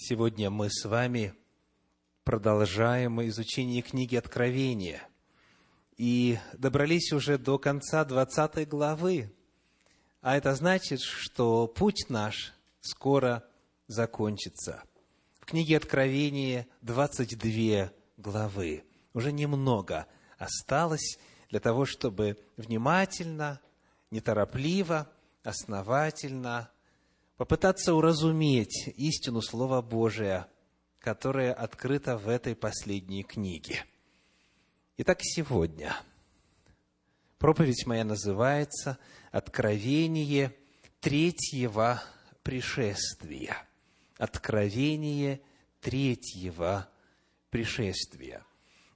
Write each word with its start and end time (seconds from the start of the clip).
Сегодня 0.00 0.48
мы 0.48 0.70
с 0.70 0.84
вами 0.84 1.34
продолжаем 2.22 3.20
изучение 3.26 3.82
книги 3.82 4.14
Откровения. 4.14 5.02
И 5.96 6.38
добрались 6.52 7.12
уже 7.12 7.36
до 7.36 7.58
конца 7.58 8.04
20 8.04 8.68
главы. 8.68 9.34
А 10.20 10.36
это 10.36 10.54
значит, 10.54 11.00
что 11.00 11.66
путь 11.66 12.06
наш 12.10 12.54
скоро 12.80 13.44
закончится. 13.88 14.84
В 15.40 15.46
книге 15.46 15.76
Откровения 15.76 16.68
22 16.82 17.90
главы. 18.18 18.84
Уже 19.14 19.32
немного 19.32 20.06
осталось 20.38 21.18
для 21.50 21.58
того, 21.58 21.86
чтобы 21.86 22.38
внимательно, 22.56 23.60
неторопливо, 24.12 25.10
основательно 25.42 26.70
попытаться 27.38 27.94
уразуметь 27.94 28.92
истину 28.96 29.40
Слова 29.40 29.80
Божия, 29.80 30.48
которое 30.98 31.52
открыто 31.54 32.18
в 32.18 32.28
этой 32.28 32.54
последней 32.54 33.22
книге. 33.22 33.84
Итак, 34.98 35.20
сегодня 35.22 35.96
проповедь 37.38 37.86
моя 37.86 38.04
называется 38.04 38.98
«Откровение 39.30 40.52
третьего 41.00 42.02
пришествия». 42.42 43.56
Откровение 44.18 45.40
третьего 45.80 46.88
пришествия. 47.50 48.42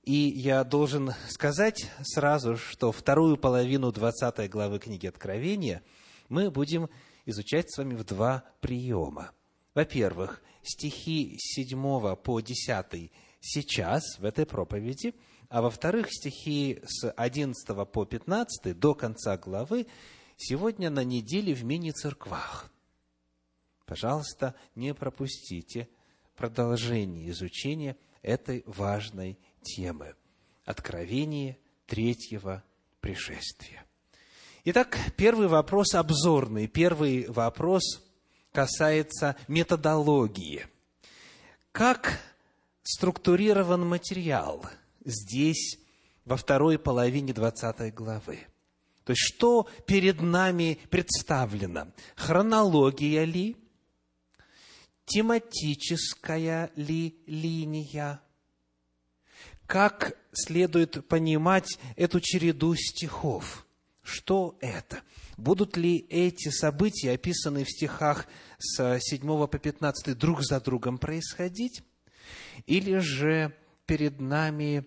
И 0.02 0.14
я 0.14 0.64
должен 0.64 1.12
сказать 1.28 1.88
сразу, 2.02 2.56
что 2.56 2.90
вторую 2.90 3.36
половину 3.36 3.92
20 3.92 4.50
главы 4.50 4.80
книги 4.80 5.06
Откровения 5.06 5.80
мы 6.28 6.50
будем 6.50 6.90
изучать 7.26 7.72
с 7.72 7.78
вами 7.78 7.94
в 7.94 8.04
два 8.04 8.44
приема. 8.60 9.32
Во-первых, 9.74 10.42
стихи 10.62 11.36
с 11.38 11.54
7 11.54 12.16
по 12.16 12.40
10 12.40 13.12
сейчас, 13.40 14.18
в 14.18 14.24
этой 14.24 14.46
проповеди, 14.46 15.14
а 15.48 15.62
во-вторых, 15.62 16.08
стихи 16.10 16.80
с 16.84 17.10
11 17.10 17.90
по 17.90 18.04
15 18.04 18.78
до 18.78 18.94
конца 18.94 19.36
главы 19.36 19.86
сегодня 20.36 20.90
на 20.90 21.04
неделе 21.04 21.54
в 21.54 21.64
мини-церквах. 21.64 22.72
Пожалуйста, 23.84 24.54
не 24.74 24.94
пропустите 24.94 25.88
продолжение 26.36 27.30
изучения 27.30 27.96
этой 28.22 28.62
важной 28.66 29.38
темы. 29.62 30.14
Откровение 30.64 31.58
третьего 31.86 32.64
пришествия. 33.00 33.84
Итак, 34.64 34.96
первый 35.16 35.48
вопрос 35.48 35.92
обзорный. 35.92 36.68
Первый 36.68 37.26
вопрос 37.28 37.82
касается 38.52 39.34
методологии. 39.48 40.68
Как 41.72 42.20
структурирован 42.84 43.84
материал 43.84 44.64
здесь, 45.04 45.80
во 46.24 46.36
второй 46.36 46.78
половине 46.78 47.32
20 47.32 47.92
главы? 47.92 48.38
То 49.02 49.10
есть, 49.10 49.22
что 49.22 49.68
перед 49.84 50.20
нами 50.20 50.78
представлено? 50.90 51.88
Хронология 52.14 53.24
ли? 53.24 53.56
Тематическая 55.06 56.70
ли 56.76 57.20
линия? 57.26 58.20
Как 59.66 60.16
следует 60.32 61.08
понимать 61.08 61.80
эту 61.96 62.20
череду 62.20 62.76
стихов? 62.76 63.66
Что 64.02 64.58
это? 64.60 65.02
Будут 65.36 65.76
ли 65.76 65.98
эти 66.10 66.48
события, 66.48 67.12
описанные 67.12 67.64
в 67.64 67.70
стихах 67.70 68.26
с 68.58 68.98
7 69.00 69.20
по 69.46 69.58
15, 69.58 70.18
друг 70.18 70.42
за 70.42 70.60
другом 70.60 70.98
происходить? 70.98 71.82
Или 72.66 72.98
же 72.98 73.56
перед 73.86 74.20
нами 74.20 74.84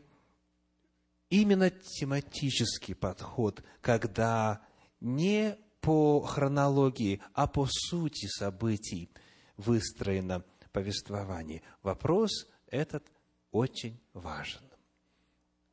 именно 1.30 1.70
тематический 1.70 2.96
подход, 2.96 3.64
когда 3.82 4.62
не 5.00 5.58
по 5.80 6.22
хронологии, 6.22 7.22
а 7.34 7.48
по 7.48 7.68
сути 7.70 8.28
событий 8.28 9.10
выстроено 9.56 10.44
повествование. 10.72 11.62
Вопрос 11.84 12.48
этот 12.68 13.06
очень 13.52 14.00
важен 14.14 14.75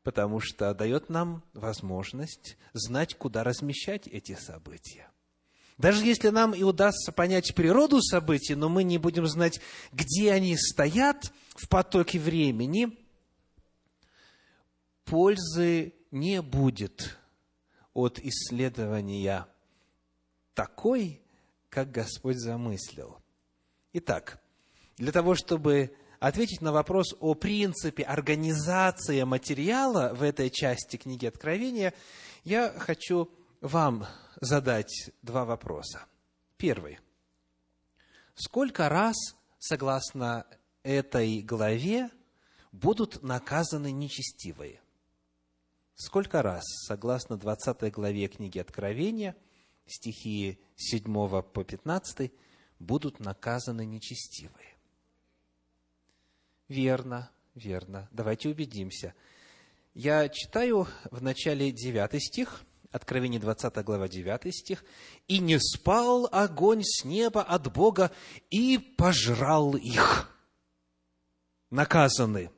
потому 0.02 0.40
что 0.40 0.74
дает 0.74 1.08
нам 1.08 1.42
возможность 1.52 2.56
знать, 2.72 3.14
куда 3.14 3.44
размещать 3.44 4.06
эти 4.06 4.34
события. 4.34 5.08
Даже 5.78 6.04
если 6.04 6.28
нам 6.28 6.54
и 6.54 6.62
удастся 6.62 7.12
понять 7.12 7.54
природу 7.54 8.00
событий, 8.02 8.54
но 8.54 8.68
мы 8.68 8.84
не 8.84 8.98
будем 8.98 9.26
знать, 9.26 9.60
где 9.92 10.32
они 10.32 10.56
стоят 10.56 11.32
в 11.54 11.68
потоке 11.68 12.18
времени, 12.18 12.96
пользы 15.04 15.94
не 16.10 16.42
будет 16.42 17.18
от 17.94 18.18
исследования 18.18 19.46
такой, 20.54 21.20
как 21.68 21.90
Господь 21.90 22.36
замыслил. 22.36 23.18
Итак, 23.94 24.40
для 24.96 25.10
того, 25.10 25.34
чтобы 25.34 25.94
ответить 26.22 26.60
на 26.60 26.70
вопрос 26.70 27.16
о 27.18 27.34
принципе 27.34 28.04
организации 28.04 29.24
материала 29.24 30.14
в 30.14 30.22
этой 30.22 30.50
части 30.50 30.96
книги 30.96 31.26
Откровения, 31.26 31.92
я 32.44 32.70
хочу 32.78 33.28
вам 33.60 34.06
задать 34.40 35.10
два 35.22 35.44
вопроса. 35.44 36.06
Первый. 36.56 37.00
Сколько 38.36 38.88
раз, 38.88 39.16
согласно 39.58 40.46
этой 40.84 41.40
главе, 41.40 42.08
будут 42.70 43.24
наказаны 43.24 43.90
нечестивые? 43.90 44.80
Сколько 45.96 46.40
раз, 46.40 46.62
согласно 46.86 47.36
20 47.36 47.92
главе 47.92 48.28
книги 48.28 48.60
Откровения, 48.60 49.34
стихи 49.86 50.60
7 50.76 51.42
по 51.42 51.64
15, 51.64 52.30
будут 52.78 53.18
наказаны 53.18 53.84
нечестивые? 53.84 54.71
Верно, 56.72 57.30
верно. 57.54 58.08
Давайте 58.12 58.48
убедимся. 58.48 59.12
Я 59.92 60.30
читаю 60.30 60.88
в 61.10 61.22
начале 61.22 61.70
9 61.70 62.22
стих, 62.22 62.64
Откровение 62.90 63.38
20 63.38 63.84
глава 63.84 64.08
9 64.08 64.54
стих. 64.54 64.82
«И 65.28 65.38
не 65.38 65.58
спал 65.58 66.30
огонь 66.32 66.82
с 66.82 67.04
неба 67.04 67.42
от 67.42 67.70
Бога, 67.70 68.10
и 68.50 68.78
пожрал 68.78 69.76
их». 69.76 70.34
Наказаны, 71.68 72.50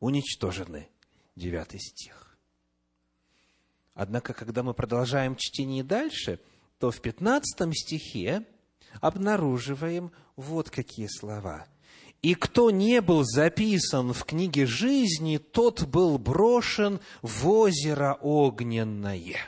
уничтожены. 0.00 0.88
9 1.36 1.78
стих. 1.78 2.38
Однако, 3.92 4.32
когда 4.32 4.62
мы 4.62 4.72
продолжаем 4.72 5.36
чтение 5.36 5.84
дальше, 5.84 6.40
то 6.78 6.90
в 6.90 7.02
15 7.02 7.74
стихе 7.74 8.46
обнаруживаем 9.02 10.10
вот 10.36 10.70
какие 10.70 11.08
слова– 11.08 11.66
и 12.22 12.34
кто 12.34 12.70
не 12.70 13.00
был 13.00 13.24
записан 13.24 14.12
в 14.12 14.24
книге 14.24 14.66
жизни, 14.66 15.38
тот 15.38 15.84
был 15.84 16.18
брошен 16.18 17.00
в 17.22 17.48
озеро 17.48 18.18
огненное. 18.20 19.38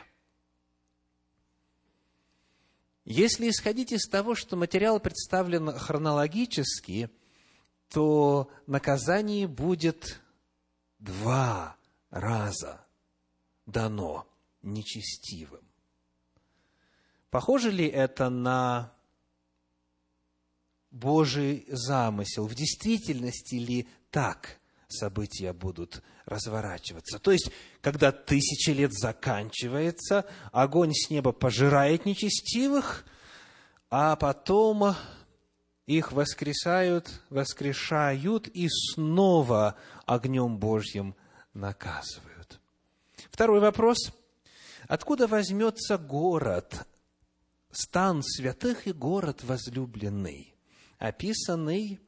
Если 3.05 3.49
исходить 3.49 3.91
из 3.91 4.07
того, 4.07 4.35
что 4.35 4.55
материал 4.55 4.99
представлен 4.99 5.71
хронологически, 5.71 7.09
то 7.89 8.51
наказание 8.67 9.47
будет 9.47 10.21
два 10.99 11.75
раза 12.11 12.85
дано 13.65 14.27
нечестивым. 14.61 15.63
Похоже 17.29 17.71
ли 17.71 17.87
это 17.87 18.29
на 18.29 18.93
Божий 20.91 21.65
замысел, 21.69 22.47
в 22.47 22.55
действительности 22.55 23.55
ли 23.55 23.87
так 24.11 24.59
события 24.87 25.53
будут 25.53 26.01
разворачиваться. 26.25 27.19
То 27.19 27.31
есть, 27.31 27.51
когда 27.81 28.11
тысячи 28.11 28.71
лет 28.71 28.91
заканчивается, 28.93 30.25
огонь 30.51 30.93
с 30.93 31.09
неба 31.09 31.31
пожирает 31.31 32.05
нечестивых, 32.05 33.05
а 33.89 34.15
потом 34.15 34.95
их 35.85 36.11
воскресают, 36.11 37.21
воскрешают 37.29 38.47
и 38.47 38.67
снова 38.69 39.75
огнем 40.05 40.57
Божьим 40.57 41.15
наказывают. 41.53 42.59
Второй 43.31 43.59
вопрос. 43.59 44.11
Откуда 44.87 45.27
возьмется 45.27 45.97
город, 45.97 46.87
стан 47.71 48.23
святых 48.23 48.87
и 48.87 48.91
город 48.91 49.43
возлюбленный? 49.43 50.55
Описанный 50.99 51.99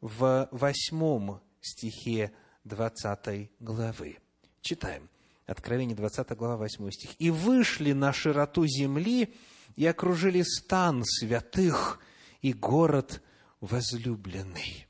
в 0.00 0.48
восьмом 0.50 1.40
стихе 1.60 2.32
20 2.64 3.50
главы. 3.60 4.18
Читаем. 4.60 5.08
Откровение 5.46 5.96
20 5.96 6.30
глава, 6.36 6.56
8 6.56 6.90
стих. 6.90 7.10
«И 7.18 7.30
вышли 7.30 7.92
на 7.92 8.12
широту 8.12 8.66
земли, 8.66 9.34
и 9.76 9.86
окружили 9.86 10.42
стан 10.42 11.04
святых 11.04 12.00
и 12.40 12.52
город 12.52 13.22
возлюбленный. 13.60 14.86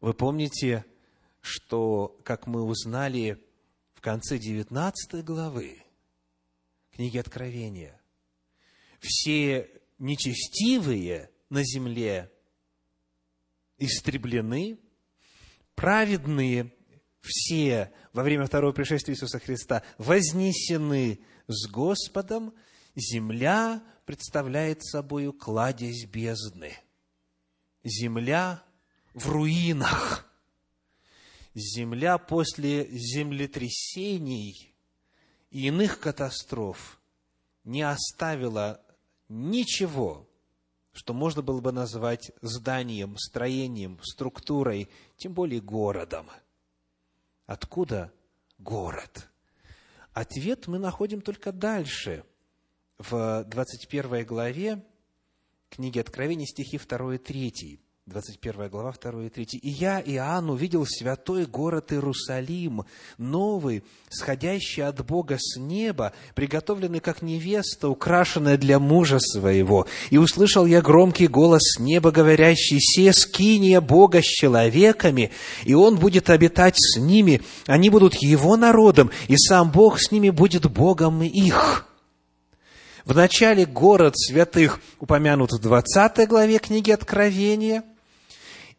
Вы 0.00 0.14
помните, 0.14 0.84
что, 1.40 2.18
как 2.24 2.46
мы 2.46 2.62
узнали 2.62 3.42
в 3.94 4.00
конце 4.00 4.38
19 4.38 5.24
главы 5.24 5.82
книги 6.92 7.18
Откровения, 7.18 8.00
все 9.00 9.70
нечестивые 9.98 11.31
на 11.52 11.62
земле 11.64 12.32
истреблены, 13.76 14.78
праведные 15.74 16.72
все 17.20 17.92
во 18.14 18.22
время 18.22 18.46
второго 18.46 18.72
пришествия 18.72 19.14
Иисуса 19.14 19.38
Христа 19.38 19.82
вознесены 19.98 21.20
с 21.48 21.68
Господом, 21.68 22.54
земля 22.94 23.82
представляет 24.06 24.82
собой 24.82 25.30
кладезь 25.30 26.06
бездны. 26.06 26.74
Земля 27.84 28.64
в 29.12 29.28
руинах. 29.28 30.26
Земля 31.54 32.16
после 32.16 32.88
землетрясений 32.88 34.74
и 35.50 35.66
иных 35.66 36.00
катастроф 36.00 36.98
не 37.62 37.82
оставила 37.82 38.80
ничего, 39.28 40.31
что 40.92 41.14
можно 41.14 41.42
было 41.42 41.60
бы 41.60 41.72
назвать 41.72 42.32
зданием, 42.40 43.16
строением, 43.18 43.98
структурой, 44.02 44.88
тем 45.16 45.32
более 45.32 45.60
городом. 45.60 46.30
Откуда 47.46 48.12
город? 48.58 49.28
Ответ 50.12 50.66
мы 50.66 50.78
находим 50.78 51.22
только 51.22 51.52
дальше, 51.52 52.24
в 52.98 53.44
21 53.44 54.24
главе 54.24 54.84
книги 55.70 55.98
Откровения, 55.98 56.46
стихи 56.46 56.78
2 56.78 57.14
и 57.14 57.18
3. 57.18 57.80
21 58.12 58.68
глава, 58.68 58.92
2 58.92 59.24
и 59.24 59.28
3. 59.30 59.58
«И 59.62 59.70
я, 59.70 60.00
Иоанн, 60.04 60.50
увидел 60.50 60.84
святой 60.86 61.46
город 61.46 61.92
Иерусалим, 61.92 62.84
новый, 63.16 63.84
сходящий 64.10 64.84
от 64.84 65.04
Бога 65.04 65.38
с 65.38 65.58
неба, 65.58 66.12
приготовленный 66.34 67.00
как 67.00 67.22
невеста, 67.22 67.88
украшенная 67.88 68.58
для 68.58 68.78
мужа 68.78 69.18
своего. 69.18 69.86
И 70.10 70.18
услышал 70.18 70.66
я 70.66 70.82
громкий 70.82 71.26
голос 71.26 71.62
с 71.62 71.78
неба, 71.78 72.10
говорящий, 72.10 72.80
«Се 72.80 73.14
скиния 73.14 73.80
Бога 73.80 74.20
с 74.20 74.26
человеками, 74.26 75.30
и 75.64 75.72
Он 75.72 75.96
будет 75.96 76.28
обитать 76.28 76.76
с 76.76 76.98
ними, 76.98 77.40
они 77.66 77.88
будут 77.88 78.14
Его 78.16 78.58
народом, 78.58 79.10
и 79.28 79.36
сам 79.38 79.70
Бог 79.70 79.98
с 79.98 80.10
ними 80.10 80.28
будет 80.28 80.70
Богом 80.70 81.22
их». 81.22 81.86
В 83.06 83.16
начале 83.16 83.64
город 83.64 84.16
святых 84.16 84.80
упомянут 85.00 85.50
в 85.52 85.58
20 85.58 86.28
главе 86.28 86.58
книги 86.58 86.90
Откровения– 86.90 87.84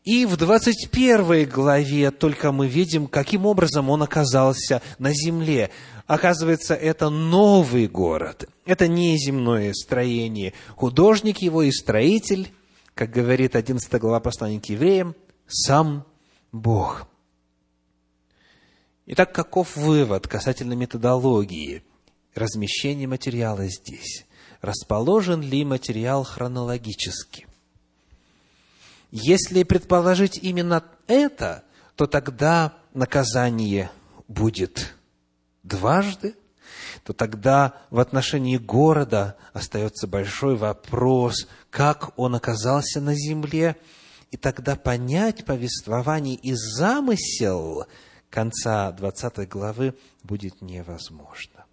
и 0.04 0.26
в 0.26 0.36
21 0.36 1.50
главе 1.50 2.12
только 2.12 2.52
мы 2.52 2.68
видим, 2.68 3.08
каким 3.08 3.46
образом 3.46 3.90
он 3.90 4.04
оказался 4.04 4.82
на 5.00 5.14
земле. 5.14 5.70
Оказывается, 6.08 6.76
это 6.76 7.10
новый 7.10 7.88
город, 7.88 8.50
это 8.66 8.90
не 8.90 9.18
земное 9.18 9.74
строение. 9.74 10.54
Художник 10.76 11.38
его 11.38 11.64
и 11.64 11.72
строитель, 11.72 12.52
как 12.94 13.12
говорит 13.12 13.56
11 13.56 13.92
глава 14.02 14.20
послания 14.20 14.60
к 14.60 14.66
евреям, 14.66 15.16
сам 15.48 16.06
Бог. 16.52 17.08
Итак, 19.06 19.34
каков 19.34 19.78
вывод 19.78 20.28
касательно 20.28 20.74
методологии 20.74 21.84
размещения 22.36 23.08
материала 23.08 23.68
здесь? 23.68 24.26
Расположен 24.62 25.42
ли 25.42 25.64
материал 25.64 26.24
хронологически? 26.26 27.48
Если 29.16 29.62
предположить 29.62 30.40
именно 30.42 30.84
это, 31.06 31.64
то 31.96 32.08
тогда 32.08 32.74
наказание 32.96 33.92
будет 34.28 34.96
дважды, 35.62 36.36
то 37.04 37.14
тогда 37.14 37.76
в 37.92 38.00
отношении 38.00 38.58
города 38.58 39.38
остается 39.54 40.08
большой 40.08 40.56
вопрос, 40.56 41.48
как 41.70 42.18
он 42.18 42.34
оказался 42.34 43.02
на 43.02 43.14
земле, 43.14 43.76
и 44.32 44.38
тогда 44.38 44.76
понять 44.76 45.46
повествование 45.46 46.34
и 46.34 46.56
замысел 46.56 47.86
конца 48.32 48.92
20 48.94 49.48
главы 49.48 49.94
будет 50.24 50.60
невозможно. 50.60 51.66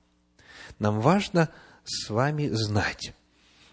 Нам 0.78 1.00
важно 1.00 1.48
с 1.84 2.10
вами 2.10 2.48
знать, 2.48 3.14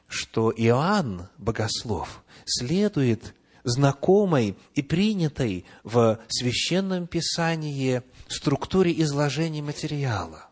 что 0.07 0.53
Иоанн, 0.55 1.27
богослов, 1.37 2.23
следует 2.45 3.33
знакомой 3.67 4.57
и 4.75 4.81
принятой 4.81 5.65
в 5.83 6.19
Священном 6.29 7.05
Писании 7.05 8.01
структуре 8.27 8.93
изложения 9.01 9.61
материала. 9.61 10.45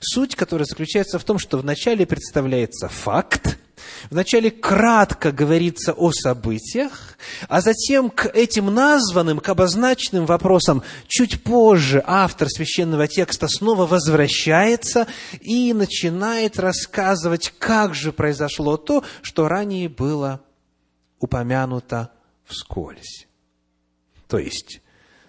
Суть, 0.00 0.34
которая 0.34 0.66
заключается 0.66 1.18
в 1.18 1.24
том, 1.24 1.38
что 1.38 1.58
вначале 1.58 2.06
представляется 2.06 2.88
факт, 2.88 3.58
вначале 4.10 4.50
кратко 4.50 5.30
говорится 5.30 5.92
о 5.92 6.10
событиях, 6.10 7.16
а 7.48 7.60
затем 7.60 8.10
к 8.10 8.26
этим 8.26 8.72
названным, 8.72 9.38
к 9.38 9.48
обозначенным 9.48 10.26
вопросам 10.26 10.82
чуть 11.06 11.42
позже 11.42 12.02
автор 12.06 12.48
священного 12.48 13.06
текста 13.06 13.46
снова 13.46 13.86
возвращается 13.86 15.06
и 15.40 15.72
начинает 15.72 16.58
рассказывать, 16.58 17.52
как 17.58 17.94
же 17.94 18.12
произошло 18.12 18.76
то, 18.76 19.04
что 19.22 19.48
ранее 19.48 19.88
было 19.88 20.40
упомянуто 21.18 22.10
вскользь. 22.44 23.26
То 24.28 24.38
есть, 24.38 24.80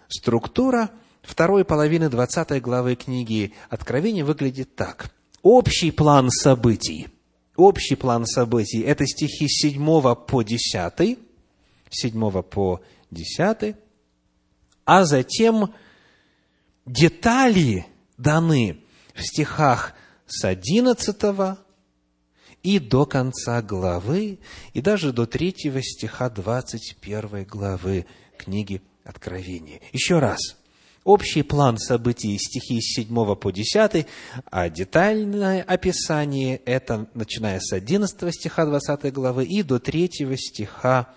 структура 0.07 0.91
второй 1.21 1.65
половины 1.65 2.09
20 2.09 2.61
главы 2.61 2.95
книги 2.95 3.53
Откровения 3.69 4.23
выглядит 4.23 4.75
так. 4.75 5.11
Общий 5.41 5.91
план 5.91 6.29
событий. 6.29 7.07
Общий 7.55 7.95
план 7.95 8.25
событий– 8.25 8.81
это 8.81 9.05
стихи 9.05 9.47
с 9.47 9.61
7 9.61 10.15
по 10.15 10.43
10, 10.43 11.19
7 11.89 12.41
по 12.43 12.81
10, 13.11 13.75
а 14.85 15.05
затем 15.05 15.73
детали 16.85 17.85
даны 18.17 18.81
в 19.13 19.21
стихах 19.21 19.93
с 20.27 20.43
11 20.43 21.15
и 22.65 22.79
до 22.79 23.05
конца 23.05 23.61
главы, 23.61 24.39
и 24.73 24.81
даже 24.81 25.13
до 25.13 25.27
третьего 25.27 25.83
стиха 25.83 26.31
21 26.31 27.43
главы 27.43 28.07
книги 28.39 28.81
Откровения. 29.03 29.81
Еще 29.93 30.17
раз. 30.17 30.39
Общий 31.03 31.43
план 31.43 31.77
событий 31.77 32.35
стихи 32.39 32.81
с 32.81 32.95
7 32.95 33.35
по 33.35 33.51
10, 33.51 34.07
а 34.49 34.69
детальное 34.71 35.61
описание– 35.61 36.57
это 36.65 37.07
начиная 37.13 37.59
с 37.59 37.71
11 37.71 38.33
стиха 38.33 38.65
20 38.65 39.13
главы 39.13 39.45
и 39.45 39.61
до 39.61 39.77
3 39.77 40.09
стиха 40.35 41.09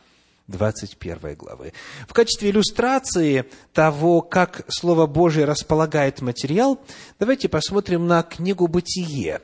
21 0.49 1.35
главы. 1.35 1.73
В 2.07 2.13
качестве 2.13 2.51
иллюстрации 2.51 3.47
того, 3.73 4.21
как 4.21 4.67
Слово 4.69 5.07
Божие 5.07 5.47
располагает 5.47 6.21
материал, 6.21 6.79
давайте 7.19 7.49
посмотрим 7.49 8.07
на 8.07 8.23
книгу 8.23 8.67
«Бытие», 8.67 9.41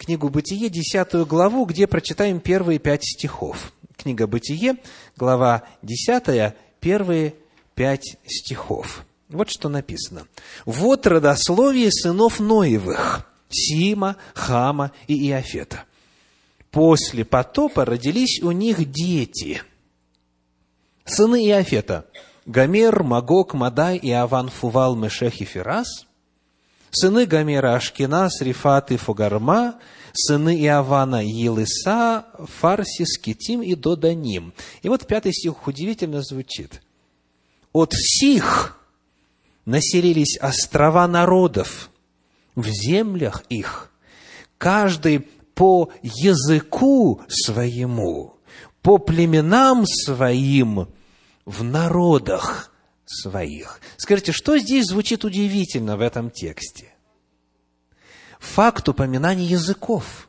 книгу 0.00 0.30
«Бытие», 0.30 0.70
десятую 0.70 1.26
главу, 1.26 1.66
где 1.66 1.86
прочитаем 1.86 2.40
первые 2.40 2.78
пять 2.78 3.04
стихов. 3.04 3.72
Книга 3.96 4.26
«Бытие», 4.26 4.76
глава 5.16 5.64
десятая, 5.82 6.56
первые 6.80 7.34
пять 7.74 8.16
стихов. 8.26 9.04
Вот 9.28 9.50
что 9.50 9.68
написано. 9.68 10.26
«Вот 10.64 11.06
родословие 11.06 11.92
сынов 11.92 12.40
Ноевых, 12.40 13.26
Сима, 13.50 14.16
Хама 14.32 14.92
и 15.06 15.28
Иофета. 15.28 15.84
После 16.70 17.24
потопа 17.24 17.84
родились 17.84 18.40
у 18.42 18.52
них 18.52 18.90
дети. 18.90 19.62
Сыны 21.04 21.46
Иофета– 21.46 22.06
Гомер, 22.46 23.02
Магог, 23.02 23.52
Мадай, 23.52 23.98
Иован, 23.98 24.48
Фувал, 24.48 24.96
Мешех 24.96 25.40
и 25.40 25.44
Ферас– 25.44 26.06
Сыны 26.90 27.26
Гомера 27.26 27.74
Ашкенас, 27.74 28.40
Рифат 28.40 28.90
и 28.90 28.96
Фугарма, 28.96 29.76
сыны 30.12 30.56
Иована 30.60 31.24
Елиса, 31.24 32.26
Фарсис, 32.58 33.18
Китим 33.18 33.62
и 33.62 33.74
Доданим. 33.74 34.52
И 34.82 34.88
вот 34.88 35.06
пятый 35.06 35.32
стих 35.32 35.66
удивительно 35.66 36.22
звучит. 36.22 36.82
От 37.72 37.92
сих 37.92 38.78
населились 39.64 40.36
острова 40.40 41.06
народов 41.06 41.90
в 42.56 42.66
землях 42.66 43.44
их, 43.48 43.90
каждый 44.58 45.20
по 45.54 45.90
языку 46.02 47.20
своему, 47.28 48.34
по 48.82 48.98
племенам 48.98 49.84
своим, 49.86 50.88
в 51.44 51.62
народах 51.62 52.69
своих. 53.10 53.80
Скажите, 53.96 54.32
что 54.32 54.56
здесь 54.58 54.86
звучит 54.86 55.24
удивительно 55.24 55.96
в 55.96 56.00
этом 56.00 56.30
тексте? 56.30 56.94
Факт 58.38 58.88
упоминания 58.88 59.44
языков. 59.44 60.28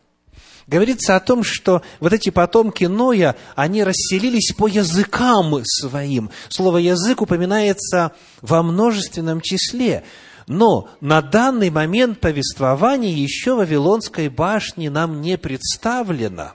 говорится 0.67 1.15
о 1.15 1.19
том, 1.19 1.43
что 1.43 1.81
вот 1.99 2.13
эти 2.13 2.29
потомки 2.29 2.85
Ноя, 2.85 3.35
они 3.55 3.83
расселились 3.83 4.53
по 4.53 4.67
языкам 4.67 5.63
своим. 5.63 6.29
Слово 6.49 6.77
«язык» 6.77 7.21
упоминается 7.21 8.13
во 8.41 8.63
множественном 8.63 9.41
числе. 9.41 10.03
Но 10.47 10.89
на 10.99 11.21
данный 11.21 11.69
момент 11.69 12.19
повествования 12.19 13.13
еще 13.13 13.55
Вавилонской 13.55 14.27
башни 14.27 14.89
нам 14.89 15.21
не 15.21 15.37
представлено. 15.37 16.53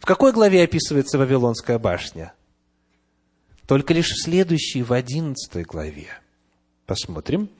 В 0.00 0.06
какой 0.06 0.32
главе 0.32 0.64
описывается 0.64 1.18
Вавилонская 1.18 1.78
башня? 1.78 2.32
Только 3.66 3.94
лишь 3.94 4.10
в 4.10 4.22
следующей, 4.22 4.82
в 4.82 4.92
одиннадцатой 4.92 5.64
главе. 5.64 6.08
Посмотрим. 6.86 7.50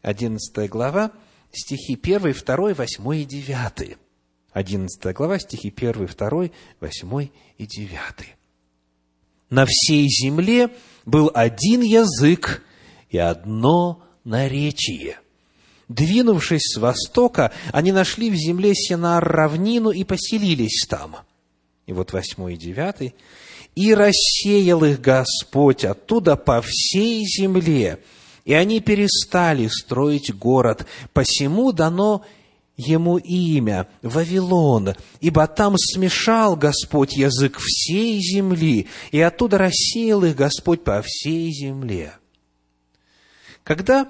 Одиннадцатая 0.00 0.66
глава, 0.66 1.12
стихи 1.52 1.98
1, 2.02 2.34
2, 2.34 2.74
8 2.74 3.14
и 3.14 3.24
9. 3.24 3.98
11 4.52 5.14
глава, 5.14 5.38
стихи 5.38 5.72
1, 5.74 6.06
2, 6.06 6.50
8 6.80 7.28
и 7.58 7.66
9. 7.66 7.98
«На 9.50 9.66
всей 9.66 10.08
земле 10.08 10.70
был 11.04 11.30
один 11.32 11.82
язык 11.82 12.62
и 13.10 13.18
одно 13.18 14.02
наречие. 14.24 15.18
Двинувшись 15.88 16.74
с 16.74 16.78
востока, 16.78 17.52
они 17.72 17.92
нашли 17.92 18.30
в 18.30 18.34
земле 18.34 18.74
Сенар 18.74 19.22
равнину 19.22 19.90
и 19.90 20.04
поселились 20.04 20.86
там». 20.88 21.16
И 21.86 21.92
вот 21.92 22.12
8 22.12 22.52
и 22.52 22.56
9. 22.56 23.14
«И 23.74 23.94
рассеял 23.94 24.84
их 24.84 25.00
Господь 25.00 25.84
оттуда 25.84 26.36
по 26.36 26.62
всей 26.62 27.24
земле, 27.24 27.98
и 28.44 28.52
они 28.52 28.80
перестали 28.80 29.68
строить 29.68 30.34
город, 30.34 30.86
посему 31.12 31.72
дано 31.72 32.24
ему 32.76 33.18
имя 33.18 33.88
Вавилон, 34.02 34.94
ибо 35.20 35.46
там 35.46 35.76
смешал 35.78 36.56
Господь 36.56 37.16
язык 37.16 37.58
всей 37.58 38.20
земли, 38.20 38.88
и 39.10 39.20
оттуда 39.20 39.58
рассеял 39.58 40.24
их 40.24 40.36
Господь 40.36 40.82
по 40.84 41.02
всей 41.02 41.52
земле. 41.52 42.14
Когда 43.64 44.08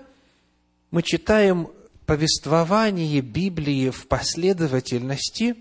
мы 0.91 1.03
читаем 1.03 1.69
повествование 2.07 3.21
Библии 3.21 3.91
в 3.91 4.07
последовательности, 4.07 5.57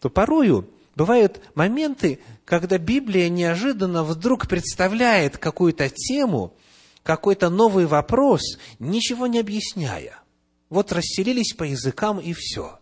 то 0.00 0.10
порою 0.10 0.68
бывают 0.94 1.40
моменты, 1.54 2.20
когда 2.46 2.78
Библия 2.78 3.28
неожиданно 3.28 4.02
вдруг 4.04 4.48
представляет 4.48 5.36
какую-то 5.36 5.90
тему, 5.90 6.54
какой-то 7.02 7.50
новый 7.50 7.84
вопрос, 7.84 8.40
ничего 8.78 9.26
не 9.26 9.38
объясняя– 9.38 10.20
вот 10.68 10.92
расселились 10.92 11.54
по 11.54 11.64
языкам 11.64 12.18
и 12.18 12.32
все. 12.32 12.78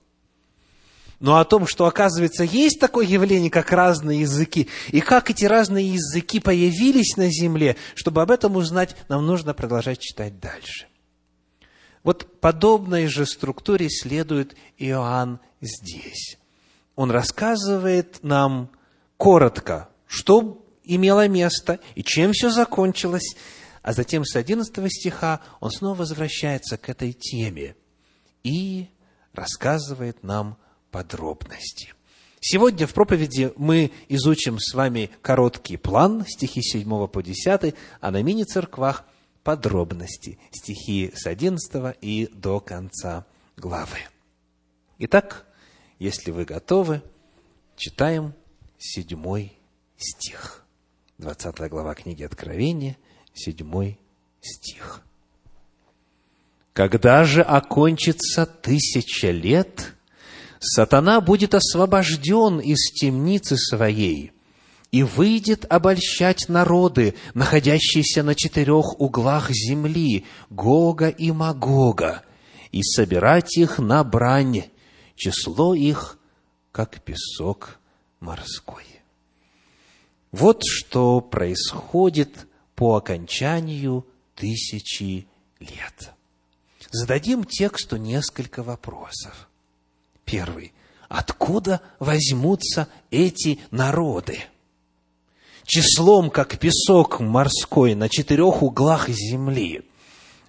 Но 1.21 1.39
о 1.39 1.45
том, 1.45 1.67
что, 1.67 1.87
оказывается, 1.87 2.45
есть 2.45 2.81
такое 2.81 3.07
явление, 3.07 3.51
как 3.51 3.73
разные 3.73 4.21
языки, 4.23 4.69
и 4.91 5.01
как 5.01 5.31
эти 5.31 5.45
разные 5.45 5.89
языки 5.93 6.41
появились 6.41 7.17
на 7.17 7.31
земле, 7.31 7.77
чтобы 7.95 8.23
об 8.23 8.31
этом 8.31 8.57
узнать, 8.57 8.97
нам 9.09 9.25
нужно 9.25 9.55
продолжать 9.55 10.01
читать 10.01 10.41
дальше. 10.41 10.87
Вот 12.03 12.41
подобной 12.41 13.07
же 13.07 13.25
структуре 13.25 13.89
следует 13.89 14.55
Иоанн 14.77 15.41
здесь. 15.61 16.37
Он 16.97 17.11
рассказывает 17.11 18.19
нам 18.23 18.71
коротко, 19.17 19.89
что 20.07 20.65
имело 20.85 21.27
место 21.29 21.81
и 21.95 22.03
чем 22.03 22.33
все 22.33 22.51
закончилось, 22.51 23.37
а 23.83 23.93
затем 23.93 24.25
с 24.25 24.37
11 24.37 24.75
стиха 24.89 25.41
он 25.61 25.71
снова 25.71 25.99
возвращается 25.99 26.77
к 26.77 26.89
этой 26.89 27.13
теме 27.13 27.77
и 28.43 28.89
рассказывает 29.33 30.23
нам 30.23 30.57
подробности. 30.91 31.93
Сегодня 32.41 32.87
в 32.87 32.93
проповеди 32.93 33.53
мы 33.57 33.91
изучим 34.09 34.59
с 34.59 34.75
вами 34.75 35.11
короткий 35.23 35.79
план, 35.79 36.27
стихи 36.29 36.61
7 36.63 37.09
по 37.09 37.23
10, 37.23 37.75
а 38.01 38.11
на 38.11 38.23
мини-церквах 38.23 39.05
подробности, 39.43 40.39
стихи 40.51 41.11
с 41.15 41.27
11 41.27 41.97
и 42.03 42.29
до 42.33 42.61
конца 42.61 43.25
главы. 43.57 43.99
Итак, 44.99 45.47
если 45.99 46.31
вы 46.31 46.45
готовы, 46.45 47.03
читаем 47.77 48.35
седьмой 48.85 49.59
стих. 49.97 50.63
20 51.19 51.71
глава 51.71 51.95
книги 51.95 52.23
Откровения, 52.23 52.99
седьмой 53.33 53.99
стих. 54.43 55.01
Когда 56.75 57.25
же 57.25 57.41
окончится 57.41 58.45
тысяча 58.45 59.31
лет, 59.31 59.95
сатана 60.59 61.21
будет 61.21 61.55
освобожден 61.55 62.61
из 62.61 62.93
темницы 62.93 63.57
своей 63.57 64.33
и 64.91 65.03
выйдет 65.03 65.65
обольщать 65.73 66.49
народы, 66.49 67.15
находящиеся 67.33 68.23
на 68.23 68.35
четырех 68.35 69.01
углах 69.01 69.51
земли, 69.51 70.27
Гога 70.51 71.09
и 71.09 71.31
Магога, 71.31 72.23
и 72.71 72.83
собирать 72.83 73.57
их 73.57 73.79
на 73.79 74.05
брань, 74.05 74.65
число 75.17 75.75
их, 75.75 76.19
как 76.71 77.03
песок 77.03 77.79
морской. 78.25 78.85
Вот 80.33 80.63
что 80.65 81.21
происходит 81.21 82.49
по 82.75 82.97
окончанию 82.97 84.05
тысячи 84.35 85.29
лет. 85.61 86.13
Зададим 86.91 87.45
тексту 87.45 87.97
несколько 87.97 88.63
вопросов. 88.63 89.49
Первый. 90.25 90.73
Откуда 91.09 91.81
возьмутся 92.01 92.89
эти 93.11 93.61
народы? 93.71 94.41
Числом, 95.65 96.31
как 96.31 96.59
песок 96.59 97.21
морской 97.21 97.95
на 97.95 98.09
четырех 98.09 98.63
углах 98.63 99.09
земли. 99.09 99.85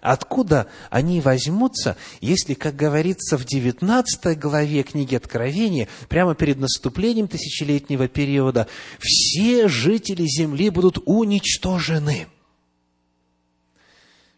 Откуда 0.05 0.67
они 0.91 1.19
возьмутся, 1.19 1.97
если, 2.21 2.53
как 2.53 2.75
говорится 2.75 3.39
в 3.39 3.43
19 3.43 4.38
главе 4.38 4.83
книги 4.83 5.15
Откровения, 5.15 5.88
прямо 6.09 6.35
перед 6.35 6.59
наступлением 6.59 7.27
тысячелетнего 7.27 8.07
периода, 8.07 8.67
все 9.00 9.67
жители 9.67 10.24
земли 10.27 10.69
будут 10.69 11.00
уничтожены? 11.05 12.27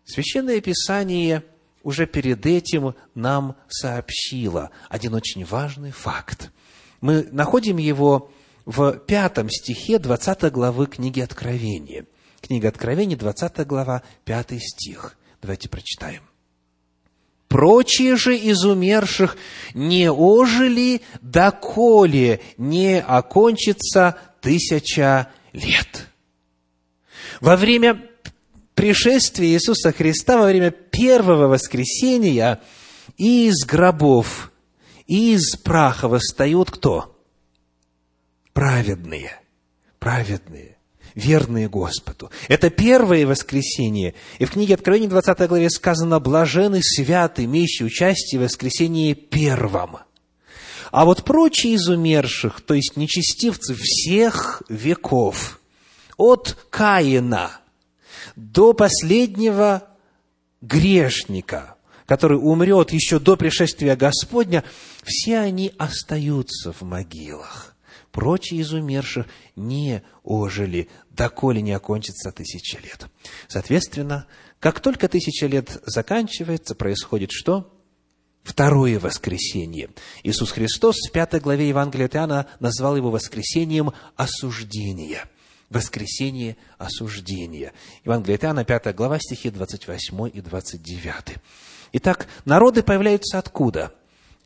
Священное 0.06 0.62
Писание 0.62 1.44
уже 1.84 2.08
перед 2.08 2.46
этим 2.46 2.96
нам 3.14 3.58
сообщило 3.68 4.72
один 4.88 5.16
очень 5.16 5.44
важный 5.44 5.92
факт. 5.92 6.50
Мы 7.02 7.28
находим 7.34 7.76
его 7.76 8.32
в 8.64 8.94
пятом 9.00 9.50
стихе 9.50 10.00
20 10.00 10.50
главы 10.50 10.88
книги 10.88 11.20
Откровения. 11.20 12.06
Книга 12.40 12.70
Откровения, 12.70 13.18
20 13.18 13.68
глава, 13.68 14.04
5 14.24 14.62
стих. 14.62 15.18
Давайте 15.42 15.70
прочитаем. 15.70 16.24
Прочие 17.48 18.18
же 18.18 18.38
из 18.38 18.66
умерших 18.66 19.38
не 19.74 20.12
ожили, 20.12 21.02
доколе 21.22 22.42
не 22.58 23.00
окончится 23.00 24.18
тысяча 24.42 25.30
лет. 25.54 26.08
Во 27.40 27.56
время 27.56 28.10
пришествия 28.76 29.50
Иисуса 29.50 29.94
Христа, 29.94 30.38
во 30.38 30.48
время 30.48 30.72
первого 30.72 31.48
воскресения, 31.48 32.60
из 33.16 33.66
гробов, 33.66 34.52
из 35.06 35.56
праха 35.56 36.10
восстают 36.10 36.70
кто? 36.70 37.18
Праведные. 38.54 39.40
Праведные 40.00 40.77
верные 41.18 41.68
Господу. 41.68 42.30
Это 42.48 42.70
первое 42.70 43.26
воскресение. 43.26 44.14
И 44.38 44.46
в 44.46 44.52
книге 44.52 44.76
Откровения 44.76 45.10
20 45.10 45.48
главе 45.50 45.70
сказано 45.70 46.20
«блажены 46.20 46.80
святы, 46.82 47.46
имеющие 47.46 47.88
участие 47.88 48.40
в 48.40 48.44
воскресении 48.44 49.14
первом». 49.14 49.98
А 50.92 51.06
вот 51.06 51.26
прочие 51.26 51.74
из 51.74 51.90
умерших, 51.90 52.62
то 52.62 52.74
есть 52.74 52.96
нечестивцы 52.96 53.76
всех 53.76 54.62
веков, 54.70 55.60
от 56.16 56.56
Каина 56.70 57.52
до 58.36 58.74
последнего 58.74 59.84
грешника, 60.62 61.76
который 62.06 62.38
умрет 62.38 62.94
еще 62.94 63.20
до 63.20 63.36
пришествия 63.36 63.96
Господня, 63.96 64.64
все 65.04 65.40
они 65.40 65.74
остаются 65.78 66.72
в 66.72 66.84
могилах. 66.84 67.76
Прочие 68.18 68.62
из 68.62 68.74
умерших 68.74 69.28
не 69.56 70.02
ожили 70.24 70.90
доколе 71.12 71.62
не 71.62 71.72
окончится 71.72 72.32
тысяча 72.32 72.80
лет. 72.80 73.06
Соответственно, 73.48 74.26
как 74.60 74.80
только 74.80 75.08
тысяча 75.08 75.46
лет 75.46 75.80
заканчивается, 75.86 76.74
происходит 76.74 77.30
что? 77.32 77.72
Второе 78.42 79.00
воскресенье. 79.00 79.92
Иисус 80.24 80.50
Христос 80.50 80.96
в 81.08 81.12
пятой 81.12 81.40
главе 81.40 81.70
Евангелия 81.70 82.08
от 82.08 82.16
Иоанна 82.16 82.48
назвал 82.60 82.98
его 82.98 83.12
воскресением 83.12 83.92
осуждения. 84.16 85.30
Воскресение 85.70 86.58
осуждения. 86.80 87.72
Евангелие 88.04 88.38
от 88.38 88.46
Иоанна, 88.46 88.66
5 88.66 88.96
глава, 88.96 89.20
стихи 89.20 89.52
28 89.52 90.32
и 90.34 90.42
29. 90.42 91.38
Итак, 91.92 92.28
народы 92.46 92.82
появляются 92.82 93.38
откуда? 93.38 93.94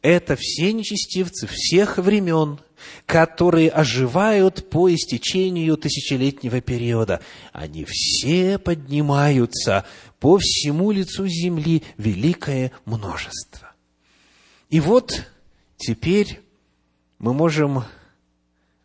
Это 0.02 0.36
все 0.38 0.74
нечестивцы 0.74 1.48
всех 1.48 1.98
времен, 1.98 2.60
которые 3.06 3.70
оживают 3.70 4.70
по 4.70 4.94
истечению 4.94 5.78
тысячелетнего 5.78 6.62
периода. 6.62 7.22
Они 7.54 7.86
все 7.88 8.58
поднимаются 8.58 9.86
по 10.20 10.38
всему 10.40 10.92
лицу 10.92 11.28
земли 11.28 11.84
великое 11.98 12.72
множество. 12.86 13.72
И 14.70 14.80
вот 14.80 15.26
теперь 15.78 16.42
мы 17.20 17.34
можем 17.34 17.84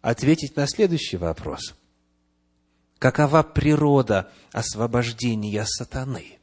ответить 0.02 0.56
на 0.56 0.66
следующий 0.66 1.16
вопрос. 1.16 1.74
Какова 2.98 3.42
природа 3.42 4.30
освобождения 4.52 5.64
сатаны? 5.66 6.38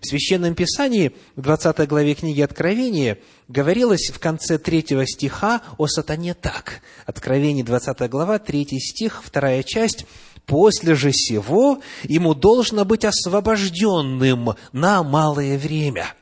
В 0.00 0.06
Священном 0.06 0.54
Писании, 0.54 1.12
в 1.36 1.42
20 1.42 1.88
главе 1.88 2.14
книги 2.14 2.40
Откровения, 2.40 3.18
говорилось 3.48 4.10
в 4.12 4.18
конце 4.18 4.58
третьего 4.58 5.06
стиха 5.06 5.62
о 5.76 5.86
сатане 5.86 6.34
так. 6.34 6.80
Откровение, 7.06 7.64
20 7.64 8.08
глава, 8.08 8.38
3 8.38 8.66
стих, 8.78 9.22
вторая 9.24 9.62
часть. 9.62 10.06
«После 10.46 10.94
же 10.94 11.12
сего 11.12 11.80
ему 12.04 12.34
должно 12.34 12.84
быть 12.86 13.04
освобожденным 13.04 14.54
на 14.72 15.02
малое 15.02 15.58
время». 15.58 16.14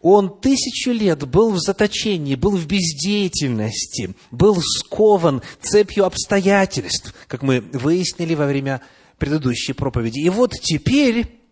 Он 0.00 0.38
тысячу 0.38 0.90
лет 0.90 1.26
был 1.26 1.50
в 1.50 1.58
заточении, 1.58 2.34
был 2.34 2.56
в 2.56 2.66
бездеятельности, 2.66 4.14
был 4.30 4.60
скован 4.60 5.42
цепью 5.62 6.04
обстоятельств, 6.04 7.14
как 7.26 7.42
мы 7.42 7.60
выяснили 7.60 8.34
во 8.34 8.46
время 8.46 8.82
предыдущей 9.16 9.72
проповеди. 9.72 10.20
И 10.20 10.28
вот 10.28 10.52
теперь 10.52 11.43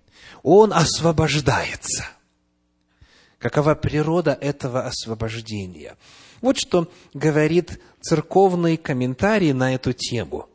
он 0.43 0.73
освобождается. 0.73 2.07
Какова 3.39 3.75
природа 3.75 4.37
этого 4.41 4.87
освобождения? 4.87 5.97
Вот 6.41 6.59
что 6.59 6.91
говорит 7.15 7.81
церковный 8.01 8.77
комментарий 8.77 9.53
на 9.53 9.75
эту 9.75 9.93
тему. 9.93 10.49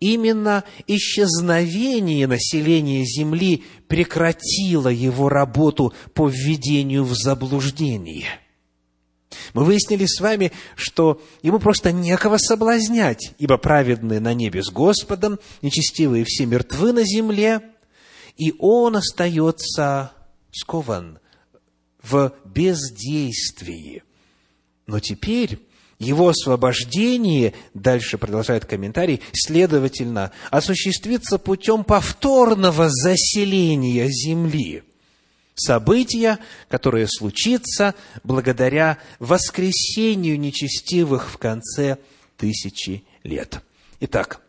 Именно 0.00 0.64
исчезновение 0.86 2.26
населения 2.26 3.04
Земли 3.04 3.64
прекратило 3.88 4.88
его 4.88 5.28
работу 5.28 5.92
по 6.14 6.28
введению 6.28 7.04
в 7.04 7.14
заблуждение. 7.14 8.26
Мы 9.54 9.64
выяснили 9.64 10.06
с 10.06 10.20
вами, 10.20 10.52
что 10.76 11.20
ему 11.42 11.58
просто 11.58 11.92
некого 11.92 12.38
соблазнять, 12.38 13.34
ибо 13.38 13.58
праведные 13.58 14.20
на 14.20 14.34
небе 14.34 14.62
с 14.62 14.70
Господом, 14.70 15.38
нечестивые 15.62 16.24
все 16.24 16.46
мертвы 16.46 16.92
на 16.92 17.04
земле– 17.04 17.62
и 18.38 18.54
он 18.58 18.96
остается 18.96 20.12
скован 20.52 21.18
в 22.02 22.32
бездействии. 22.44 24.04
Но 24.86 25.00
теперь 25.00 25.58
его 25.98 26.28
освобождение, 26.28 27.54
дальше 27.74 28.16
продолжает 28.18 28.64
комментарий, 28.64 29.20
следовательно, 29.32 30.30
осуществится 30.50 31.38
путем 31.38 31.82
повторного 31.82 32.88
заселения 32.88 34.06
земли. 34.06 34.84
События, 35.56 36.38
которое 36.68 37.08
случится 37.08 37.96
благодаря 38.22 38.98
воскресению 39.18 40.38
нечестивых 40.38 41.28
в 41.28 41.38
конце 41.38 41.98
тысячи 42.36 43.02
лет. 43.24 43.60
Итак, 43.98 44.40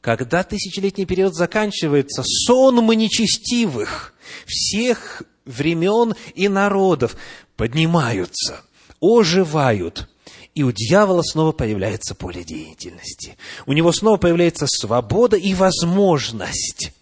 когда 0.00 0.42
тысячелетний 0.42 1.04
период 1.04 1.34
заканчивается, 1.34 2.22
сонмы 2.24 2.96
нечестивых 2.96 4.14
всех 4.46 5.22
времен 5.44 6.14
и 6.34 6.48
народов 6.48 7.16
поднимаются, 7.56 8.62
оживают, 9.00 10.08
и 10.54 10.62
у 10.62 10.72
дьявола 10.72 11.22
снова 11.22 11.52
появляется 11.52 12.14
поле 12.14 12.44
деятельности. 12.44 13.36
У 13.66 13.72
него 13.72 13.92
снова 13.92 14.16
появляется 14.16 14.66
свобода 14.66 15.36
и 15.36 15.54
возможность 15.54 16.92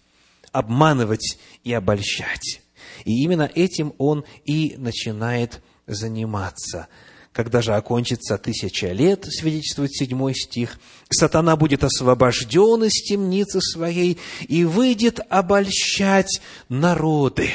обманывать 0.51 1.37
и 1.63 1.73
обольщать. 1.73 2.61
И 3.05 3.23
именно 3.23 3.49
этим 3.53 3.93
он 3.97 4.25
и 4.45 4.75
начинает 4.77 5.61
заниматься– 5.87 6.87
когда 7.39 7.61
же 7.61 7.73
окончится 7.73 8.37
тысяча 8.37 8.87
лет, 8.87 9.23
свидетельствует 9.23 9.93
седьмой 9.93 10.35
стих, 10.35 10.77
сатана 11.09 11.55
будет 11.55 11.85
освобожден 11.85 12.83
из 12.83 13.01
темницы 13.01 13.61
своей 13.61 14.17
и 14.49 14.65
выйдет 14.65 15.21
обольщать 15.29 16.41
народы, 16.67 17.51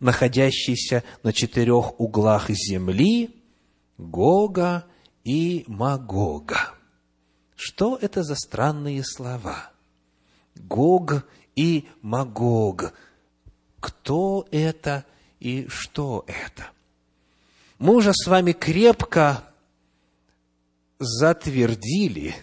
находящиеся 0.00 1.04
на 1.22 1.32
четырех 1.32 2.00
углах 2.00 2.50
земли, 2.50 3.40
Гога 3.98 4.84
и 5.22 5.62
Магога. 5.68 6.74
Что 7.54 7.96
это 8.02 8.24
за 8.24 8.34
странные 8.34 9.04
слова? 9.04 9.70
Гог 10.56 11.24
и 11.54 11.88
Магог. 12.02 12.94
Кто 13.78 14.44
это 14.50 15.04
и 15.38 15.68
что 15.68 16.24
это? 16.26 16.70
Мы 17.80 17.96
уже 17.96 18.12
с 18.12 18.26
вами 18.26 18.52
крепко 18.52 19.42
затвердили 20.98 22.36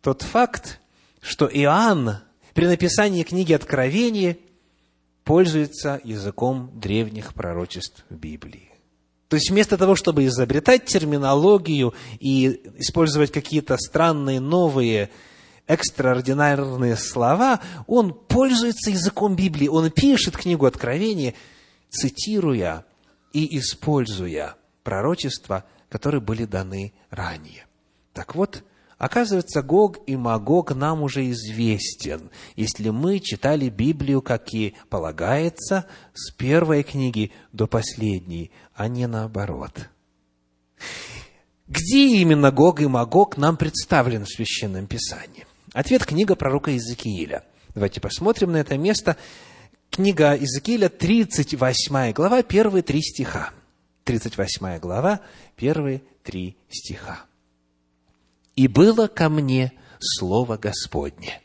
тот 0.00 0.22
факт, 0.22 0.80
что 1.20 1.46
Иоанн 1.46 2.16
при 2.54 2.66
написании 2.66 3.24
книги 3.24 3.52
Откровения 3.52 4.38
пользуется 5.22 6.00
языком 6.02 6.70
древних 6.74 7.34
пророчеств 7.34 8.04
Библии. 8.08 8.70
То 9.28 9.36
есть 9.36 9.50
вместо 9.50 9.76
того, 9.76 9.94
чтобы 9.94 10.24
изобретать 10.24 10.86
терминологию 10.86 11.94
и 12.18 12.62
использовать 12.78 13.32
какие-то 13.32 13.76
странные 13.76 14.40
новые 14.40 15.10
экстраординарные 15.66 16.96
слова, 16.96 17.60
он 17.86 18.14
пользуется 18.14 18.90
языком 18.90 19.36
Библии. 19.36 19.68
Он 19.68 19.90
пишет 19.90 20.38
книгу 20.38 20.64
Откровения, 20.64 21.34
цитируя 21.90 22.86
и 23.32 23.58
используя 23.58 24.56
пророчества, 24.82 25.64
которые 25.88 26.20
были 26.20 26.44
даны 26.44 26.92
ранее. 27.10 27.66
Так 28.12 28.34
вот, 28.34 28.62
оказывается, 28.98 29.62
Гог 29.62 29.98
и 30.06 30.16
Магог 30.16 30.74
нам 30.74 31.02
уже 31.02 31.30
известен, 31.30 32.30
если 32.56 32.90
мы 32.90 33.20
читали 33.20 33.68
Библию, 33.68 34.22
как 34.22 34.52
и 34.52 34.74
полагается, 34.88 35.86
с 36.14 36.30
первой 36.32 36.82
книги 36.82 37.32
до 37.52 37.66
последней, 37.66 38.50
а 38.74 38.88
не 38.88 39.06
наоборот. 39.06 39.88
Где 41.68 42.08
именно 42.18 42.50
Гог 42.50 42.80
и 42.80 42.86
Магог 42.86 43.36
нам 43.36 43.56
представлен 43.56 44.24
в 44.24 44.28
Священном 44.28 44.86
Писании? 44.86 45.46
Ответ– 45.72 46.04
книга 46.06 46.34
пророка 46.34 46.70
Иезекииля. 46.70 47.44
Давайте 47.74 48.00
посмотрим 48.00 48.52
на 48.52 48.58
это 48.58 48.76
место– 48.76 49.16
Книга 49.92 50.34
Иезекииля, 50.34 50.88
38 50.88 52.12
глава, 52.14 52.42
первые 52.42 52.82
три 52.82 53.02
стиха. 53.02 53.50
38 54.04 54.78
глава, 54.78 55.20
первые 55.54 56.02
три 56.22 56.56
стиха. 56.70 57.26
«И 58.56 58.68
было 58.68 59.06
ко 59.06 59.28
мне 59.28 59.74
Слово 60.00 60.56
Господне. 60.56 61.42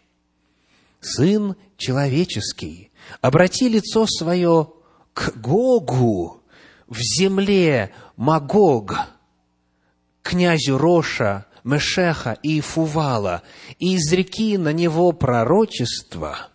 Сын 1.01 1.57
человеческий, 1.75 2.89
обрати 3.19 3.67
лицо 3.67 4.05
свое 4.07 4.71
к 5.13 5.35
Гогу 5.35 6.41
в 6.87 6.99
земле 6.99 7.91
Магог, 8.15 8.95
князю 10.21 10.77
Роша, 10.77 11.47
Мешеха 11.65 12.31
и 12.41 12.61
Фувала, 12.61 13.43
и 13.77 13.97
изреки 13.97 14.57
на 14.57 14.71
него 14.71 15.11
пророчество, 15.11 16.47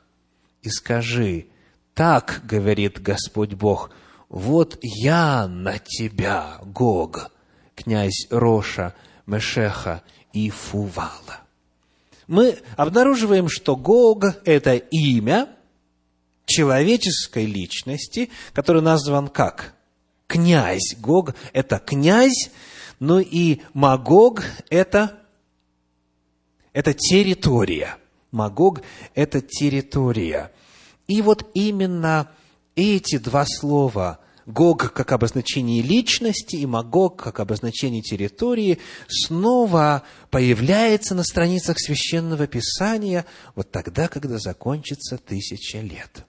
и 0.62 0.70
скажи, 0.70 1.48
так 1.94 2.42
говорит 2.44 3.00
Господь 3.00 3.54
Бог, 3.54 3.90
вот 4.28 4.78
я 4.82 5.46
на 5.46 5.78
тебя, 5.78 6.58
Гог, 6.62 7.30
князь 7.74 8.26
Роша, 8.30 8.94
Мешеха 9.26 10.02
и 10.32 10.48
Фувала. 10.50 11.40
Мы 12.26 12.58
обнаруживаем, 12.76 13.48
что 13.48 13.76
Гог– 13.76 14.24
это 14.46 14.76
имя 14.76 15.50
человеческой 16.46 17.44
личности, 17.44 18.30
который 18.54 18.80
назван 18.80 19.28
как? 19.28 19.74
Князь. 20.26 20.96
Гог– 20.98 21.34
это 21.52 21.78
князь, 21.78 22.50
но 23.00 23.20
и 23.20 23.60
Магог– 23.74 24.42
это, 24.70 25.20
это 26.72 26.94
территория. 26.94 27.98
Магог– 28.30 28.80
это 29.14 29.42
территория– 29.42 30.52
и 31.06 31.22
вот 31.22 31.50
именно 31.54 32.30
эти 32.74 33.18
два 33.18 33.44
слова 33.46 34.20
Гог 34.46 34.92
как 34.92 35.12
обозначение 35.12 35.82
личности 35.82 36.56
и 36.56 36.66
Магог 36.66 37.22
как 37.22 37.38
обозначение 37.38 38.02
территории 38.02 38.78
снова 39.08 40.02
появляется 40.30 41.14
на 41.14 41.22
страницах 41.22 41.78
Священного 41.78 42.46
Писания 42.46 43.24
вот 43.54 43.70
тогда, 43.70 44.08
когда 44.08 44.38
закончится 44.38 45.16
тысяча 45.16 45.78
лет. 45.78 46.26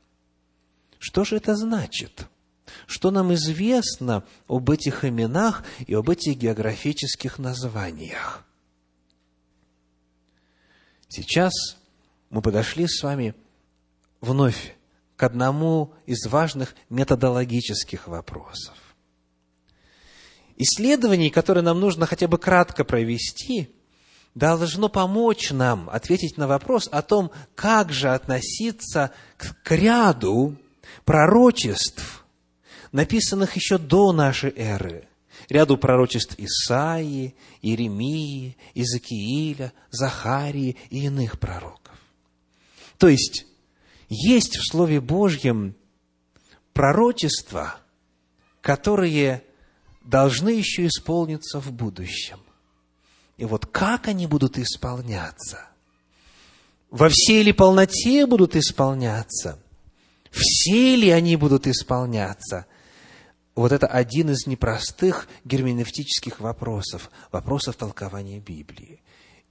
Что 1.00 1.24
же 1.24 1.38
это 1.38 1.56
значит? 1.56 2.28
Что 2.86 3.12
нам 3.12 3.34
известно 3.34 4.24
об 4.48 4.70
этих 4.70 5.06
именах 5.06 5.64
и 5.86 5.94
об 5.94 6.10
этих 6.10 6.38
географических 6.38 7.40
названиях? 7.40 8.46
Сейчас 11.10 11.54
мы 12.30 12.42
подошли 12.42 12.88
с 12.88 13.04
вами 13.04 13.36
вновь 14.24 14.76
к 15.18 15.24
одному 15.24 15.94
из 16.06 16.26
важных 16.26 16.76
методологических 16.90 18.08
вопросов. 18.08 18.74
Исследование, 20.56 21.30
которое 21.30 21.62
нам 21.62 21.80
нужно 21.80 22.06
хотя 22.06 22.28
бы 22.28 22.38
кратко 22.38 22.86
провести, 22.86 23.70
должно 24.34 24.88
помочь 24.88 25.52
нам 25.52 25.90
ответить 25.90 26.38
на 26.38 26.48
вопрос 26.48 26.88
о 26.92 27.02
том, 27.02 27.32
как 27.54 27.92
же 27.92 28.14
относиться 28.14 29.12
к 29.38 29.72
ряду 29.72 30.56
пророчеств, 31.04 32.24
написанных 32.94 33.56
еще 33.58 33.78
до 33.78 34.14
нашей 34.14 34.54
эры, 34.56 35.08
ряду 35.50 35.78
пророчеств 35.78 36.36
Исаии, 36.38 37.36
Иеремии, 37.62 38.56
Иезекииля, 38.74 39.74
Захарии 39.90 40.78
и 40.90 41.06
иных 41.06 41.40
пророков. 41.40 41.98
То 42.98 43.10
есть, 43.10 43.48
есть 44.14 44.58
в 44.58 44.72
Слове 44.72 45.02
Божьем 45.02 45.76
пророчества, 46.74 47.78
которые 48.62 49.44
должны 50.04 50.50
еще 50.50 50.88
исполниться 50.88 51.60
в 51.60 51.72
будущем. 51.72 52.40
И 53.38 53.46
вот 53.46 53.66
как 53.66 54.08
они 54.08 54.28
будут 54.28 54.58
исполняться? 54.58 55.68
Во 56.92 57.10
всей 57.10 57.42
ли 57.42 57.52
полноте 57.52 58.28
будут 58.28 58.56
исполняться? 58.56 59.60
Все 60.30 60.96
ли 60.96 61.10
они 61.10 61.36
будут 61.36 61.66
исполняться? 61.66 62.68
Вот 63.56 63.72
это 63.72 63.88
один 63.88 64.30
из 64.30 64.46
непростых 64.46 65.28
герменевтических 65.46 66.40
вопросов, 66.40 67.10
вопросов 67.32 67.76
толкования 67.76 68.40
Библии. 68.40 69.02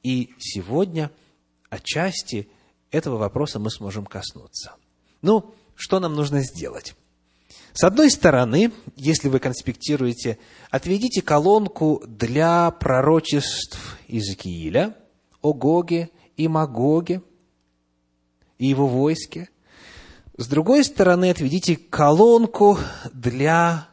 И 0.03 0.31
сегодня 0.39 1.11
отчасти– 1.69 2.49
этого 2.93 3.17
вопроса 3.17 3.59
мы 3.59 3.71
сможем 3.71 4.07
коснуться. 4.07 4.75
Ну, 5.23 5.53
что 5.75 5.99
нам 5.99 6.15
нужно 6.15 6.43
сделать? 6.43 6.95
С 7.73 7.85
одной 7.85 8.11
стороны, 8.11 8.71
если 8.97 9.29
вы 9.29 9.39
конспектируете, 9.39 10.39
отведите 10.71 11.23
колонку 11.23 12.03
для 12.07 12.71
пророчеств 12.71 13.99
Иезекииля 14.09 14.95
о 15.41 15.55
Гоге 15.55 16.11
и 16.37 16.49
Магоге 16.49 17.23
и 18.59 18.67
его 18.67 18.87
войске. 18.87 19.49
С 20.37 20.47
другой 20.47 20.85
стороны, 20.85 21.31
отведите 21.31 21.77
колонку 21.77 22.79
для 23.13 23.89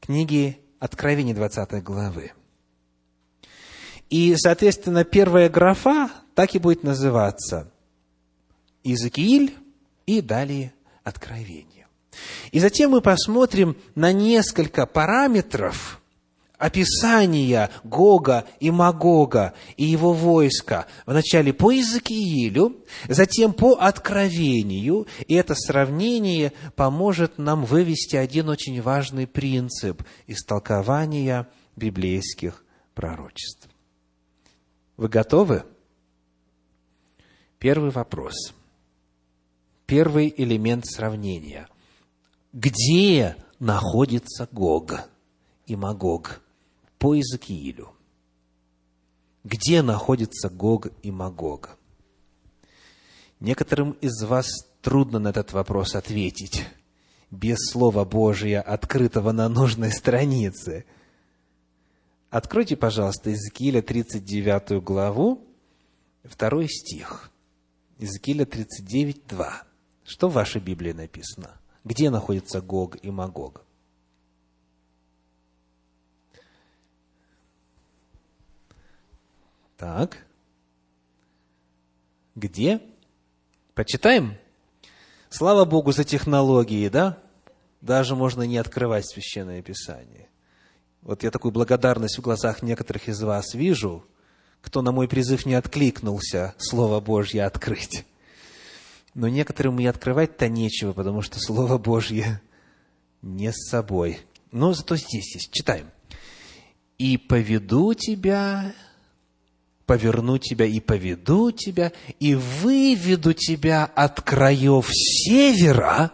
книги 0.00 0.58
Откровения 0.80 1.34
20 1.34 1.82
главы. 1.82 2.32
И, 4.10 4.34
соответственно, 4.36 5.04
первая 5.04 5.48
графа 5.48 6.10
так 6.34 6.54
и 6.54 6.58
будет 6.58 6.82
называться 6.82 7.70
Иезекииль 8.82 9.54
и 10.06 10.20
далее 10.20 10.72
Откровение. 11.04 11.86
И 12.52 12.60
затем 12.60 12.90
мы 12.90 13.00
посмотрим 13.00 13.76
на 13.94 14.12
несколько 14.12 14.86
параметров 14.86 16.00
описания 16.58 17.70
Гога 17.84 18.46
и 18.60 18.70
Магога 18.70 19.54
и 19.76 19.84
его 19.84 20.12
войска. 20.12 20.86
Вначале 21.06 21.52
по 21.52 21.70
Иезекиилю, 21.70 22.84
затем 23.08 23.52
по 23.52 23.74
Откровению. 23.74 25.06
И 25.26 25.34
это 25.34 25.54
сравнение 25.54 26.52
поможет 26.74 27.38
нам 27.38 27.64
вывести 27.64 28.16
один 28.16 28.48
очень 28.48 28.82
важный 28.82 29.26
принцип 29.26 30.02
из 30.26 30.44
толкования 30.44 31.48
библейских 31.76 32.64
пророчеств. 32.94 33.68
Вы 34.96 35.08
готовы? 35.08 35.64
Первый 37.58 37.90
вопрос– 37.90 38.52
первый 39.88 40.32
элемент 40.36 40.84
сравнения. 40.86 41.66
Где 42.52 43.36
находится 43.58 44.46
Гог 44.52 45.00
и 45.66 45.76
Магог 45.76 46.42
по 46.98 47.14
Иезекиилю? 47.14 47.90
Где 49.44 49.80
находится 49.80 50.50
Гог 50.50 50.88
и 51.02 51.10
Магог? 51.10 51.78
Некоторым 53.40 53.92
из 53.92 54.22
вас 54.22 54.50
трудно 54.82 55.18
на 55.18 55.28
этот 55.28 55.54
вопрос 55.54 55.94
ответить 55.94 56.66
без 57.30 57.56
Слова 57.70 58.04
Божия, 58.04 58.60
открытого 58.60 59.32
на 59.32 59.48
нужной 59.48 59.90
странице. 59.90 60.84
Откройте, 62.28 62.76
пожалуйста, 62.76 63.30
Иезекииля 63.30 63.80
39 63.80 64.82
главу, 64.84 65.46
второй 66.24 66.68
стих. 66.68 67.30
Иезекииля 67.98 68.44
39, 68.44 69.26
2. 69.26 69.67
Что 70.08 70.30
в 70.30 70.32
вашей 70.32 70.62
Библии 70.62 70.92
написано? 70.92 71.60
Где 71.84 72.08
находится 72.08 72.62
Гог 72.62 72.96
и 73.02 73.10
Магог? 73.10 73.62
Так. 79.76 80.24
Где? 82.34 82.80
Почитаем? 83.74 84.38
Слава 85.28 85.66
Богу 85.66 85.92
за 85.92 86.04
технологии, 86.04 86.88
да? 86.88 87.18
Даже 87.82 88.16
можно 88.16 88.44
не 88.44 88.56
открывать 88.56 89.06
Священное 89.06 89.60
Писание. 89.60 90.30
Вот 91.02 91.22
я 91.22 91.30
такую 91.30 91.52
благодарность 91.52 92.16
в 92.16 92.22
глазах 92.22 92.62
некоторых 92.62 93.08
из 93.08 93.20
вас 93.20 93.52
вижу, 93.52 94.06
кто 94.62 94.80
на 94.80 94.90
мой 94.90 95.06
призыв 95.06 95.44
не 95.44 95.52
откликнулся 95.52 96.54
Слово 96.56 97.00
Божье 97.00 97.44
открыть. 97.44 98.06
Но 99.18 99.26
некоторым 99.26 99.80
и 99.80 99.84
открывать-то 99.84 100.48
нечего, 100.48 100.92
потому 100.92 101.22
что 101.22 101.40
Слово 101.40 101.76
Божье 101.76 102.40
не 103.20 103.50
с 103.50 103.68
собой. 103.68 104.20
Но 104.52 104.74
зато 104.74 104.94
здесь 104.94 105.34
есть. 105.34 105.50
Читаем. 105.50 105.90
«И 106.98 107.16
поведу 107.16 107.94
тебя, 107.94 108.72
поверну 109.86 110.38
тебя 110.38 110.66
и 110.66 110.78
поведу 110.78 111.50
тебя, 111.50 111.90
и 112.20 112.36
выведу 112.36 113.32
тебя 113.32 113.86
от 113.86 114.20
краев 114.20 114.88
севера, 114.92 116.12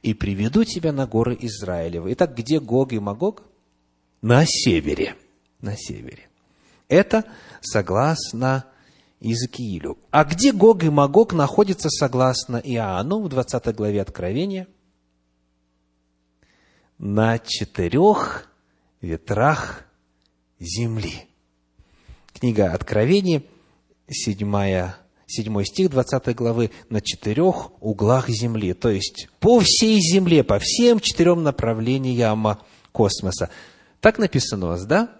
и 0.00 0.14
приведу 0.14 0.64
тебя 0.64 0.90
на 0.90 1.06
горы 1.06 1.36
Израилевы». 1.38 2.14
Итак, 2.14 2.34
где 2.34 2.60
Гог 2.60 2.94
и 2.94 2.98
Магог? 2.98 3.42
На 4.22 4.46
севере. 4.46 5.16
На 5.60 5.76
севере. 5.76 6.30
Это 6.88 7.26
согласно 7.60 8.71
Иезекиилю. 9.22 9.98
А 10.10 10.24
где 10.24 10.52
Гог 10.52 10.82
и 10.82 10.90
Магог 10.90 11.32
находятся 11.32 11.88
согласно 11.88 12.56
Иоанну 12.56 13.20
в 13.20 13.28
20 13.28 13.74
главе 13.74 14.02
Откровения? 14.02 14.66
На 16.98 17.38
четырех 17.38 18.48
ветрах 19.00 19.84
земли. 20.58 21.26
Книга 22.32 22.72
Откровения, 22.72 23.42
7, 24.08 24.92
7 25.26 25.64
стих 25.64 25.90
20 25.90 26.34
главы, 26.34 26.70
на 26.88 27.00
четырех 27.00 27.70
углах 27.82 28.28
земли, 28.28 28.72
то 28.74 28.88
есть 28.88 29.28
по 29.38 29.60
всей 29.60 30.00
земле, 30.00 30.42
по 30.42 30.58
всем 30.58 31.00
четырем 31.00 31.42
направлениям 31.42 32.58
космоса. 32.90 33.50
Так 34.00 34.18
написано 34.18 34.66
у 34.66 34.68
вас, 34.70 34.84
да? 34.84 35.16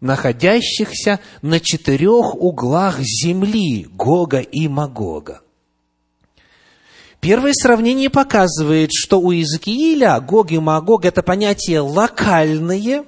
Находящихся 0.00 1.20
на 1.42 1.60
четырех 1.60 2.34
углах 2.34 3.00
земли 3.00 3.86
Гога 3.92 4.40
и 4.40 4.68
Магога. 4.68 5.42
Первое 7.20 7.52
сравнение 7.52 8.08
показывает, 8.08 8.90
что 8.94 9.20
у 9.20 9.30
Иезекииля 9.30 10.18
Гог 10.20 10.52
и 10.52 10.58
Магог– 10.58 11.04
это 11.06 11.22
понятия 11.22 11.80
локальные, 11.80 13.04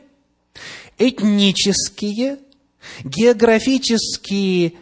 этнические, 0.98 2.38
географически 3.05 4.74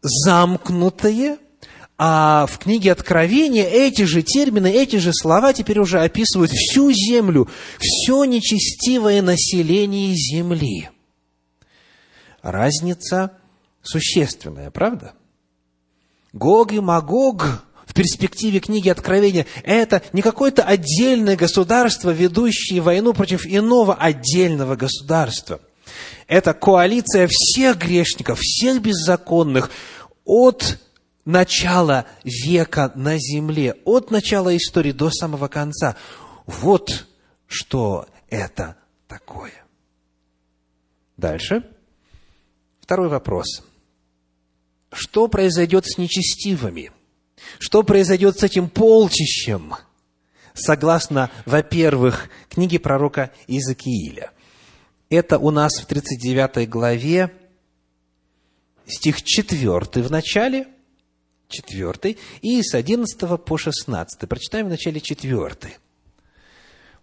замкнутые, 0.00 1.38
а 2.00 2.46
в 2.46 2.58
книге 2.58 2.92
Откровения 2.92 3.64
эти 3.64 4.02
же 4.02 4.22
термины, 4.22 4.70
эти 4.70 4.96
же 4.96 5.10
слова 5.12 5.52
теперь 5.52 5.80
уже 5.80 6.00
описывают 6.00 6.52
всю 6.52 6.92
землю, 6.92 7.48
все 7.80 8.22
нечестивое 8.22 9.22
население 9.22 10.14
земли– 10.14 10.90
разница 12.42 13.32
существенная, 13.82 14.70
правда? 14.70 15.14
Гог 16.32 16.72
и 16.72 16.80
Магог 16.80 17.64
в 17.86 17.94
перспективе 17.94 18.60
книги 18.60 18.88
Откровения– 18.88 19.46
это 19.64 20.02
не 20.12 20.22
какое-то 20.22 20.62
отдельное 20.62 21.36
государство, 21.36 22.10
ведущее 22.10 22.80
войну 22.80 23.14
против 23.14 23.46
иного 23.46 23.94
отдельного 23.94 24.76
государства. 24.76 25.60
Это 26.26 26.52
коалиция 26.52 27.28
всех 27.30 27.78
грешников, 27.78 28.40
всех 28.40 28.82
беззаконных 28.82 29.70
от 30.24 30.78
начала 31.24 32.04
века 32.24 32.92
на 32.94 33.18
земле, 33.18 33.76
от 33.84 34.10
начала 34.10 34.54
истории 34.54 34.92
до 34.92 35.10
самого 35.10 35.48
конца. 35.48 35.96
Вот 36.46 37.06
что 37.46 38.06
это 38.28 38.76
такое. 39.06 39.52
Дальше. 41.16 41.64
Второй 42.88 43.10
вопрос. 43.10 43.62
Что 44.90 45.28
произойдет 45.28 45.84
с 45.84 45.98
нечестивыми? 45.98 46.90
Что 47.58 47.82
произойдет 47.82 48.38
с 48.38 48.44
этим 48.44 48.70
полчищем? 48.70 49.74
Согласно, 50.54 51.30
во-первых, 51.44 52.30
книге 52.48 52.78
пророка 52.78 53.30
Иезекииля. 53.46 54.30
Это 55.10 55.38
у 55.38 55.50
нас 55.50 55.74
в 55.74 55.84
39 55.84 56.66
главе, 56.66 57.30
стих 58.86 59.22
4 59.22 60.02
в 60.02 60.10
начале, 60.10 60.66
4, 61.48 62.16
и 62.40 62.62
с 62.62 62.74
11 62.74 63.44
по 63.44 63.58
16. 63.58 64.26
Прочитаем 64.26 64.64
в 64.64 64.70
начале 64.70 65.02
4. 65.02 65.76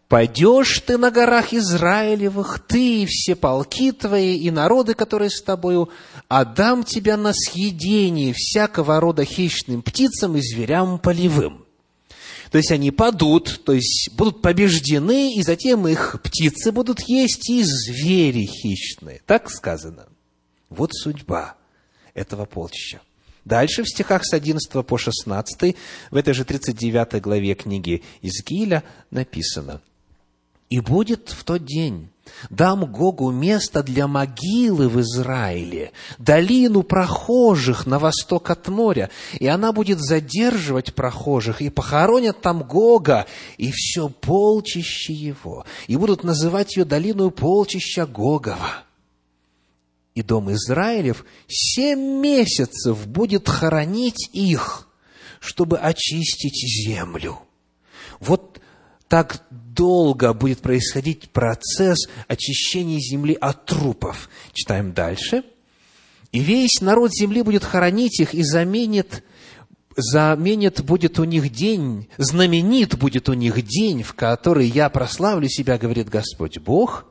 Пойдешь 0.08 0.82
ты 0.82 1.00
на 1.00 1.10
горах 1.10 1.52
Израилевых, 1.52 2.60
ты 2.60 3.02
и 3.02 3.06
все 3.08 3.36
полки 3.36 3.92
твои, 3.92 4.38
и 4.38 4.52
народы, 4.52 4.94
которые 4.94 5.32
с 5.32 5.42
тобою, 5.42 5.90
отдам 6.28 6.84
тебя 6.84 7.18
на 7.18 7.34
съедение 7.34 8.32
всякого 8.36 9.00
рода 9.00 9.26
хищным 9.26 9.82
птицам 9.82 10.38
и 10.38 10.42
зверям 10.42 11.00
полевым. 11.00 11.66
То 12.52 12.60
есть 12.60 12.72
они 12.72 12.92
падут, 12.92 13.62
то 13.66 13.74
есть 13.74 14.12
будут 14.14 14.44
побеждены, 14.44 15.34
и 15.34 15.42
затем 15.42 15.88
их 15.88 16.22
птицы 16.22 16.72
будут 16.72 17.02
есть, 17.08 17.50
и 17.50 17.64
звери 17.64 18.46
хищные. 18.46 19.22
Так 19.26 19.50
сказано. 19.50 20.06
Вот 20.70 20.92
судьба 20.94 21.56
этого 22.14 22.46
полчища. 22.46 23.02
Дальше 23.44 23.84
в 23.84 23.90
стихах 23.90 24.24
с 24.24 24.34
11 24.34 24.86
по 24.86 24.98
16, 25.00 25.76
в 26.12 26.16
этой 26.16 26.34
же 26.36 26.46
39 26.46 27.22
главе 27.22 27.56
книги 27.56 28.04
Изкииля 28.22 28.84
написано– 29.10 29.82
и 30.70 30.80
будет 30.80 31.30
в 31.30 31.44
тот 31.44 31.64
день, 31.64 32.10
дам 32.50 32.92
Гогу 32.92 33.32
место 33.32 33.84
для 33.84 34.08
могилы 34.08 34.90
в 34.90 35.00
Израиле, 35.02 35.92
долину 36.18 36.84
прохожих 36.84 37.86
на 37.86 38.00
восток 38.00 38.50
от 38.50 38.68
моря, 38.68 39.10
и 39.40 39.48
она 39.48 39.72
будет 39.72 40.00
задерживать 40.00 40.94
прохожих, 40.94 41.62
и 41.62 41.70
похоронят 41.70 42.42
там 42.42 42.64
Гога, 42.64 43.28
и 43.58 43.72
все 43.72 44.10
полчище 44.10 45.14
его, 45.14 45.66
и 45.88 45.98
будут 45.98 46.24
называть 46.24 46.76
ее 46.78 46.86
долину 46.86 47.30
полчища 47.32 48.06
Гогова. 48.06 48.84
И 50.16 50.24
дом 50.24 50.52
Израилев 50.52 51.26
семь 51.48 52.22
месяцев 52.22 53.06
будет 53.06 53.50
хоронить 53.50 54.30
их, 54.32 54.88
чтобы 55.40 55.78
очистить 55.78 56.88
землю. 56.88 57.40
Вот 58.20 58.62
так 59.10 59.44
долго 59.76 60.34
будет 60.34 60.60
происходить 60.60 61.30
процесс 61.30 61.98
очищения 62.28 63.00
земли 63.00 63.38
от 63.40 63.66
трупов. 63.66 64.30
Читаем 64.54 64.94
дальше. 64.94 65.44
«И 66.32 66.40
весь 66.40 66.82
народ 66.82 67.12
земли 67.14 67.44
будет 67.44 67.64
хоронить 67.64 68.20
их 68.20 68.34
и 68.34 68.44
заменит, 68.44 69.24
заменит 69.96 70.84
будет 70.84 71.20
у 71.20 71.24
них 71.24 71.52
день, 71.52 72.10
знаменит 72.18 72.98
будет 72.98 73.30
у 73.30 73.34
них 73.34 73.62
день, 73.66 74.04
в 74.04 74.14
который 74.14 74.68
я 74.68 74.90
прославлю 74.90 75.48
себя, 75.48 75.78
говорит 75.78 76.10
Господь 76.10 76.58
Бог, 76.60 77.06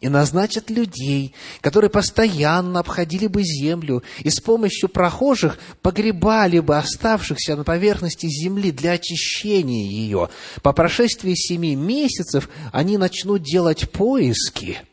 и 0.00 0.08
назначат 0.08 0.70
людей, 0.70 1.34
которые 1.60 1.90
постоянно 1.90 2.80
обходили 2.80 3.26
бы 3.26 3.42
землю 3.42 4.02
и 4.20 4.30
с 4.30 4.40
помощью 4.40 4.88
прохожих 4.88 5.58
погребали 5.82 6.60
бы 6.60 6.76
оставшихся 6.76 7.56
на 7.56 7.64
поверхности 7.64 8.26
земли 8.26 8.70
для 8.70 8.92
очищения 8.92 9.86
ее. 9.86 10.28
По 10.62 10.72
прошествии 10.72 11.34
семи 11.34 11.74
месяцев 11.74 12.48
они 12.72 12.98
начнут 12.98 13.42
делать 13.42 13.90
поиски– 13.90 14.78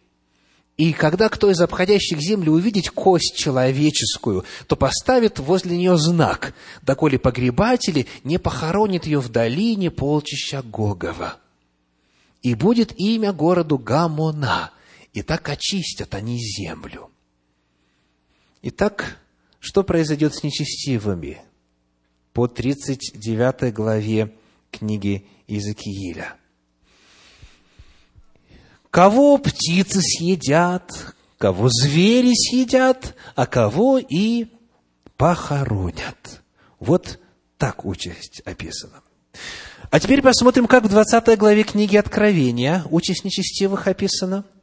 и 0.82 0.94
когда 0.94 1.30
кто 1.30 1.52
из 1.52 1.62
обходящих 1.62 2.20
землю 2.20 2.54
увидит 2.54 2.90
кость 2.90 3.36
человеческую, 3.36 4.46
то 4.66 4.76
поставит 4.76 5.38
возле 5.38 5.78
нее 5.78 5.96
знак, 5.96 6.56
доколе 6.82 7.20
погребатели 7.20 8.08
не 8.24 8.40
похоронят 8.40 9.06
ее 9.06 9.20
в 9.20 9.30
долине 9.30 9.92
полчища 9.92 10.64
Гогова. 10.64 11.38
И 12.42 12.56
будет 12.56 13.00
имя 13.00 13.32
городу 13.32 13.78
Гамона, 13.78 14.72
и 15.14 15.22
так 15.22 15.48
очистят 15.50 16.14
они 16.16 16.40
землю. 16.40 17.10
Итак, 18.62 19.20
что 19.60 19.84
произойдет 19.84 20.36
с 20.36 20.44
нечестивыми? 20.44 21.42
По 22.34 22.48
39 22.48 23.74
главе 23.74 24.34
книги 24.72 25.26
Иезекииля. 25.48 26.36
Кого 28.90 29.38
птицы 29.38 30.02
съедят, 30.02 31.16
кого 31.38 31.70
звери 31.70 32.34
съедят, 32.34 33.16
а 33.36 33.46
кого 33.48 33.98
и 33.98 34.48
похоронят. 35.18 36.42
Вот 36.80 37.20
так 37.58 37.86
участь 37.86 38.42
описана. 38.46 39.02
А 39.90 40.00
теперь 40.00 40.22
посмотрим, 40.22 40.68
как 40.68 40.86
в 40.86 40.90
20 40.90 41.38
главе 41.38 41.64
книги 41.64 41.98
Откровения 41.98 42.86
участь 42.90 43.26
нечестивых 43.26 43.88
описана– 43.88 44.46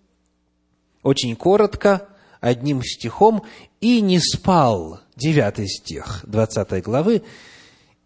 очень 1.08 1.36
коротко, 1.36 2.06
одним 2.38 2.82
стихом, 2.82 3.42
«И 3.80 4.02
не 4.02 4.20
спал», 4.20 5.00
девятый 5.16 5.66
стих 5.66 6.20
20 6.24 6.82
главы, 6.84 7.22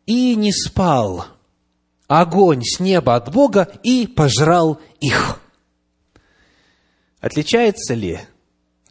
«И 0.07 0.37
не 0.37 0.53
спал 0.53 1.27
огонь 2.07 2.63
с 2.63 2.79
неба 2.79 3.17
от 3.17 3.33
Бога 3.33 3.63
и 3.83 4.07
пожрал 4.07 4.81
их». 5.01 5.41
Отличается 7.21 7.95
ли 7.95 8.21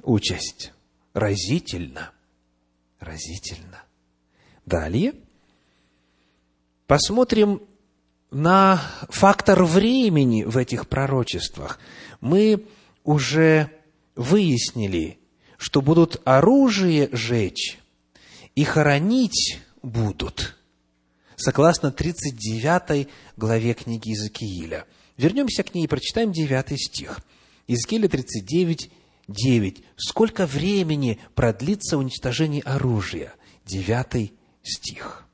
участь? 0.04 0.74
Разительно. 1.13 2.12
Разительно. 3.00 3.84
Далее 4.65 5.13
посмотрим 6.86 7.62
на 8.30 8.82
фактор 9.08 9.63
времени 9.63 10.43
в 10.43 10.58
этих 10.58 10.89
пророчествах. 10.89 11.80
Мы 12.19 12.65
уже 13.04 13.71
выяснили, 14.15 15.19
что 15.58 15.82
будут 15.82 16.21
оружие 16.26 17.10
жечь 17.12 17.80
и 18.56 18.63
хоронить 18.63 19.60
будут, 19.82 20.58
согласно 21.36 21.91
39 21.91 23.08
главе 23.38 23.74
книги 23.74 24.10
Иезекииля. 24.10 24.86
Вернемся 25.17 25.63
к 25.63 25.74
ней 25.74 25.86
и 25.86 25.88
прочитаем 25.88 26.32
9 26.32 26.82
стих. 26.82 27.19
Иезекииля 27.67 28.08
39, 28.08 28.91
9. 29.28 29.84
Сколько 29.97 30.45
времени 30.45 31.19
продлится 31.36 31.97
уничтожение 31.97 32.62
оружия? 32.63 33.34
9 33.65 34.34
стих. 34.63 35.26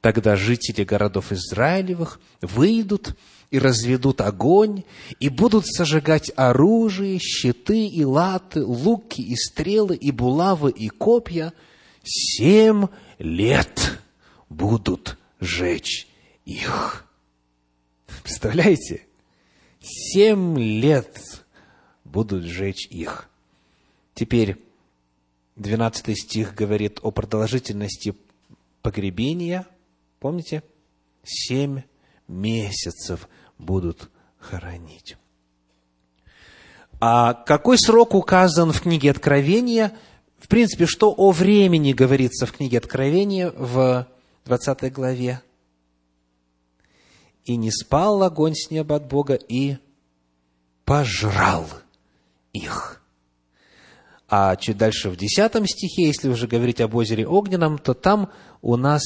Тогда 0.00 0.34
жители 0.34 0.82
городов 0.84 1.30
Израилевых 1.30 2.20
выйдут 2.40 3.16
и 3.50 3.58
разведут 3.58 4.20
огонь, 4.20 4.84
и 5.18 5.28
будут 5.28 5.66
сожигать 5.66 6.30
оружие, 6.36 7.18
щиты 7.18 7.86
и 7.86 8.04
латы, 8.04 8.64
луки 8.64 9.20
и 9.20 9.34
стрелы, 9.34 9.96
и 9.96 10.12
булавы 10.12 10.70
и 10.70 10.88
копья. 10.88 11.52
Семь 12.04 12.86
лет 13.18 13.98
будут 14.48 15.18
жечь 15.40 16.06
их. 16.44 17.06
Представляете? 18.22 19.06
Семь 19.80 20.58
лет 20.58 21.44
будут 22.04 22.44
жечь 22.44 22.86
их. 22.86 23.28
Теперь 24.14 24.56
12 25.56 26.16
стих 26.16 26.54
говорит 26.54 27.00
о 27.02 27.10
продолжительности 27.10 28.14
погребения. 28.82 29.66
Помните? 30.20 30.62
Семь 31.24 31.82
месяцев 32.28 33.28
будут 33.60 34.10
хоронить. 34.38 35.16
А 37.00 37.34
какой 37.34 37.78
срок 37.78 38.14
указан 38.14 38.72
в 38.72 38.82
книге 38.82 39.10
Откровения? 39.10 39.92
В 40.38 40.48
принципе, 40.48 40.86
что 40.86 41.14
о 41.16 41.30
времени 41.30 41.92
говорится 41.92 42.46
в 42.46 42.52
книге 42.52 42.78
Откровения 42.78 43.50
в 43.56 44.06
20 44.44 44.92
главе? 44.92 45.42
«И 47.44 47.56
не 47.56 47.70
спал 47.70 48.22
огонь 48.22 48.54
с 48.54 48.70
неба 48.70 48.96
от 48.96 49.06
Бога, 49.06 49.34
и 49.34 49.78
пожрал 50.84 51.66
их». 52.52 53.02
А 54.28 54.54
чуть 54.56 54.76
дальше 54.76 55.10
в 55.10 55.16
10 55.16 55.68
стихе, 55.68 56.06
если 56.06 56.28
уже 56.28 56.46
говорить 56.46 56.80
об 56.80 56.94
озере 56.94 57.26
Огненном, 57.26 57.78
то 57.78 57.94
там 57.94 58.30
у 58.62 58.76
нас 58.76 59.02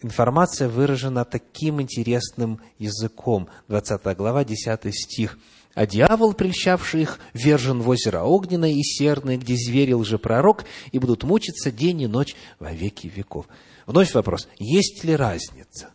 информация 0.00 0.68
выражена 0.68 1.24
таким 1.24 1.80
интересным 1.80 2.60
языком. 2.78 3.48
20 3.68 4.16
глава, 4.16 4.44
10 4.44 4.94
стих. 4.94 5.38
«А 5.74 5.86
дьявол, 5.86 6.32
прельщавший 6.32 7.02
их, 7.02 7.20
вержен 7.34 7.82
в 7.82 7.88
озеро 7.88 8.22
огненное 8.22 8.72
и 8.72 8.82
серное, 8.82 9.36
где 9.36 9.54
звери 9.54 9.92
лжепророк, 9.92 10.64
и 10.90 10.98
будут 10.98 11.22
мучиться 11.22 11.70
день 11.70 12.02
и 12.02 12.06
ночь 12.06 12.34
во 12.58 12.72
веки 12.72 13.06
веков». 13.06 13.46
Вновь 13.86 14.12
вопрос, 14.12 14.48
есть 14.58 15.04
ли 15.04 15.14
разница? 15.14 15.90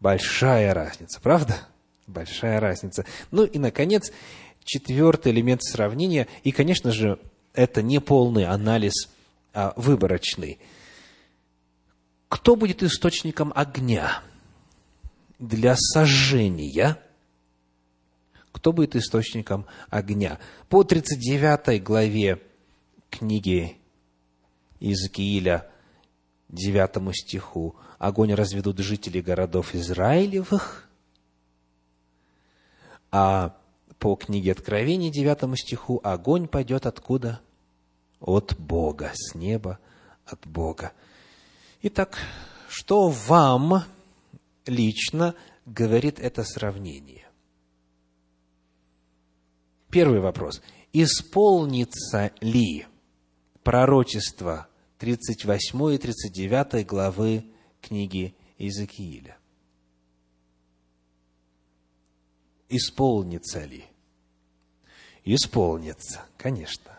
Большая 0.00 0.72
разница, 0.72 1.20
правда? 1.20 1.58
Большая 2.06 2.60
разница. 2.60 3.04
Ну 3.30 3.44
и, 3.44 3.58
наконец, 3.58 4.12
четвертый 4.64 5.32
элемент 5.32 5.62
сравнения, 5.62 6.26
и, 6.42 6.52
конечно 6.52 6.90
же, 6.90 7.18
это 7.54 7.82
не 7.82 8.00
полный 8.00 8.44
анализ, 8.44 9.08
а 9.52 9.72
выборочный. 9.76 10.58
Кто 12.34 12.56
будет 12.56 12.82
источником 12.82 13.52
огня 13.54 14.20
для 15.38 15.76
сожжения? 15.76 16.98
Кто 18.50 18.72
будет 18.72 18.96
источником 18.96 19.66
огня? 19.88 20.40
По 20.68 20.82
39 20.82 21.80
главе 21.80 22.42
книги 23.08 23.76
Иезекииля, 24.80 25.70
9 26.48 27.14
стиху, 27.14 27.76
огонь 28.00 28.34
разведут 28.34 28.80
жители 28.80 29.20
городов 29.20 29.72
Израилевых, 29.72 30.90
а 33.12 33.56
по 34.00 34.16
книге 34.16 34.50
Откровений, 34.50 35.12
9 35.12 35.56
стиху, 35.56 36.00
огонь 36.02 36.48
пойдет 36.48 36.86
откуда? 36.86 37.40
От 38.18 38.58
Бога, 38.58 39.12
с 39.14 39.36
неба, 39.36 39.78
от 40.26 40.44
Бога. 40.48 40.92
Итак, 41.86 42.18
что 42.70 43.10
вам 43.10 43.84
лично 44.64 45.34
говорит 45.66 46.18
это 46.18 46.42
сравнение? 46.42 47.28
Первый 49.90 50.20
вопрос. 50.20 50.62
Исполнится 50.94 52.32
ли 52.40 52.86
пророчество 53.62 54.66
38 54.96 55.94
и 55.94 55.98
39 55.98 56.86
главы 56.86 57.44
книги 57.82 58.34
Иезекииля? 58.56 59.36
Исполнится 62.70 63.62
ли? 63.62 63.84
Исполнится, 65.22 66.24
конечно. 66.38 66.93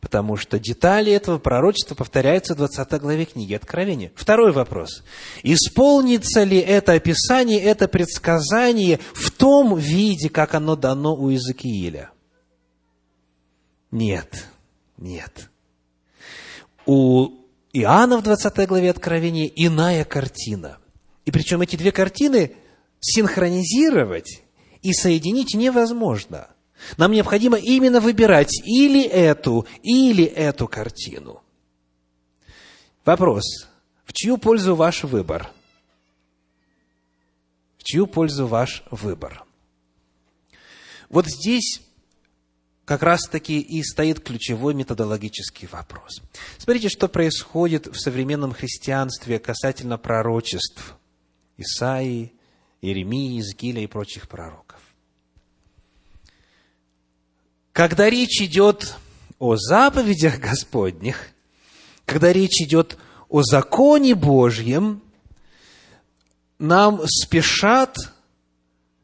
Потому 0.00 0.36
что 0.36 0.58
детали 0.58 1.12
этого 1.12 1.38
пророчества 1.38 1.94
повторяются 1.94 2.54
в 2.54 2.56
20 2.56 2.92
главе 3.00 3.26
книги 3.26 3.52
Откровения. 3.52 4.12
Второй 4.14 4.52
вопрос. 4.52 5.02
Исполнится 5.42 6.42
ли 6.42 6.58
это 6.58 6.92
описание, 6.92 7.60
это 7.60 7.86
предсказание 7.86 8.98
в 9.12 9.30
том 9.30 9.76
виде, 9.76 10.30
как 10.30 10.54
оно 10.54 10.74
дано 10.74 11.14
у 11.14 11.28
Иезекииля? 11.28 12.10
Нет, 13.90 14.46
нет. 14.96 15.50
У 16.86 17.40
Иоанна 17.72 18.16
в 18.18 18.22
20 18.22 18.66
главе 18.66 18.90
Откровения 18.90 19.46
иная 19.46 20.04
картина. 20.04 20.78
И 21.26 21.30
причем 21.30 21.60
эти 21.60 21.76
две 21.76 21.92
картины 21.92 22.56
синхронизировать 23.00 24.42
и 24.82 24.92
соединить 24.92 25.54
невозможно. 25.54 26.48
Нам 26.96 27.12
необходимо 27.12 27.58
именно 27.58 28.00
выбирать 28.00 28.52
или 28.64 29.04
эту, 29.04 29.66
или 29.82 30.24
эту 30.24 30.68
картину. 30.68 31.42
Вопрос. 33.04 33.44
В 34.04 34.12
чью 34.12 34.38
пользу 34.38 34.74
ваш 34.74 35.04
выбор? 35.04 35.50
В 37.78 37.84
чью 37.84 38.06
пользу 38.06 38.46
ваш 38.46 38.82
выбор? 38.90 39.44
Вот 41.08 41.26
здесь 41.26 41.80
как 42.84 43.02
раз-таки 43.02 43.60
и 43.60 43.82
стоит 43.82 44.20
ключевой 44.20 44.74
методологический 44.74 45.68
вопрос. 45.70 46.22
Смотрите, 46.58 46.88
что 46.88 47.08
происходит 47.08 47.86
в 47.86 47.94
современном 47.94 48.52
христианстве 48.52 49.38
касательно 49.38 49.96
пророчеств 49.96 50.96
Исаии, 51.56 52.32
Иеремии, 52.80 53.38
Изгиля 53.38 53.82
и 53.82 53.86
прочих 53.86 54.28
пророков. 54.28 54.69
Когда 57.80 58.10
речь 58.10 58.42
идет 58.42 58.94
о 59.38 59.56
заповедях 59.56 60.38
Господних, 60.38 61.30
когда 62.04 62.30
речь 62.30 62.60
идет 62.60 62.98
о 63.30 63.40
законе 63.40 64.14
Божьем, 64.14 65.00
нам 66.58 67.00
спешат 67.06 67.96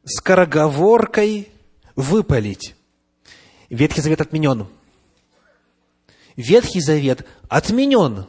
скороговоркой 0.05 1.49
выпалить. 1.95 2.75
Ветхий 3.71 4.03
Завет 4.03 4.21
отменен. 4.21 4.67
Ветхий 6.37 6.83
Завет 6.83 7.27
отменен. 7.49 8.27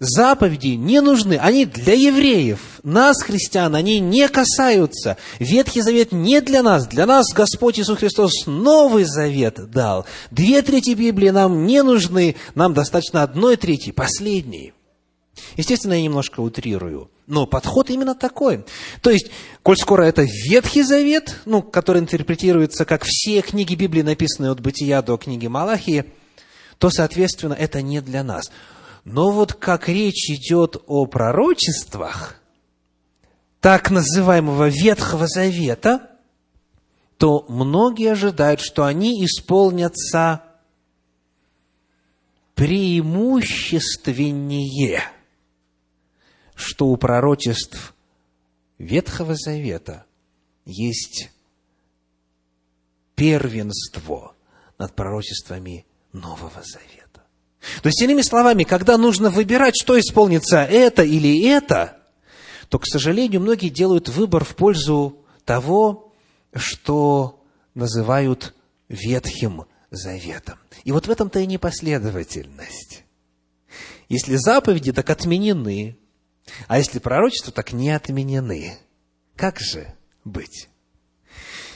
Заповеди 0.00 0.76
не 0.76 1.02
нужны, 1.02 1.34
они 1.34 1.66
для 1.66 1.92
евреев. 1.92 2.80
Нас, 2.82 3.22
христиан, 3.22 3.74
они 3.74 4.00
не 4.00 4.28
касаются. 4.28 5.18
Ветхий 5.38 5.82
Завет 5.82 6.10
не 6.10 6.40
для 6.40 6.62
нас. 6.62 6.86
Для 6.86 7.04
нас 7.04 7.26
Господь 7.34 7.78
Иисус 7.78 7.98
Христос 7.98 8.46
Новый 8.46 9.04
Завет 9.04 9.70
дал. 9.70 10.06
Две 10.30 10.62
трети 10.62 10.94
Библии 10.94 11.28
нам 11.28 11.66
не 11.66 11.82
нужны, 11.82 12.36
нам 12.54 12.72
достаточно 12.72 13.22
одной 13.22 13.58
трети, 13.58 13.90
последней. 13.92 14.72
Естественно, 15.58 15.92
я 15.92 16.02
немножко 16.02 16.40
утрирую, 16.40 17.10
но 17.26 17.46
подход 17.46 17.90
именно 17.90 18.14
такой. 18.14 18.64
То 19.02 19.10
есть, 19.10 19.30
коль 19.62 19.76
скоро 19.76 20.04
это 20.04 20.22
Ветхий 20.22 20.82
Завет, 20.82 21.36
ну, 21.44 21.60
который 21.60 22.00
интерпретируется 22.00 22.86
как 22.86 23.04
все 23.04 23.42
книги 23.42 23.74
Библии, 23.74 24.00
написанные 24.00 24.50
от 24.50 24.60
Бытия 24.60 25.02
до 25.02 25.18
книги 25.18 25.46
Малахии, 25.46 26.06
то, 26.78 26.88
соответственно, 26.88 27.52
это 27.52 27.82
не 27.82 28.00
для 28.00 28.24
нас. 28.24 28.50
Но 29.04 29.30
вот 29.30 29.54
как 29.54 29.88
речь 29.88 30.28
идет 30.30 30.76
о 30.86 31.06
пророчествах, 31.06 32.36
так 33.60 33.90
называемого 33.90 34.68
Ветхого 34.68 35.26
Завета, 35.26 36.10
то 37.18 37.44
многие 37.48 38.12
ожидают, 38.12 38.60
что 38.60 38.84
они 38.84 39.24
исполнятся 39.24 40.44
преимущественнее, 42.54 45.02
что 46.54 46.86
у 46.88 46.96
пророчеств 46.96 47.94
Ветхого 48.78 49.34
Завета 49.34 50.06
есть 50.64 51.30
первенство 53.14 54.34
над 54.78 54.94
пророчествами 54.94 55.84
Нового 56.12 56.62
Завета. 56.62 56.99
То 57.82 57.88
есть, 57.88 58.00
иными 58.00 58.22
словами, 58.22 58.64
когда 58.64 58.96
нужно 58.96 59.30
выбирать, 59.30 59.74
что 59.80 59.98
исполнится, 59.98 60.64
это 60.64 61.02
или 61.02 61.46
это, 61.48 61.98
то, 62.68 62.78
к 62.78 62.86
сожалению, 62.86 63.40
многие 63.40 63.68
делают 63.68 64.08
выбор 64.08 64.44
в 64.44 64.56
пользу 64.56 65.24
того, 65.44 66.12
что 66.54 67.42
называют 67.74 68.54
Ветхим 68.88 69.66
Заветом. 69.90 70.58
И 70.84 70.92
вот 70.92 71.06
в 71.06 71.10
этом-то 71.10 71.40
и 71.40 71.46
непоследовательность. 71.46 73.04
Если 74.08 74.36
заповеди 74.36 74.92
так 74.92 75.10
отменены, 75.10 75.96
а 76.66 76.78
если 76.78 76.98
пророчества 76.98 77.52
так 77.52 77.72
не 77.72 77.90
отменены, 77.90 78.78
как 79.36 79.60
же 79.60 79.94
быть? 80.24 80.68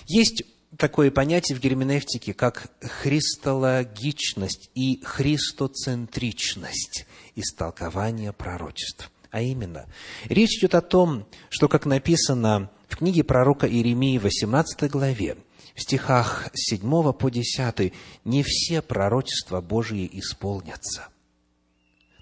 Есть 0.06 0.42
такое 0.78 1.10
понятие 1.10 1.56
в 1.56 1.60
герменевтике, 1.60 2.34
как 2.34 2.70
христологичность 2.80 4.70
и 4.74 5.00
христоцентричность 5.04 7.06
истолкования 7.34 8.32
пророчеств. 8.32 9.10
А 9.30 9.42
именно, 9.42 9.86
речь 10.26 10.58
идет 10.58 10.74
о 10.74 10.80
том, 10.80 11.26
что, 11.50 11.68
как 11.68 11.86
написано 11.86 12.70
в 12.88 12.96
книге 12.96 13.24
пророка 13.24 13.68
Иеремии, 13.68 14.18
18 14.18 14.90
главе, 14.90 15.36
в 15.74 15.82
стихах 15.82 16.50
с 16.54 16.70
7 16.70 17.12
по 17.12 17.30
10, 17.30 17.92
не 18.24 18.42
все 18.44 18.80
пророчества 18.80 19.60
Божьи 19.60 20.08
исполнятся. 20.12 21.08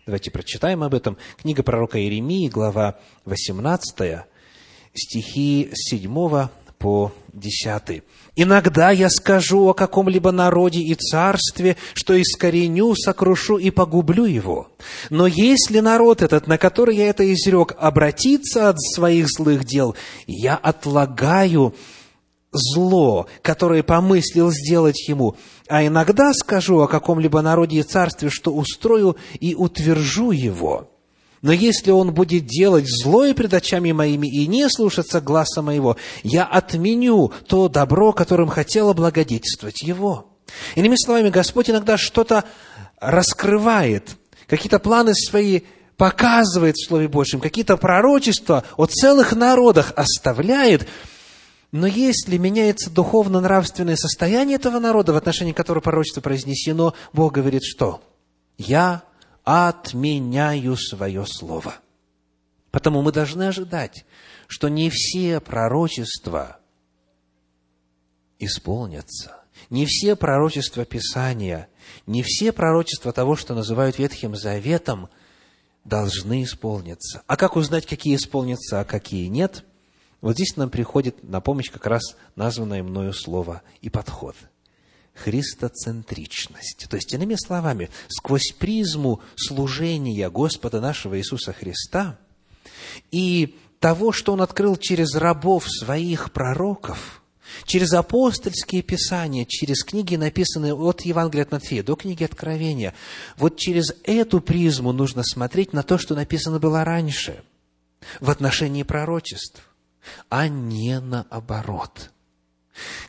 Давайте 0.06 0.30
прочитаем 0.30 0.82
об 0.82 0.94
этом. 0.94 1.18
Книга 1.36 1.62
пророка 1.62 2.00
Иеремии, 2.00 2.48
глава 2.48 2.98
18, 3.26 4.24
стихи 4.94 5.70
с 5.72 5.90
7 5.90 6.48
по 6.82 7.12
10. 7.32 8.02
«Иногда 8.34 8.90
я 8.90 9.08
скажу 9.08 9.68
о 9.68 9.74
каком-либо 9.74 10.32
народе 10.32 10.80
и 10.80 10.94
царстве, 10.94 11.76
что 11.94 12.20
искореню, 12.20 12.94
сокрушу 12.96 13.56
и 13.56 13.70
погублю 13.70 14.24
его. 14.24 14.68
Но 15.08 15.26
если 15.28 15.78
народ 15.78 16.22
этот, 16.22 16.48
на 16.48 16.58
который 16.58 16.96
я 16.96 17.08
это 17.08 17.32
изрек, 17.32 17.74
обратится 17.78 18.68
от 18.68 18.80
своих 18.80 19.28
злых 19.28 19.64
дел, 19.64 19.94
я 20.26 20.56
отлагаю 20.56 21.74
зло, 22.50 23.28
которое 23.42 23.82
помыслил 23.82 24.50
сделать 24.50 25.08
ему. 25.08 25.36
А 25.68 25.86
иногда 25.86 26.34
скажу 26.34 26.80
о 26.80 26.88
каком-либо 26.88 27.40
народе 27.42 27.78
и 27.78 27.82
царстве, 27.82 28.28
что 28.28 28.52
устрою 28.52 29.16
и 29.38 29.54
утвержу 29.54 30.32
его». 30.32 30.91
Но 31.42 31.50
если 31.52 31.90
он 31.90 32.14
будет 32.14 32.46
делать 32.46 32.86
злое 32.88 33.34
пред 33.34 33.52
очами 33.52 33.90
моими 33.90 34.28
и 34.28 34.46
не 34.46 34.68
слушаться 34.70 35.20
гласа 35.20 35.60
моего, 35.60 35.96
я 36.22 36.44
отменю 36.44 37.32
то 37.48 37.68
добро, 37.68 38.12
которым 38.12 38.48
хотел 38.48 38.90
облагодетельствовать 38.90 39.82
его. 39.82 40.28
Иными 40.76 40.94
словами, 40.94 41.30
Господь 41.30 41.68
иногда 41.68 41.98
что-то 41.98 42.44
раскрывает, 43.00 44.16
какие-то 44.46 44.78
планы 44.78 45.14
свои 45.14 45.62
показывает 45.96 46.76
в 46.76 46.86
Слове 46.86 47.08
Божьем, 47.08 47.40
какие-то 47.40 47.76
пророчества 47.76 48.64
о 48.76 48.86
целых 48.86 49.32
народах 49.32 49.92
оставляет, 49.96 50.88
но 51.72 51.86
если 51.86 52.36
меняется 52.36 52.90
духовно-нравственное 52.90 53.96
состояние 53.96 54.56
этого 54.56 54.78
народа, 54.78 55.12
в 55.12 55.16
отношении 55.16 55.52
которого 55.52 55.82
пророчество 55.82 56.20
произнесено, 56.20 56.94
Бог 57.12 57.32
говорит, 57.32 57.62
что 57.64 58.00
«Я 58.58 59.02
отменяю 59.44 60.76
свое 60.76 61.26
слово». 61.26 61.74
Потому 62.72 63.02
мы 63.02 63.12
должны 63.12 63.44
ожидать, 63.44 64.06
что 64.48 64.68
не 64.68 64.90
все 64.90 65.40
пророчества 65.40 66.58
исполнятся. 68.38 69.42
Не 69.68 69.86
все 69.86 70.16
пророчества 70.16 70.84
Писания, 70.84 71.68
не 72.06 72.22
все 72.22 72.50
пророчества 72.52 73.12
того, 73.12 73.36
что 73.36 73.54
называют 73.54 73.98
Ветхим 73.98 74.34
Заветом, 74.34 75.08
должны 75.84 76.42
исполниться. 76.42 77.22
А 77.26 77.36
как 77.36 77.56
узнать, 77.56 77.86
какие 77.86 78.16
исполнятся, 78.16 78.80
а 78.80 78.84
какие 78.84 79.28
нет? 79.28 79.64
Вот 80.20 80.34
здесь 80.34 80.56
нам 80.56 80.70
приходит 80.70 81.22
на 81.22 81.40
помощь 81.40 81.70
как 81.70 81.86
раз 81.86 82.16
названное 82.36 82.82
мною 82.82 83.12
слово 83.12 83.62
и 83.80 83.90
подход. 83.90 84.36
Христоцентричность. 85.14 86.86
То 86.88 86.96
есть, 86.96 87.12
иными 87.12 87.34
словами, 87.34 87.90
сквозь 88.08 88.52
призму 88.58 89.20
служения 89.36 90.30
Господа 90.30 90.80
нашего 90.80 91.18
Иисуса 91.18 91.52
Христа 91.52 92.18
и 93.10 93.56
того, 93.78 94.12
что 94.12 94.32
Он 94.32 94.40
открыл 94.40 94.76
через 94.76 95.14
рабов 95.14 95.70
своих 95.70 96.32
пророков– 96.32 97.22
через 97.64 97.92
апостольские 97.92 98.82
писания, 98.82 99.44
через 99.44 99.84
книги, 99.84 100.16
написанные 100.16 100.74
от 100.74 101.02
Евангелия 101.02 101.44
от 101.44 101.52
Матфея 101.52 101.82
до 101.82 101.96
книги 101.96 102.24
Откровения. 102.24 102.94
Вот 103.36 103.56
через 103.56 103.94
эту 104.04 104.40
призму 104.40 104.92
нужно 104.92 105.22
смотреть 105.24 105.72
на 105.72 105.82
то, 105.82 105.98
что 105.98 106.14
написано 106.14 106.58
было 106.58 106.84
раньше, 106.84 107.42
в 108.20 108.30
отношении 108.30 108.82
пророчеств, 108.82 109.62
а 110.28 110.48
не 110.48 110.98
наоборот. 111.00 112.10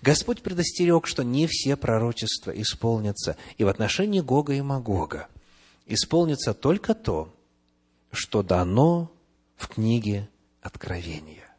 Господь 0.01 0.41
предостерег, 0.41 1.07
что 1.07 1.23
не 1.23 1.47
все 1.47 1.75
пророчества 1.75 2.51
исполнятся, 2.51 3.37
и 3.57 3.63
в 3.63 3.67
отношении 3.67 4.19
Гога 4.19 4.53
и 4.53 4.61
Магога 4.61 5.27
исполнится 5.85 6.53
только 6.53 6.93
то, 6.93 7.33
что 8.11 8.43
дано 8.43 9.11
в 9.55 9.67
книге 9.67 10.29
Откровения. 10.61 11.49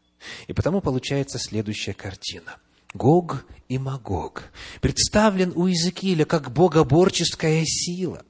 И 0.47 0.53
потому 0.53 0.81
получается 0.81 1.39
следующая 1.39 1.95
картина. 1.95 2.57
Гог 2.95 3.45
и 3.69 3.77
Магог 3.77 4.45
представлен 4.81 5.53
у 5.57 5.67
Иезекииля 5.67 6.25
как 6.25 6.53
богоборческая 6.53 7.65
сила, 7.67 8.25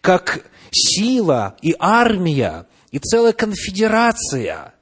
как 0.00 0.46
сила 0.70 1.56
и 1.60 1.74
армия, 1.78 2.66
и 2.90 2.98
целая 2.98 3.32
конфедерация, 3.32 4.74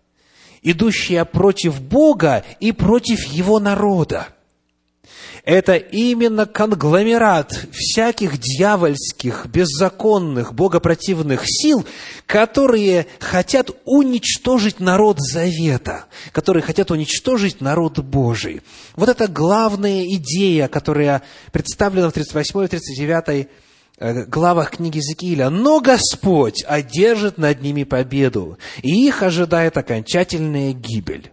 идущая 0.71 1.25
против 1.25 1.81
Бога 1.81 2.45
и 2.61 2.73
против 2.73 3.25
Его 3.25 3.59
народа 3.59 4.29
это 5.47 5.77
именно 5.77 6.45
конгломерат 6.45 7.69
всяких 7.73 8.39
дьявольских, 8.39 9.47
беззаконных, 9.47 10.53
богопротивных 10.53 11.43
сил, 11.45 11.87
которые 12.27 13.07
хотят 13.21 13.71
уничтожить 13.85 14.81
народ 14.81 15.21
Завета, 15.21 16.07
которые 16.33 16.64
хотят 16.64 16.91
уничтожить 16.91 17.61
народ 17.61 18.01
Божий. 18.01 18.61
Вот 18.97 19.09
это 19.09 19.29
главная 19.29 20.05
идея, 20.17 20.67
которая 20.67 21.23
представлена 21.53 22.11
в 22.11 22.12
38 22.12 22.64
и 22.64 22.69
39 22.69 23.29
э, 23.29 23.49
главах 23.99 24.72
книги 24.72 25.01
Зекииля. 25.01 25.51
Но 25.51 25.80
Господь 25.80 26.64
одержит 26.66 27.38
над 27.38 27.62
ними 27.62 27.84
победу, 27.84 28.59
и 28.82 29.07
их 29.07 29.22
ожидает 29.22 29.76
окончательная 29.76 30.72
гибель. 30.72 31.32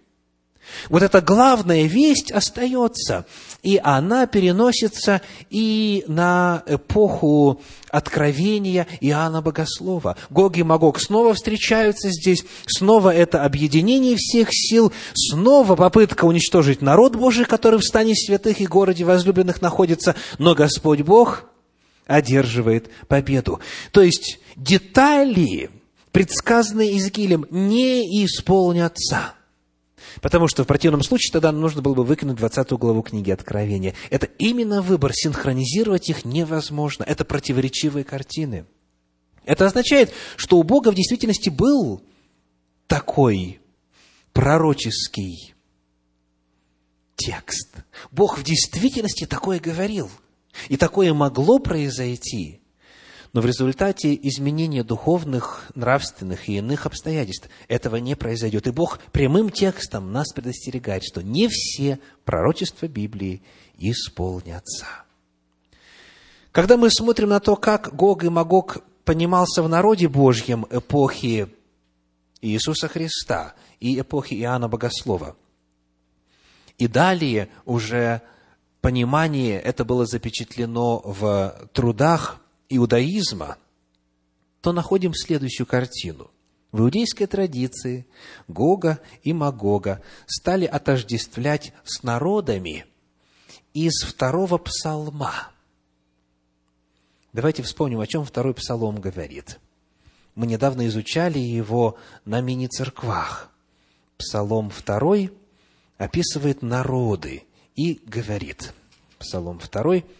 Вот 0.89 1.03
эта 1.03 1.22
главная 1.22 1.84
весть 1.84 2.32
остается, 2.32 3.26
и 3.61 3.80
она 3.84 4.26
переносится 4.28 5.22
и 5.49 6.03
на 6.07 6.64
эпоху 6.66 7.61
откровения 7.89 8.88
Иоанна 8.99 9.41
Богослова. 9.41 10.18
Гог 10.30 10.57
и 10.57 10.64
Магог 10.64 10.99
снова 10.99 11.34
встречаются 11.34 12.09
здесь, 12.09 12.45
снова 12.66 13.14
это 13.14 13.43
объединение 13.43 14.16
всех 14.18 14.49
сил, 14.51 14.91
снова 15.14 15.76
попытка 15.76 16.26
уничтожить 16.26 16.82
народ 16.82 17.16
Божий, 17.16 17.45
который 17.45 17.80
в 17.80 17.84
стане 17.84 18.16
святых 18.16 18.59
и 18.61 18.66
городе 18.66 19.05
возлюбленных 19.05 19.61
находится, 19.61 20.16
но 20.39 20.55
Господь 20.55 21.01
Бог 21.01 21.45
одерживает 22.06 22.89
победу. 23.08 23.60
То 23.91 24.01
есть 24.01 24.39
детали, 24.56 25.70
предсказанные 26.12 26.91
Иезекиилем, 26.91 27.45
не 27.49 28.26
исполнятся– 28.26 29.34
Потому 30.22 30.47
что 30.47 30.64
в 30.64 30.68
противном 30.68 31.04
случае 31.04 31.32
тогда 31.32 31.51
нужно 31.51 31.82
было 31.82 31.93
бы 31.93 32.04
выкинуть 32.04 32.38
20 32.38 32.72
главу 32.74 33.01
книги 33.01 33.32
Откровения. 33.32 33.95
Это 34.10 34.28
именно 34.38 34.82
выбор, 34.82 35.12
синхронизировать 35.14 36.10
их 36.10 36.26
невозможно. 36.26 37.04
Это 37.04 37.26
противоречивые 37.26 38.04
картины. 38.04 38.66
Это 39.45 39.66
означает, 39.66 40.14
что 40.38 40.58
у 40.58 40.64
Бога 40.64 40.91
в 40.91 40.95
действительности 40.95 41.49
был 41.49 42.01
такой 42.88 43.60
пророческий 44.32 45.54
текст. 47.16 47.76
Бог 48.12 48.38
в 48.38 48.43
действительности 48.43 49.26
такое 49.26 49.60
говорил. 49.60 50.10
И 50.70 50.78
такое 50.78 51.14
могло 51.14 51.60
произойти– 51.60 52.60
но 53.34 53.41
в 53.41 53.47
результате 53.47 54.18
изменения 54.30 54.84
духовных, 54.84 55.72
нравственных 55.74 56.47
и 56.47 56.58
иных 56.58 56.86
обстоятельств 56.86 57.49
этого 57.68 57.95
не 57.95 58.16
произойдет. 58.16 58.68
И 58.68 58.72
Бог 58.72 58.99
прямым 59.12 59.49
текстом 59.49 60.12
нас 60.12 60.32
предостерегает, 60.32 61.04
что 61.04 61.24
не 61.24 61.47
все 61.47 61.99
пророчества 62.26 62.88
Библии 62.88 63.41
исполнятся. 63.80 64.86
Когда 66.51 66.78
мы 66.78 66.91
смотрим 66.91 67.30
на 67.30 67.39
то, 67.39 67.56
как 67.56 67.95
Гог 67.95 68.24
и 68.24 68.30
Магог 68.30 68.84
понимался 69.04 69.64
в 69.64 69.70
народе 69.70 70.08
Божьем 70.08 70.68
эпохи 70.70 71.47
Иисуса 72.41 72.88
Христа 72.88 73.56
и 73.80 73.99
эпохи 73.99 74.36
Иоанна 74.36 74.68
Богослова, 74.68 75.36
и 76.78 76.88
далее 76.88 77.49
уже 77.66 78.22
понимание 78.84 79.62
это 79.62 79.86
было 79.86 80.06
запечатлено 80.06 81.02
в 81.06 81.70
трудах 81.72 82.42
иудаизма, 82.68 83.58
то 84.60 84.74
находим 84.74 85.14
следующую 85.14 85.66
картину. 85.66 86.30
В 86.74 86.82
иудейской 86.82 87.26
традиции 87.28 88.06
Гога 88.50 89.00
и 89.24 89.32
Магога 89.32 90.02
стали 90.26 90.66
отождествлять 90.66 91.72
с 91.86 92.04
народами 92.04 92.86
из 93.74 94.04
второго 94.04 94.58
псалма. 94.58 95.32
Давайте 97.32 97.64
вспомним, 97.64 98.02
о 98.02 98.08
чем 98.08 98.26
второй 98.26 98.54
псалом 98.54 99.00
говорит. 99.00 99.60
Мы 100.36 100.46
недавно 100.46 100.88
изучали 100.88 101.40
его 101.40 101.98
на 102.26 102.42
мини-церквах. 102.42 103.50
Псалом 104.18 104.70
второй 104.70 105.32
описывает 105.98 106.62
народы 106.62 107.44
и 107.76 107.99
говорит. 108.05 108.74
Псалом 109.19 109.59
второй– 109.59 110.05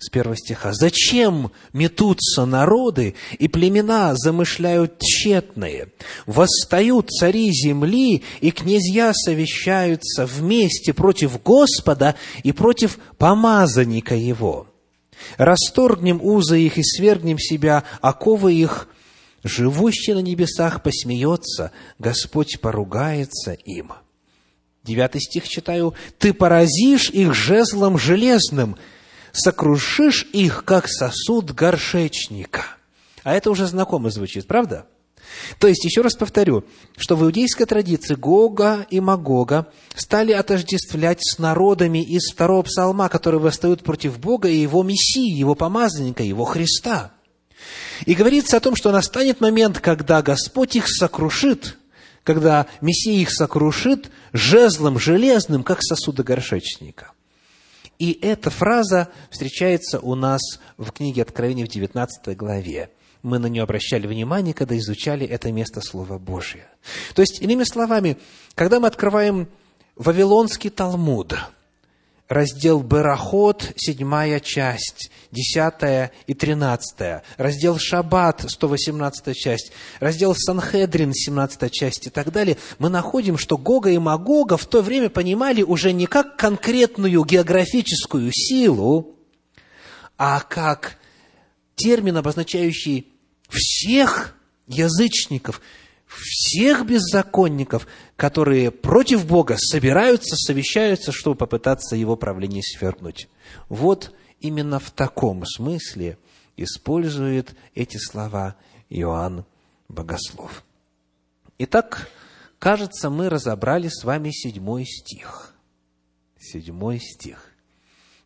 с 0.00 0.08
первого 0.08 0.36
стиха. 0.36 0.72
«Зачем 0.72 1.52
метутся 1.74 2.46
народы, 2.46 3.14
и 3.38 3.48
племена 3.48 4.14
замышляют 4.16 4.98
тщетные? 4.98 5.88
Восстают 6.26 7.10
цари 7.10 7.50
земли, 7.52 8.22
и 8.40 8.50
князья 8.50 9.12
совещаются 9.14 10.24
вместе 10.24 10.94
против 10.94 11.42
Господа 11.42 12.16
и 12.42 12.52
против 12.52 12.98
помазанника 13.18 14.14
Его. 14.14 14.66
Расторгнем 15.36 16.18
узы 16.22 16.60
их 16.60 16.78
и 16.78 16.82
свергнем 16.82 17.38
себя, 17.38 17.84
оковы 18.00 18.54
их, 18.54 18.88
живущий 19.44 20.14
на 20.14 20.20
небесах 20.20 20.82
посмеется, 20.82 21.72
Господь 21.98 22.58
поругается 22.60 23.52
им». 23.52 23.92
Девятый 24.90 25.20
стих 25.20 25.48
читаю. 25.48 25.94
«Ты 26.18 26.34
поразишь 26.34 27.10
их 27.10 27.32
жезлом 27.32 27.96
железным, 27.96 28.76
сокрушишь 29.30 30.26
их, 30.32 30.64
как 30.64 30.88
сосуд 30.88 31.52
горшечника. 31.52 32.64
А 33.22 33.32
это 33.32 33.52
уже 33.52 33.68
знакомо 33.68 34.10
звучит, 34.10 34.48
правда? 34.48 34.86
То 35.60 35.68
есть, 35.68 35.84
еще 35.84 36.00
раз 36.00 36.14
повторю, 36.16 36.64
что 36.96 37.14
в 37.14 37.22
иудейской 37.22 37.66
традиции 37.66 38.16
Гога 38.16 38.84
и 38.90 38.98
Магога 38.98 39.68
стали 39.94 40.32
отождествлять 40.32 41.20
с 41.20 41.38
народами 41.38 42.02
из 42.02 42.28
второго 42.28 42.62
псалма, 42.62 43.08
которые 43.08 43.40
восстают 43.40 43.84
против 43.84 44.18
Бога 44.18 44.48
и 44.48 44.56
Его 44.56 44.82
Мессии, 44.82 45.38
Его 45.38 45.54
помазанника, 45.54 46.24
Его 46.24 46.44
Христа. 46.44 47.12
И 48.06 48.14
говорится 48.14 48.56
о 48.56 48.60
том, 48.60 48.74
что 48.74 48.90
настанет 48.90 49.40
момент, 49.40 49.78
когда 49.78 50.20
Господь 50.20 50.74
их 50.74 50.88
сокрушит, 50.88 51.76
когда 52.24 52.66
Мессия 52.80 53.20
их 53.20 53.30
сокрушит 53.30 54.10
жезлом 54.32 54.98
железным, 54.98 55.62
как 55.62 55.82
сосуда 55.82 56.22
горшечника– 56.22 57.12
и 58.00 58.18
эта 58.22 58.48
фраза 58.48 59.08
встречается 59.28 60.00
у 60.00 60.14
нас 60.14 60.40
в 60.78 60.90
книге 60.90 61.20
Откровения 61.20 61.66
в 61.66 61.68
19 61.68 62.34
главе. 62.34 62.90
мы 63.22 63.38
на 63.38 63.46
нее 63.46 63.62
обращали 63.62 64.06
внимание, 64.06 64.54
когда 64.54 64.76
изучали 64.78 65.26
это 65.26 65.52
место 65.52 65.82
Слова 65.82 66.18
Божия. 66.18 66.66
То 67.14 67.20
есть, 67.20 67.42
иными 67.42 67.64
словами, 67.64 68.16
когда 68.54 68.80
мы 68.80 68.86
открываем 68.86 69.48
Вавилонский 69.96 70.70
Талмуд, 70.70 71.34
раздел 72.30 72.80
Берахот, 72.80 73.72
седьмая 73.76 74.38
часть, 74.38 75.10
десятая 75.32 76.12
и 76.28 76.32
тринадцатая, 76.32 77.24
раздел 77.36 77.76
Шаббат, 77.76 78.44
118 78.48 79.36
часть, 79.36 79.72
раздел 79.98 80.34
Санхедрин, 80.36 81.12
17 81.12 81.70
часть 81.72 82.06
и 82.06 82.10
так 82.10 82.30
далее, 82.30 82.56
мы 82.78 82.88
находим, 82.88 83.36
что 83.36 83.58
Гога 83.58 83.90
и 83.90 83.98
Магога 83.98 84.56
в 84.56 84.64
то 84.66 84.80
время 84.80 85.10
понимали 85.10 85.62
уже 85.62 85.92
не 85.92 86.06
как 86.06 86.36
конкретную 86.36 87.24
географическую 87.24 88.30
силу, 88.32 89.16
а 90.16 90.40
как 90.40 90.98
термин, 91.74 92.16
обозначающий 92.16 93.08
всех 93.48 94.36
язычников, 94.68 95.60
всех 96.18 96.86
беззаконников, 96.86 97.86
которые 98.16 98.70
против 98.70 99.26
Бога 99.26 99.56
собираются, 99.58 100.36
совещаются, 100.36 101.12
чтобы 101.12 101.36
попытаться 101.36 101.96
его 101.96 102.16
правление 102.16 102.62
свергнуть. 102.62 103.28
Вот 103.68 104.12
именно 104.40 104.78
в 104.78 104.90
таком 104.90 105.44
смысле 105.46 106.18
использует 106.56 107.54
эти 107.74 107.96
слова 107.96 108.56
Иоанн 108.88 109.44
Богослов. 109.88 110.64
Итак, 111.58 112.08
кажется, 112.58 113.08
мы 113.08 113.28
разобрали 113.28 113.88
с 113.88 114.02
вами 114.04 114.30
седьмой 114.30 114.86
стих. 114.86 115.54
Седьмой 116.38 116.98
стих. 116.98 117.50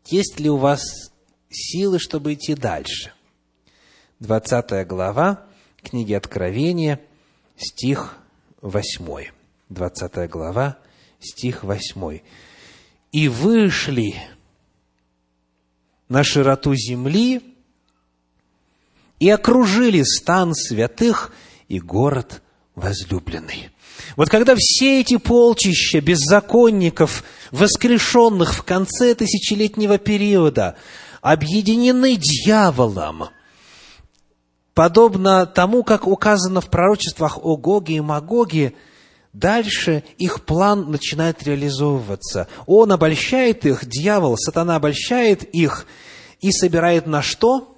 Есть 0.06 0.40
ли 0.40 0.48
у 0.48 0.56
вас 0.56 0.82
силы, 1.50 1.98
чтобы 1.98 2.34
идти 2.34 2.54
дальше? 2.54 3.12
20 4.20 4.86
глава 4.86 5.46
книги 5.82 6.14
Откровения, 6.14 7.00
стих 7.56 8.16
8. 8.62 9.26
20 9.68 10.30
глава, 10.30 10.78
стих 11.20 11.64
8. 11.64 12.20
«И 13.12 13.28
вышли 13.28 14.16
на 16.08 16.24
широту 16.24 16.74
земли 16.74 17.42
и 19.20 19.30
окружили 19.30 20.02
стан 20.02 20.54
святых 20.54 21.32
и 21.68 21.80
город 21.80 22.42
возлюбленный». 22.74 23.70
Вот 24.16 24.28
когда 24.28 24.54
все 24.58 25.00
эти 25.00 25.16
полчища 25.16 26.00
беззаконников, 26.00 27.24
воскрешенных 27.52 28.54
в 28.54 28.62
конце 28.64 29.14
тысячелетнего 29.14 29.98
периода, 29.98 30.76
объединены 31.22 32.16
дьяволом– 32.16 33.28
подобно 34.74 35.46
тому, 35.46 35.84
как 35.84 36.06
указано 36.06 36.60
в 36.60 36.68
пророчествах 36.68 37.38
о 37.42 37.56
Гоге 37.56 37.96
и 37.96 38.00
Магоге, 38.00 38.74
дальше 39.32 40.04
их 40.18 40.44
план 40.44 40.90
начинает 40.90 41.42
реализовываться. 41.44 42.48
Он 42.66 42.92
обольщает 42.92 43.64
их, 43.64 43.86
дьявол, 43.86 44.36
сатана 44.36 44.76
обольщает 44.76 45.44
их 45.44 45.86
и 46.40 46.50
собирает 46.50 47.06
на 47.06 47.22
что? 47.22 47.76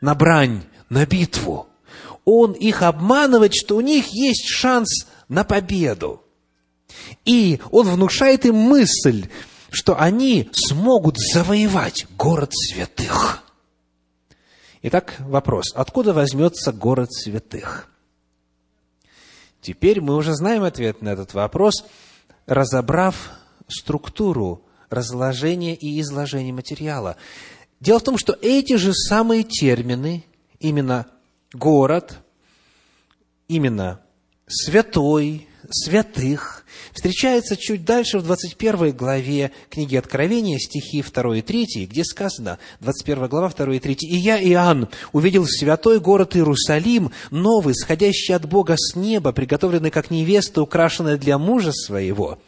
На 0.00 0.14
брань, 0.14 0.62
на 0.88 1.06
битву. 1.06 1.66
Он 2.24 2.52
их 2.52 2.82
обманывает, 2.82 3.54
что 3.54 3.76
у 3.76 3.80
них 3.80 4.06
есть 4.12 4.46
шанс 4.46 5.06
на 5.28 5.44
победу. 5.44 6.22
И 7.24 7.58
он 7.70 7.88
внушает 7.88 8.44
им 8.44 8.56
мысль, 8.56 9.26
что 9.70 9.98
они 9.98 10.50
смогут 10.52 11.16
завоевать 11.18 12.06
город 12.16 12.50
святых– 12.52 13.42
Итак, 14.84 15.14
вопрос. 15.20 15.66
Откуда 15.76 16.12
возьмется 16.12 16.72
город 16.72 17.12
святых? 17.12 17.88
Теперь 19.60 20.00
мы 20.00 20.16
уже 20.16 20.34
знаем 20.34 20.64
ответ 20.64 21.02
на 21.02 21.10
этот 21.10 21.34
вопрос, 21.34 21.84
разобрав 22.46 23.30
структуру 23.68 24.64
разложения 24.90 25.76
и 25.76 26.00
изложения 26.00 26.52
материала. 26.52 27.16
Дело 27.78 28.00
в 28.00 28.02
том, 28.02 28.18
что 28.18 28.36
эти 28.42 28.74
же 28.74 28.92
самые 28.92 29.44
термины, 29.44 30.24
именно 30.58 31.06
город, 31.52 32.18
именно 33.46 34.00
святой, 34.48 35.46
святых, 35.70 36.64
встречается 36.92 37.56
чуть 37.56 37.84
дальше 37.84 38.18
в 38.18 38.24
21 38.24 38.92
главе 38.92 39.52
книги 39.70 39.96
Откровения, 39.96 40.58
стихи 40.58 41.02
2 41.02 41.36
и 41.38 41.42
3, 41.42 41.86
где 41.86 42.04
сказано, 42.04 42.58
21 42.80 43.28
глава, 43.28 43.48
2 43.50 43.74
и 43.74 43.78
3, 43.78 43.96
«И 44.02 44.16
я, 44.16 44.42
Иоанн, 44.42 44.88
увидел 45.12 45.46
святой 45.46 46.00
город 46.00 46.36
Иерусалим, 46.36 47.12
новый, 47.30 47.74
сходящий 47.74 48.34
от 48.34 48.48
Бога 48.48 48.74
с 48.76 48.96
неба, 48.96 49.32
приготовленный 49.32 49.90
как 49.90 50.10
невеста, 50.10 50.62
украшенная 50.62 51.16
для 51.16 51.38
мужа 51.38 51.72
своего. 51.72 52.38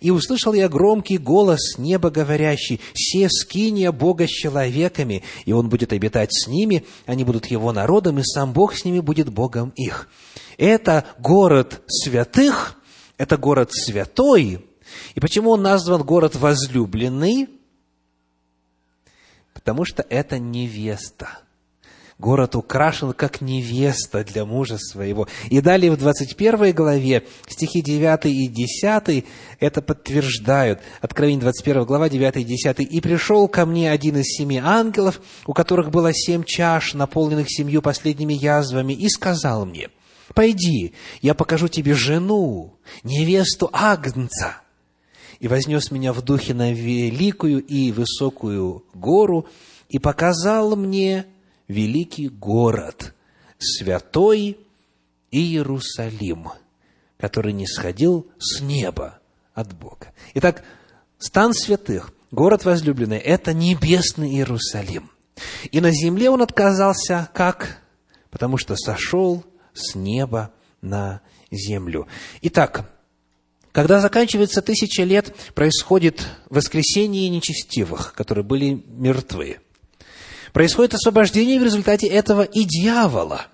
И 0.00 0.10
услышал 0.10 0.52
я 0.52 0.68
громкий 0.68 1.18
голос 1.18 1.78
неба, 1.78 2.10
говорящий, 2.10 2.80
«Се 2.94 3.28
скиния 3.28 3.92
Бога 3.92 4.26
с 4.26 4.30
человеками, 4.30 5.22
и 5.44 5.52
Он 5.52 5.68
будет 5.68 5.92
обитать 5.92 6.32
с 6.32 6.46
ними, 6.46 6.84
они 7.06 7.24
будут 7.24 7.46
Его 7.46 7.72
народом, 7.72 8.18
и 8.18 8.22
сам 8.24 8.52
Бог 8.52 8.74
с 8.74 8.84
ними 8.84 9.00
будет 9.00 9.28
Богом 9.28 9.72
их». 9.76 10.08
Это 10.56 11.04
город 11.18 11.82
святых, 11.86 12.76
это 13.18 13.36
город 13.36 13.72
святой. 13.72 14.64
И 15.14 15.20
почему 15.20 15.50
он 15.50 15.62
назван 15.62 16.02
город 16.02 16.34
возлюбленный? 16.34 17.48
Потому 19.52 19.84
что 19.84 20.04
это 20.08 20.38
невеста. 20.38 21.40
Город 22.18 22.56
украшен 22.56 23.12
как 23.12 23.42
невеста 23.42 24.24
для 24.24 24.46
мужа 24.46 24.78
своего. 24.78 25.28
И 25.50 25.60
далее 25.60 25.92
в 25.92 25.98
21 25.98 26.72
главе, 26.72 27.26
стихи 27.46 27.82
9 27.82 28.24
и 28.26 28.48
10, 28.48 29.26
это 29.60 29.82
подтверждают. 29.82 30.80
Откровение 31.02 31.42
21 31.42 31.84
глава, 31.84 32.08
9 32.08 32.36
и 32.36 32.44
10. 32.44 32.80
«И 32.80 33.00
пришел 33.02 33.48
ко 33.48 33.66
мне 33.66 33.90
один 33.90 34.16
из 34.16 34.34
семи 34.34 34.56
ангелов, 34.56 35.20
у 35.44 35.52
которых 35.52 35.90
было 35.90 36.14
семь 36.14 36.42
чаш, 36.42 36.94
наполненных 36.94 37.50
семью 37.50 37.82
последними 37.82 38.32
язвами, 38.32 38.94
и 38.94 39.10
сказал 39.10 39.66
мне, 39.66 39.90
Пойди, 40.34 40.92
я 41.22 41.34
покажу 41.34 41.68
тебе 41.68 41.94
жену, 41.94 42.74
невесту 43.02 43.70
Агнца. 43.72 44.60
И 45.38 45.48
вознес 45.48 45.90
меня 45.90 46.12
в 46.12 46.22
духе 46.22 46.54
на 46.54 46.72
великую 46.72 47.64
и 47.64 47.92
высокую 47.92 48.84
гору, 48.94 49.46
и 49.88 49.98
показал 49.98 50.74
мне 50.76 51.26
великий 51.68 52.28
город, 52.28 53.14
святой 53.58 54.58
Иерусалим, 55.30 56.48
который 57.18 57.52
не 57.52 57.66
сходил 57.66 58.26
с 58.38 58.60
неба 58.60 59.18
от 59.54 59.74
Бога. 59.74 60.12
Итак, 60.34 60.64
стан 61.18 61.52
святых, 61.52 62.12
город 62.30 62.64
возлюбленный– 62.64 63.18
это 63.18 63.52
небесный 63.52 64.30
Иерусалим. 64.30 65.10
И 65.70 65.80
на 65.80 65.90
земле 65.90 66.30
он 66.30 66.42
отказался 66.42 67.28
как? 67.34 67.82
Потому 68.30 68.56
что 68.56 68.74
сошел 68.76 69.44
с 69.76 69.94
неба 69.94 70.50
на 70.80 71.20
землю. 71.50 72.08
Итак, 72.42 72.90
когда 73.72 74.00
заканчивается 74.00 74.62
тысяча 74.62 75.02
лет, 75.02 75.34
происходит 75.54 76.26
воскресение 76.48 77.28
нечестивых, 77.28 78.14
которые 78.14 78.44
были 78.44 78.82
мертвы. 78.86 79.58
Происходит 80.52 80.94
освобождение 80.94 81.60
в 81.60 81.64
результате 81.64 82.06
этого 82.06 82.42
и 82.42 82.64
дьявола. 82.64 83.46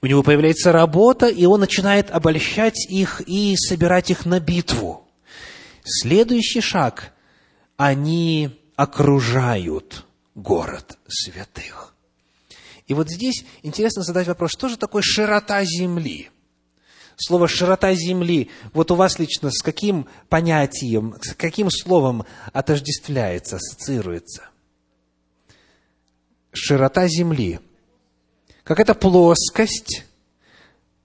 У 0.00 0.06
него 0.06 0.22
появляется 0.22 0.72
работа, 0.72 1.28
и 1.28 1.44
он 1.44 1.60
начинает 1.60 2.10
обольщать 2.10 2.86
их 2.90 3.22
и 3.26 3.54
собирать 3.56 4.10
их 4.10 4.24
на 4.24 4.40
битву. 4.40 5.06
Следующий 5.84 6.60
шаг– 6.60 7.12
они 7.76 8.50
окружают 8.76 10.06
город 10.34 10.98
святых. 11.08 11.93
И 12.86 12.94
вот 12.94 13.08
здесь 13.08 13.44
интересно 13.62 14.02
задать 14.02 14.26
вопрос, 14.28 14.52
что 14.52 14.68
же 14.68 14.76
такое 14.76 15.02
широта 15.02 15.64
земли? 15.64 16.30
Слово 17.16 17.46
«широта 17.46 17.94
земли» 17.94 18.50
вот 18.72 18.90
у 18.90 18.96
вас 18.96 19.20
лично 19.20 19.50
с 19.50 19.62
каким 19.62 20.08
понятием, 20.28 21.14
с 21.22 21.34
каким 21.34 21.70
словом 21.70 22.24
отождествляется, 22.52 23.56
ассоциируется? 23.56 24.48
Широта 26.52 27.06
земли. 27.06 27.60
Какая-то 28.64 28.94
плоскость, 28.94 30.04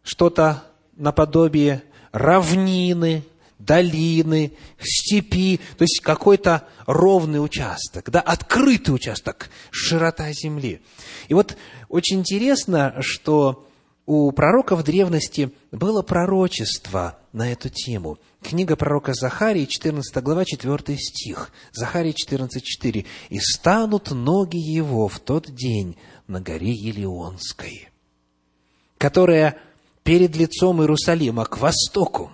что-то 0.02 0.64
наподобие 0.96 1.84
равнины, 2.12 3.24
долины, 3.60 4.54
степи, 4.80 5.60
то 5.78 5.84
есть 5.84 6.02
какой-то 6.02 6.68
ровный 6.86 7.44
участок, 7.44 8.10
да, 8.10 8.22
открытый 8.22 8.96
участок, 8.96 9.50
широта 9.70 10.32
земли. 10.32 10.82
И 11.28 11.34
вот 11.34 11.58
очень 11.90 12.20
интересно, 12.20 12.96
что 13.02 13.68
у 14.06 14.32
пророков 14.32 14.84
древности 14.84 15.52
было 15.72 16.02
пророчество 16.02 17.20
на 17.32 17.52
эту 17.52 17.70
тему. 17.70 18.18
Книга 18.42 18.76
пророка 18.76 19.14
Захарии, 19.14 19.66
14 19.66 20.24
глава, 20.24 20.46
4 20.46 20.98
стих. 20.98 21.52
Захарии 21.74 22.14
14, 22.14 22.64
4. 22.64 23.06
«И 23.30 23.40
станут 23.40 24.10
ноги 24.10 24.58
его 24.58 25.08
в 25.08 25.20
тот 25.20 25.54
день 25.54 25.96
на 26.28 26.42
горе 26.42 26.72
Елеонской». 26.72 27.90
которая 29.00 29.58
перед 30.04 30.36
лицом 30.36 30.82
Иерусалима 30.82 31.46
к 31.46 31.58
востоку, 31.58 32.32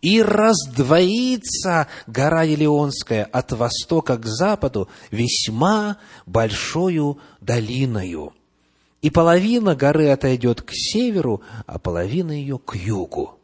и 0.00 0.22
раздвоится 0.22 1.88
гора 2.06 2.44
Елеонская 2.44 3.24
от 3.24 3.52
востока 3.52 4.16
к 4.16 4.26
западу 4.26 4.88
весьма 5.10 5.98
большою 6.26 7.18
долиною. 7.40 8.32
И 9.02 9.10
половина 9.10 9.74
горы 9.74 10.08
отойдет 10.10 10.62
к 10.62 10.70
северу, 10.72 11.42
а 11.66 11.78
половина 11.78 12.32
ее 12.32 12.58
к 12.58 12.74
югу. 12.74 13.38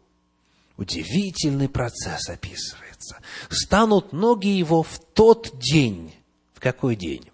Удивительный 0.76 1.68
процесс 1.68 2.28
описывается. 2.28 3.18
Станут 3.48 4.12
ноги 4.12 4.48
его 4.48 4.82
в 4.82 4.98
тот 5.14 5.58
день. 5.58 6.12
В 6.52 6.60
какой 6.60 6.96
день? 6.96 7.30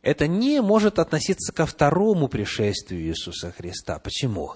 Это 0.00 0.26
не 0.26 0.62
может 0.62 0.98
относиться 0.98 1.52
ко 1.52 1.66
второму 1.66 2.28
пришествию 2.28 3.02
Иисуса 3.02 3.52
Христа. 3.52 3.98
Почему? 3.98 4.54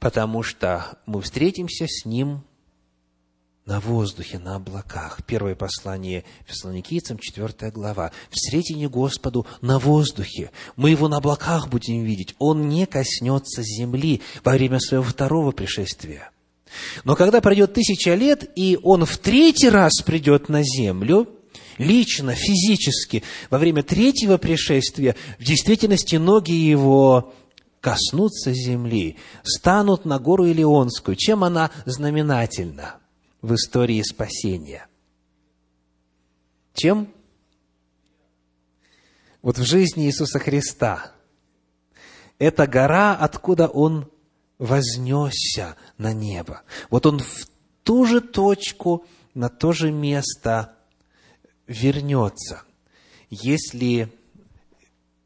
Потому 0.00 0.42
что 0.42 0.98
мы 1.04 1.20
встретимся 1.20 1.86
с 1.86 2.06
Ним 2.06 2.42
на 3.66 3.80
воздухе, 3.80 4.38
на 4.38 4.56
облаках. 4.56 5.20
Первое 5.26 5.54
послание 5.54 6.24
Фессалоникийцам, 6.46 7.18
4 7.18 7.70
глава. 7.70 8.10
«Встретите 8.30 8.88
Господу 8.88 9.46
на 9.60 9.78
воздухе. 9.78 10.50
Мы 10.74 10.90
Его 10.90 11.06
на 11.08 11.18
облаках 11.18 11.68
будем 11.68 12.02
видеть. 12.02 12.34
Он 12.38 12.68
не 12.68 12.86
коснется 12.86 13.62
земли 13.62 14.22
во 14.42 14.52
время 14.52 14.80
своего 14.80 15.04
второго 15.04 15.52
пришествия». 15.52 16.30
Но 17.04 17.14
когда 17.14 17.40
пройдет 17.40 17.74
тысяча 17.74 18.14
лет, 18.14 18.50
и 18.56 18.78
Он 18.82 19.04
в 19.04 19.18
третий 19.18 19.68
раз 19.68 20.00
придет 20.02 20.48
на 20.48 20.62
землю, 20.62 21.28
лично, 21.78 22.34
физически, 22.34 23.22
во 23.50 23.58
время 23.58 23.82
третьего 23.82 24.38
пришествия, 24.38 25.14
в 25.38 25.44
действительности 25.44 26.16
ноги 26.16 26.52
Его 26.52 27.34
коснутся 27.80 28.52
земли, 28.52 29.16
станут 29.42 30.04
на 30.04 30.18
гору 30.18 30.46
Илионскую. 30.46 31.16
Чем 31.16 31.44
она 31.44 31.70
знаменательна? 31.86 33.00
в 33.42 33.54
истории 33.54 34.02
спасения. 34.02 34.86
Чем? 36.74 37.12
Вот 39.42 39.58
в 39.58 39.64
жизни 39.64 40.06
Иисуса 40.06 40.38
Христа. 40.38 41.12
Это 42.38 42.66
гора, 42.66 43.14
откуда 43.14 43.68
Он 43.68 44.10
вознесся 44.58 45.76
на 45.98 46.12
небо. 46.12 46.62
Вот 46.90 47.06
Он 47.06 47.18
в 47.18 47.46
ту 47.82 48.04
же 48.04 48.20
точку, 48.20 49.04
на 49.34 49.48
то 49.48 49.72
же 49.72 49.90
место 49.90 50.76
вернется, 51.66 52.62
если 53.30 54.12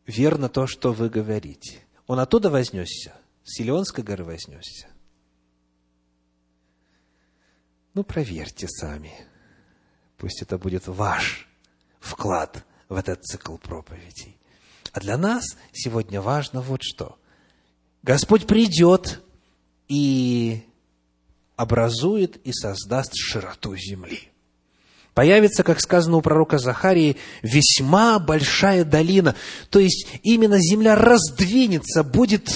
верно 0.07 0.49
то, 0.49 0.67
что 0.67 0.93
вы 0.93 1.09
говорите. 1.09 1.81
Он 2.07 2.21
оттуда 2.21 2.51
вознесся, 2.51 3.15
с 3.45 3.61
Илионской 3.61 4.05
горы 4.05 4.25
вознесся. 4.25 4.89
Ну, 7.95 8.03
проверьте 8.03 8.67
сами. 8.69 9.13
Пусть 10.19 10.43
это 10.43 10.59
будет 10.59 10.87
ваш 10.87 11.49
вклад 12.01 12.65
в 12.89 12.97
этот 12.97 13.25
цикл 13.25 13.57
проповедей. 13.57 14.39
А 14.93 15.01
для 15.01 15.17
нас 15.17 15.57
сегодня 15.73 16.21
важно 16.21 16.61
вот 16.61 16.83
что. 16.83 17.19
Господь 18.03 18.47
придет 18.47 19.23
и 19.89 20.63
образует 21.57 22.37
и 22.47 22.53
создаст 22.53 23.13
широту 23.15 23.77
земли. 23.77 24.31
Появится, 25.15 25.62
как 25.62 25.81
сказано 25.81 26.17
у 26.17 26.23
пророка 26.23 26.59
Захарии, 26.59 27.17
весьма 27.43 28.19
большая 28.19 28.85
долина. 28.85 29.37
То 29.71 29.79
есть, 29.79 30.09
именно 30.25 30.59
земля 30.59 30.97
раздвинется, 30.97 32.03
будет 32.03 32.51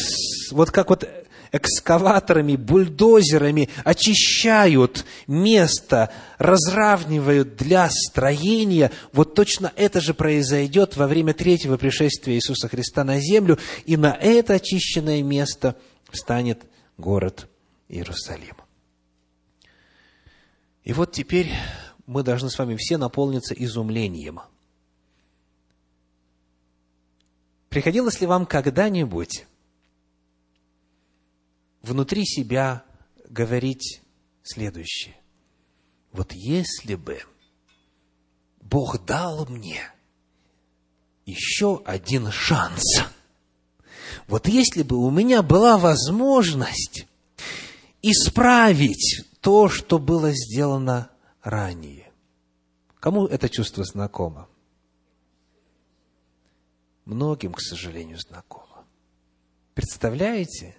вот 0.50 0.72
как 0.72 0.90
вот 0.90 1.08
экскаваторами, 1.52 2.56
бульдозерами 2.56 3.70
очищают 3.84 5.06
место, 5.26 6.10
разравнивают 6.38 7.56
для 7.56 7.88
строения, 7.90 8.90
вот 9.12 9.34
точно 9.34 9.72
это 9.76 10.00
же 10.00 10.12
произойдет 10.12 10.96
во 10.96 11.06
время 11.06 11.32
третьего 11.32 11.76
пришествия 11.76 12.34
Иисуса 12.34 12.68
Христа 12.68 13.04
на 13.04 13.20
землю, 13.20 13.58
и 13.86 13.96
на 13.96 14.12
это 14.20 14.54
очищенное 14.54 15.22
место 15.22 15.76
встанет 16.10 16.62
город 16.98 17.48
Иерусалим. 17.88 18.56
И 20.84 20.92
вот 20.92 21.12
теперь 21.12 21.50
мы 22.08 22.22
должны 22.22 22.48
с 22.48 22.58
вами 22.58 22.74
все 22.76 22.96
наполниться 22.96 23.52
изумлением. 23.52 24.40
Приходилось 27.68 28.18
ли 28.22 28.26
вам 28.26 28.46
когда-нибудь 28.46 29.44
внутри 31.82 32.24
себя 32.24 32.82
говорить 33.28 34.00
следующее. 34.42 35.16
Вот 36.12 36.32
если 36.32 36.94
бы 36.94 37.20
Бог 38.62 39.04
дал 39.04 39.44
мне 39.44 39.82
еще 41.26 41.82
один 41.84 42.30
шанс, 42.30 43.02
вот 44.28 44.48
если 44.48 44.82
бы 44.82 44.96
у 44.96 45.10
меня 45.10 45.42
была 45.42 45.76
возможность 45.76 47.06
исправить 48.00 49.26
то, 49.42 49.68
что 49.68 49.98
было 49.98 50.32
сделано 50.32 51.10
ранее. 51.48 52.10
Кому 53.00 53.26
это 53.26 53.48
чувство 53.48 53.84
знакомо? 53.84 54.48
Многим, 57.04 57.52
к 57.52 57.60
сожалению, 57.60 58.18
знакомо. 58.18 58.84
Представляете, 59.74 60.76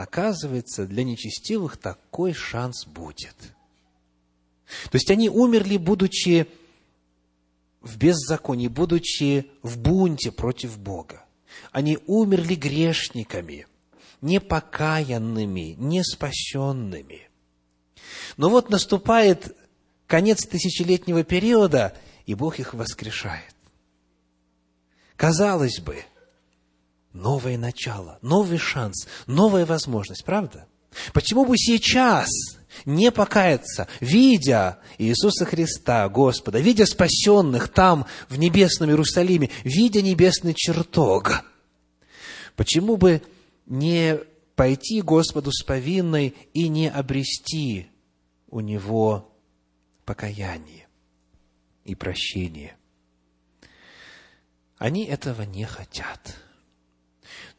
Оказывается, 0.00 0.86
для 0.86 1.04
нечестивых 1.04 1.76
такой 1.76 2.32
шанс 2.32 2.86
будет. 2.86 3.36
То 4.84 4.94
есть 4.94 5.10
они 5.10 5.28
умерли, 5.28 5.76
будучи 5.76 6.46
в 7.82 7.98
беззаконии, 7.98 8.68
будучи 8.68 9.50
в 9.62 9.78
бунте 9.78 10.32
против 10.32 10.78
Бога. 10.78 11.26
Они 11.70 11.98
умерли 12.06 12.54
грешниками, 12.54 13.66
непокаянными, 14.22 15.74
неспасенными. 15.76 17.28
Но 18.38 18.48
вот 18.48 18.70
наступает 18.70 19.54
конец 20.10 20.44
тысячелетнего 20.44 21.22
периода, 21.22 21.94
и 22.26 22.34
Бог 22.34 22.58
их 22.58 22.74
воскрешает. 22.74 23.54
Казалось 25.14 25.78
бы, 25.78 26.02
новое 27.12 27.56
начало, 27.56 28.18
новый 28.20 28.58
шанс, 28.58 29.06
новая 29.28 29.64
возможность, 29.64 30.24
правда? 30.24 30.66
Почему 31.12 31.44
бы 31.44 31.56
сейчас 31.56 32.28
не 32.84 33.12
покаяться, 33.12 33.86
видя 34.00 34.80
Иисуса 34.98 35.44
Христа, 35.44 36.08
Господа, 36.08 36.58
видя 36.58 36.86
спасенных 36.86 37.68
там, 37.68 38.04
в 38.28 38.36
небесном 38.36 38.90
Иерусалиме, 38.90 39.48
видя 39.62 40.02
небесный 40.02 40.54
чертог? 40.54 41.44
Почему 42.56 42.96
бы 42.96 43.22
не 43.66 44.18
пойти 44.56 45.02
Господу 45.02 45.52
с 45.52 45.62
повинной 45.62 46.34
и 46.52 46.66
не 46.66 46.90
обрести 46.90 47.86
у 48.48 48.58
Него 48.58 49.29
покаяние 50.10 50.88
и 51.84 51.94
прощение? 51.94 52.76
Они 54.78 55.04
этого 55.04 55.42
не 55.42 55.64
хотят– 55.64 56.36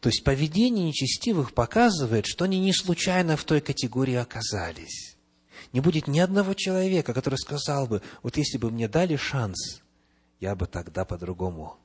то 0.02 0.10
есть 0.10 0.24
поведение 0.24 0.88
нечестивых 0.88 1.54
показывает, 1.54 2.26
что 2.26 2.45
они 2.45 2.60
не 2.60 2.74
случайно 2.74 3.38
в 3.38 3.43
той 3.43 3.62
категории 3.62 4.16
оказались. 4.16 5.16
Не 5.74 5.80
будет 5.80 6.08
ни 6.08 6.20
одного 6.20 6.56
человека, 6.56 7.14
который 7.14 7.36
сказал 7.36 7.86
бы, 7.86 8.02
вот 8.24 8.36
если 8.36 8.58
бы 8.58 8.72
мне 8.72 8.88
дали 8.88 9.16
шанс, 9.16 9.82
я 10.39 10.56
бы 10.56 10.66
тогда 10.66 11.06
по-другому 11.06 11.78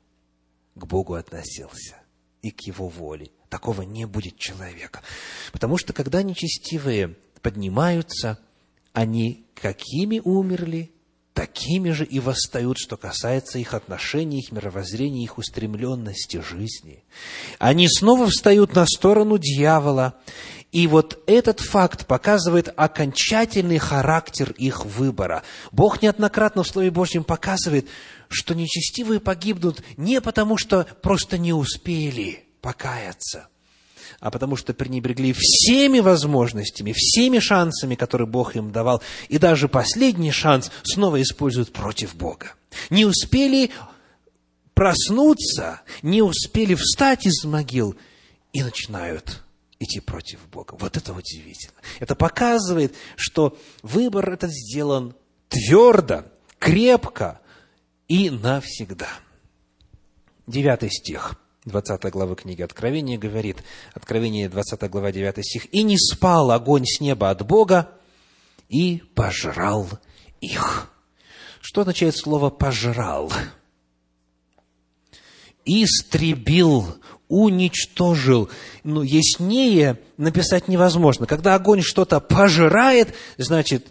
к 0.74 0.86
Богу 0.86 1.14
относился 1.14 1.96
и 2.40 2.50
к 2.50 2.62
Его 2.62 2.88
воле. 2.88 3.30
Такого 3.50 3.82
не 3.82 4.06
будет 4.06 4.38
человека. 4.38 5.02
Потому 5.52 5.76
что 5.76 5.92
когда 5.92 6.22
нечестивые 6.22 7.16
поднимаются, 7.42 8.38
они 8.96 9.44
какими 9.54 10.22
умерли, 10.24 10.90
такими 11.34 11.90
же 11.90 12.06
и 12.06 12.18
восстают, 12.18 12.78
что 12.78 12.96
касается 12.96 13.58
их 13.58 13.74
отношений, 13.74 14.38
их 14.40 14.52
мировоззрения, 14.52 15.22
их 15.22 15.36
устремленности 15.36 16.40
жизни. 16.40 17.04
Они 17.58 17.88
снова 17.90 18.26
встают 18.26 18.74
на 18.74 18.86
сторону 18.86 19.36
дьявола, 19.36 20.14
и 20.72 20.86
вот 20.86 21.22
этот 21.26 21.60
факт 21.60 22.06
показывает 22.06 22.72
окончательный 22.74 23.76
характер 23.76 24.52
их 24.52 24.86
выбора. 24.86 25.42
Бог 25.72 26.00
неоднократно 26.00 26.62
в 26.62 26.66
Слове 26.66 26.90
Божьем 26.90 27.22
показывает, 27.22 27.86
что 28.30 28.54
нечестивые 28.54 29.20
погибнут 29.20 29.82
не 29.98 30.22
потому, 30.22 30.56
что 30.56 30.86
просто 31.02 31.36
не 31.36 31.52
успели 31.52 32.46
покаяться– 32.62 33.48
а 34.20 34.30
потому 34.30 34.56
что 34.56 34.74
пренебрегли 34.74 35.34
всеми 35.36 36.00
возможностями, 36.00 36.92
всеми 36.96 37.38
шансами, 37.38 37.94
которые 37.94 38.26
Бог 38.26 38.56
им 38.56 38.72
давал, 38.72 39.02
и 39.28 39.38
даже 39.38 39.68
последний 39.68 40.32
шанс 40.32 40.70
снова 40.82 41.20
используют 41.20 41.72
против 41.72 42.14
Бога. 42.14 42.52
Не 42.90 43.04
успели 43.04 43.70
проснутся, 44.74 45.80
не 46.02 46.22
успели 46.22 46.74
встать 46.74 47.26
из 47.26 47.44
могил 47.44 47.96
и 48.52 48.62
начинают 48.62 49.42
идти 49.78 50.00
против 50.00 50.46
Бога. 50.48 50.76
Вот 50.78 50.96
это 50.96 51.12
удивительно. 51.12 51.76
Это 51.98 52.14
показывает, 52.14 52.94
что 53.16 53.58
выбор 53.82 54.30
этот 54.30 54.50
сделан 54.50 55.14
твердо, 55.48 56.24
крепко 56.58 57.40
и 58.08 58.30
навсегда. 58.30 59.08
Девятый 60.46 60.90
стих, 60.90 61.36
20 61.66 62.10
главы 62.12 62.36
книги 62.36 62.62
Откровения 62.62 63.18
говорит, 63.18 63.62
Откровение 63.92 64.48
20 64.48 64.88
глава 64.88 65.12
9 65.12 65.44
стих, 65.44 65.72
«И 65.74 65.82
не 65.82 65.98
спал 65.98 66.50
огонь 66.50 66.86
с 66.86 67.00
неба 67.00 67.30
от 67.30 67.44
Бога, 67.46 67.90
и 68.68 69.02
пожрал 69.14 69.88
их». 70.40 70.90
Что 71.60 71.82
означает 71.82 72.16
слово 72.16 72.50
«пожрал»? 72.50 73.30
истребил, 75.66 76.96
уничтожил. 77.28 78.48
Ну, 78.84 79.02
яснее 79.02 79.98
написать 80.16 80.68
невозможно. 80.68 81.26
Когда 81.26 81.56
огонь 81.56 81.82
что-то 81.82 82.20
пожирает, 82.20 83.14
значит, 83.36 83.88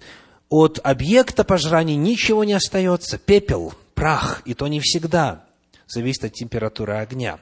от 0.49 0.80
объекта 0.84 1.43
пожрания 1.43 1.97
ничего 1.97 2.45
не 2.45 2.53
остается. 2.53 3.17
Пепел, 3.17 3.73
прах, 3.93 4.41
и 4.45 4.53
то 4.53 4.67
не 4.67 4.80
всегда. 4.80 5.44
Зависит 5.88 6.25
от 6.25 6.33
температуры 6.33 6.93
огня. 6.93 7.39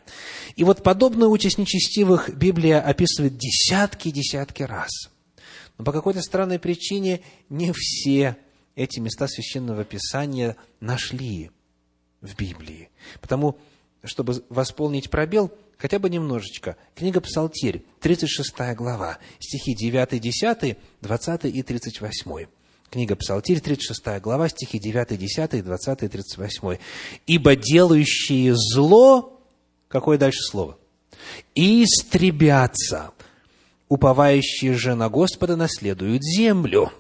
И 0.56 0.64
вот 0.64 0.84
подобную 0.84 1.30
участь 1.30 1.58
нечестивых 1.58 2.30
Библия 2.36 2.82
описывает 2.82 3.38
десятки 3.38 4.10
и 4.10 4.12
десятки 4.12 4.64
раз. 4.64 4.90
Но 5.78 5.86
по 5.86 5.92
какой-то 5.92 6.22
странной 6.22 6.60
причине 6.60 7.22
не 7.50 7.72
все 7.74 8.38
эти 8.76 9.00
места 9.00 9.28
Священного 9.28 9.84
Писания 9.86 10.56
нашли 10.80 11.52
в 12.22 12.36
Библии. 12.36 12.90
Потому 13.22 13.58
чтобы 14.04 14.44
восполнить 14.50 15.10
пробел, 15.10 15.52
хотя 15.78 16.00
бы 16.00 16.10
немножечко. 16.10 16.78
Книга 16.96 17.22
Псалтирь, 17.22 17.86
36 18.02 18.76
глава, 18.76 19.18
стихи 19.40 19.76
9, 19.76 20.20
10, 20.20 20.78
20 21.02 21.46
и 21.46 21.64
38. 21.64 22.48
Книга 22.94 23.16
Псалтирь, 23.16 23.60
36 23.60 24.22
глава, 24.22 24.50
стихи 24.50 24.78
9, 24.78 25.18
10, 25.18 25.64
20 25.66 26.04
и 26.04 26.08
38. 26.08 26.78
«Ибо 27.26 27.56
делающие 27.56 28.54
зло...» 28.56 29.42
Какое 29.88 30.20
дальше 30.20 30.44
слово? 30.44 30.78
«Истребятся, 31.56 33.10
уповающие 33.90 34.76
же 34.76 34.94
на 34.94 35.10
Господа 35.10 35.56
наследуют 35.56 36.22
землю». 36.24 36.92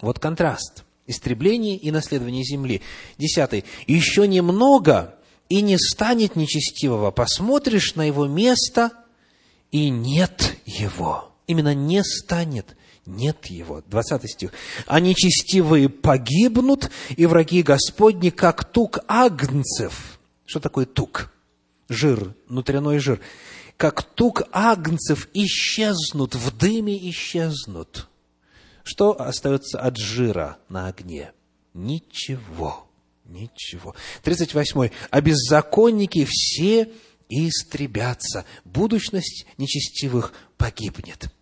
Вот 0.00 0.20
контраст. 0.20 0.84
Истребление 1.08 1.76
и 1.76 1.90
наследование 1.90 2.44
земли. 2.44 2.80
Десятый. 3.18 3.64
«Еще 3.88 4.28
немного, 4.28 5.16
и 5.48 5.62
не 5.62 5.78
станет 5.78 6.36
нечестивого. 6.36 7.10
Посмотришь 7.10 7.96
на 7.96 8.04
его 8.04 8.28
место, 8.28 8.92
и 9.72 9.90
нет 9.90 10.54
его. 10.64 11.32
Именно 11.48 11.74
не 11.74 12.04
станет, 12.04 12.76
нет 13.06 13.46
его. 13.46 13.82
20 13.86 14.30
стих. 14.30 14.52
А 14.86 15.00
нечестивые 15.00 15.88
погибнут, 15.88 16.90
и 17.16 17.26
враги 17.26 17.62
Господни, 17.62 18.30
как 18.30 18.64
тук 18.64 19.00
агнцев. 19.08 20.18
Что 20.44 20.60
такое 20.60 20.86
тук? 20.86 21.32
Жир, 21.88 22.34
внутренной 22.48 22.98
жир. 22.98 23.20
Как 23.76 24.02
тук 24.02 24.42
агнцев 24.52 25.28
исчезнут, 25.34 26.34
в 26.34 26.56
дыме 26.56 26.96
исчезнут. 27.10 28.08
Что 28.84 29.20
остается 29.20 29.80
от 29.80 29.96
жира 29.96 30.58
на 30.68 30.88
огне? 30.88 31.32
Ничего. 31.74 32.86
Ничего. 33.24 33.94
38. 34.22 34.90
А 35.10 35.20
беззаконники 35.20 36.26
все 36.28 36.90
истребятся. 37.28 38.44
Будущность 38.64 39.46
нечестивых 39.56 40.32
погибнет. 40.56 41.32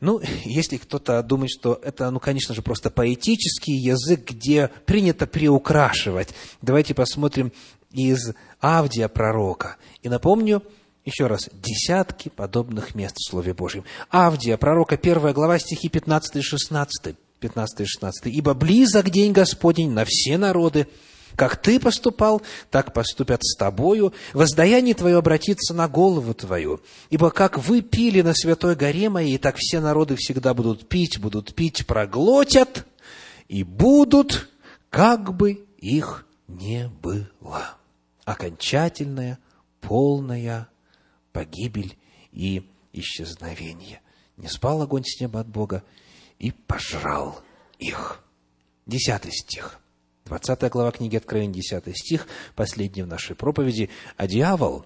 Ну, 0.00 0.20
если 0.44 0.76
кто-то 0.76 1.22
думает, 1.22 1.50
что 1.50 1.80
это, 1.82 2.10
ну, 2.10 2.20
конечно 2.20 2.54
же, 2.54 2.62
просто 2.62 2.90
поэтический 2.90 3.74
язык, 3.74 4.30
где 4.30 4.70
принято 4.86 5.26
приукрашивать, 5.26 6.28
давайте 6.62 6.94
посмотрим 6.94 7.52
из 7.90 8.34
Авдия 8.60 9.08
пророка. 9.08 9.76
И 10.02 10.08
напомню, 10.08 10.62
еще 11.04 11.26
раз, 11.26 11.48
десятки 11.52 12.28
подобных 12.28 12.94
мест 12.94 13.16
в 13.16 13.28
Слове 13.28 13.54
Божьем. 13.54 13.84
Авдия, 14.10 14.56
пророка, 14.56 14.96
первая 14.96 15.32
глава, 15.32 15.58
стихи 15.58 15.88
15 15.88 16.36
и 16.36 16.42
16. 16.42 17.16
15 17.40 17.80
и 17.80 17.84
16. 17.84 18.26
«Ибо 18.26 18.54
близок 18.54 19.10
день 19.10 19.32
Господень 19.32 19.90
на 19.90 20.04
все 20.04 20.38
народы, 20.38 20.86
как 21.38 21.56
ты 21.56 21.78
поступал, 21.78 22.42
так 22.68 22.92
поступят 22.92 23.44
с 23.44 23.56
тобою. 23.56 24.12
Воздаяние 24.32 24.96
твое 24.96 25.18
обратится 25.18 25.72
на 25.72 25.86
голову 25.86 26.34
твою. 26.34 26.80
Ибо 27.10 27.30
как 27.30 27.58
вы 27.58 27.80
пили 27.80 28.22
на 28.22 28.34
святой 28.34 28.74
горе 28.74 29.08
моей, 29.08 29.38
так 29.38 29.54
все 29.56 29.78
народы 29.78 30.16
всегда 30.16 30.52
будут 30.52 30.88
пить, 30.88 31.20
будут 31.20 31.54
пить, 31.54 31.86
проглотят 31.86 32.84
и 33.46 33.62
будут, 33.62 34.48
как 34.90 35.36
бы 35.36 35.64
их 35.78 36.26
не 36.48 36.88
было. 36.88 37.76
Окончательная, 38.24 39.38
полная 39.80 40.68
погибель 41.32 41.96
и 42.32 42.68
исчезновение. 42.92 44.00
Не 44.36 44.48
спал 44.48 44.82
огонь 44.82 45.04
с 45.04 45.20
неба 45.20 45.38
от 45.38 45.46
Бога 45.46 45.84
и 46.40 46.50
пожрал 46.50 47.40
их. 47.78 48.24
Десятый 48.86 49.30
стих. 49.30 49.78
20 50.28 50.70
глава 50.70 50.90
книги 50.92 51.16
Откровения, 51.16 51.54
10 51.54 51.96
стих, 51.96 52.26
последний 52.54 53.02
в 53.02 53.06
нашей 53.06 53.34
проповеди. 53.34 53.88
«А 54.16 54.26
дьявол, 54.26 54.84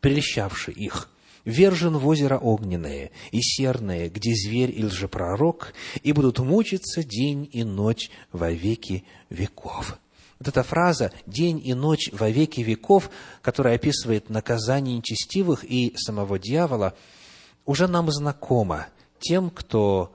прельщавший 0.00 0.72
их, 0.72 1.10
вержен 1.44 1.98
в 1.98 2.06
озеро 2.08 2.38
огненное 2.38 3.10
и 3.32 3.40
серное, 3.42 4.08
где 4.08 4.34
зверь 4.34 4.72
и 4.74 4.84
лжепророк, 4.84 5.74
и 6.02 6.12
будут 6.12 6.38
мучиться 6.38 7.04
день 7.04 7.48
и 7.52 7.64
ночь 7.64 8.10
во 8.32 8.50
веки 8.50 9.04
веков». 9.28 9.98
Вот 10.38 10.48
эта 10.48 10.62
фраза 10.62 11.12
«день 11.26 11.60
и 11.62 11.74
ночь 11.74 12.10
во 12.12 12.30
веки 12.30 12.60
веков», 12.60 13.10
которая 13.42 13.74
описывает 13.74 14.30
наказание 14.30 14.96
нечестивых 14.96 15.64
и 15.64 15.94
самого 15.96 16.38
дьявола, 16.38 16.94
уже 17.66 17.88
нам 17.88 18.10
знакома 18.10 18.86
тем, 19.18 19.50
кто 19.50 20.14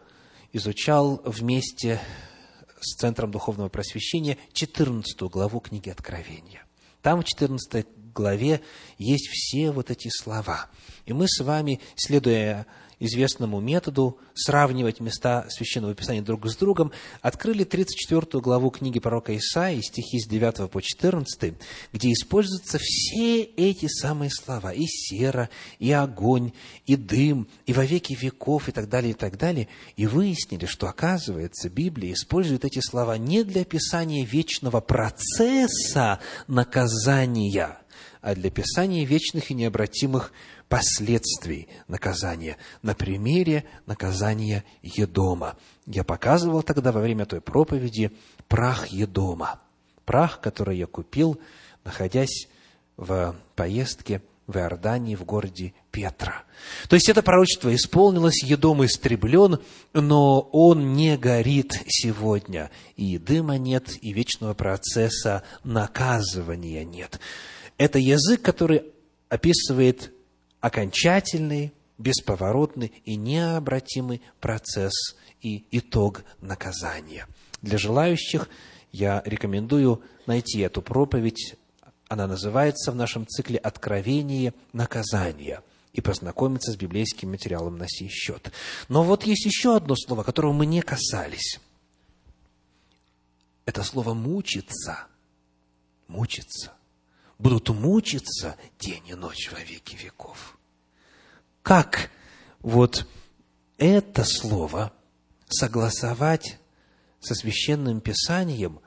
изучал 0.51 1.21
вместе 1.25 2.01
с 2.81 2.95
Центром 2.95 3.31
Духовного 3.31 3.69
Просвещения 3.69 4.37
14 4.53 5.21
главу 5.23 5.59
книги 5.59 5.89
Откровения. 5.89 6.65
Там 7.01 7.21
в 7.21 7.23
14 7.23 7.85
главе 8.13 8.61
есть 8.97 9.27
все 9.29 9.71
вот 9.71 9.89
эти 9.89 10.09
слова. 10.09 10.69
И 11.05 11.13
мы 11.13 11.27
с 11.27 11.43
вами, 11.43 11.79
следуя 11.95 12.65
известному 13.01 13.59
методу 13.59 14.19
сравнивать 14.35 14.99
места 14.99 15.45
Священного 15.49 15.95
Писания 15.95 16.21
друг 16.21 16.47
с 16.47 16.55
другом, 16.55 16.91
открыли 17.21 17.63
34 17.63 18.41
главу 18.41 18.69
книги 18.69 18.99
пророка 18.99 19.35
Исаии, 19.35 19.81
стихи 19.81 20.19
с 20.19 20.27
9 20.27 20.69
по 20.69 20.81
14, 20.81 21.55
где 21.91 22.11
используются 22.11 22.77
все 22.79 23.41
эти 23.41 23.87
самые 23.87 24.29
слова, 24.29 24.71
и 24.71 24.85
сера, 24.85 25.49
и 25.79 25.91
огонь, 25.91 26.53
и 26.85 26.95
дым, 26.95 27.47
и 27.65 27.73
во 27.73 27.83
веки 27.83 28.13
веков, 28.13 28.69
и 28.69 28.71
так 28.71 28.87
далее, 28.87 29.11
и 29.11 29.15
так 29.15 29.37
далее, 29.37 29.67
и 29.97 30.05
выяснили, 30.05 30.65
что, 30.65 30.87
оказывается, 30.87 31.69
Библия 31.69 32.13
использует 32.13 32.65
эти 32.65 32.79
слова 32.79 33.17
не 33.17 33.43
для 33.43 33.61
описания 33.61 34.23
вечного 34.23 34.79
процесса 34.79 36.19
наказания, 36.47 37.79
а 38.21 38.35
для 38.35 38.49
описания 38.49 39.05
вечных 39.05 39.49
и 39.49 39.55
необратимых 39.55 40.31
последствий 40.71 41.67
наказания 41.89 42.55
на 42.81 42.95
примере 42.95 43.65
наказания 43.87 44.63
Едома. 44.81 45.57
Я 45.85 46.05
показывал 46.05 46.63
тогда 46.63 46.93
во 46.93 47.01
время 47.01 47.25
той 47.25 47.41
проповеди 47.41 48.11
прах 48.47 48.87
Едома. 48.87 49.59
Прах, 50.05 50.39
который 50.39 50.77
я 50.77 50.87
купил, 50.87 51.41
находясь 51.83 52.47
в 52.95 53.35
поездке 53.57 54.21
в 54.47 54.55
Иордании, 54.55 55.15
в 55.15 55.25
городе 55.25 55.73
Петра. 55.91 56.43
То 56.87 56.95
есть 56.95 57.09
это 57.09 57.21
пророчество 57.21 57.75
исполнилось, 57.75 58.41
Едом 58.41 58.85
истреблен, 58.85 59.59
но 59.91 60.39
он 60.39 60.93
не 60.93 61.17
горит 61.17 61.73
сегодня. 61.87 62.71
И 62.95 63.17
дыма 63.17 63.57
нет, 63.57 64.01
и 64.01 64.13
вечного 64.13 64.53
процесса 64.53 65.43
наказывания 65.65 66.85
нет. 66.85 67.19
Это 67.77 67.99
язык, 67.99 68.41
который 68.41 68.83
описывает 69.27 70.13
окончательный, 70.61 71.73
бесповоротный 71.97 72.93
и 73.03 73.15
необратимый 73.15 74.21
процесс 74.39 75.17
и 75.41 75.65
итог 75.71 76.23
наказания. 76.39 77.27
Для 77.61 77.77
желающих 77.77 78.47
я 78.91 79.21
рекомендую 79.25 80.01
найти 80.25 80.59
эту 80.59 80.81
проповедь. 80.81 81.55
Она 82.07 82.27
называется 82.27 82.91
в 82.91 82.95
нашем 82.95 83.27
цикле 83.27 83.57
«Откровение 83.57 84.53
наказания» 84.73 85.63
и 85.93 86.01
познакомиться 86.01 86.71
с 86.71 86.77
библейским 86.77 87.31
материалом 87.31 87.77
на 87.77 87.85
сей 87.87 88.07
счет. 88.07 88.51
Но 88.87 89.03
вот 89.03 89.25
есть 89.25 89.45
еще 89.45 89.75
одно 89.75 89.95
слово, 89.95 90.23
которого 90.23 90.53
мы 90.53 90.65
не 90.65 90.81
касались. 90.81 91.59
Это 93.65 93.83
слово 93.83 94.13
«мучиться». 94.13 95.07
Мучиться. 96.07 96.73
Будут 97.41 97.69
мучиться 97.69 98.55
день 98.79 99.07
и 99.07 99.15
ночь 99.15 99.51
во 99.51 99.59
веки 99.59 99.95
веков. 99.95 100.57
Как 101.63 102.11
вот 102.59 103.07
это 103.77 104.23
слово 104.23 104.93
согласовать 105.49 106.59
со 107.19 107.33
священным 107.33 107.99
писанием, 107.99 108.79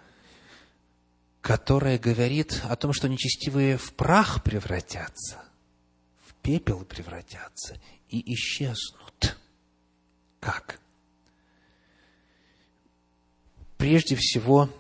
которое 1.41 1.99
говорит 1.99 2.63
о 2.65 2.77
том, 2.77 2.93
что 2.93 3.09
нечестивые 3.09 3.77
в 3.77 3.93
прах 3.93 4.43
превратятся, 4.43 5.43
в 6.25 6.35
пепел 6.35 6.85
превратятся 6.85 7.81
и 8.09 8.35
исчезнут. 8.35 9.37
Как? 10.41 10.81
Прежде 13.77 14.17
всего, 14.17 14.71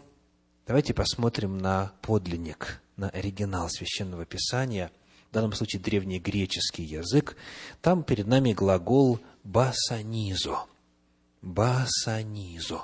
давайте 0.67 0.95
посмотрим 0.95 1.59
на 1.59 1.93
подлинник, 2.01 2.81
на 2.97 3.09
оригинал 3.11 3.69
Священного 3.69 4.25
Писания, 4.25 4.91
в 5.31 5.35
данном 5.35 5.53
случае 5.53 5.83
древнегреческий 5.83 6.85
язык. 6.85 7.37
Там 7.83 8.05
перед 8.05 8.27
нами 8.27 8.53
глагол 8.53 9.21
«басанизо». 9.43 10.67
«Басанизо». 11.43 12.83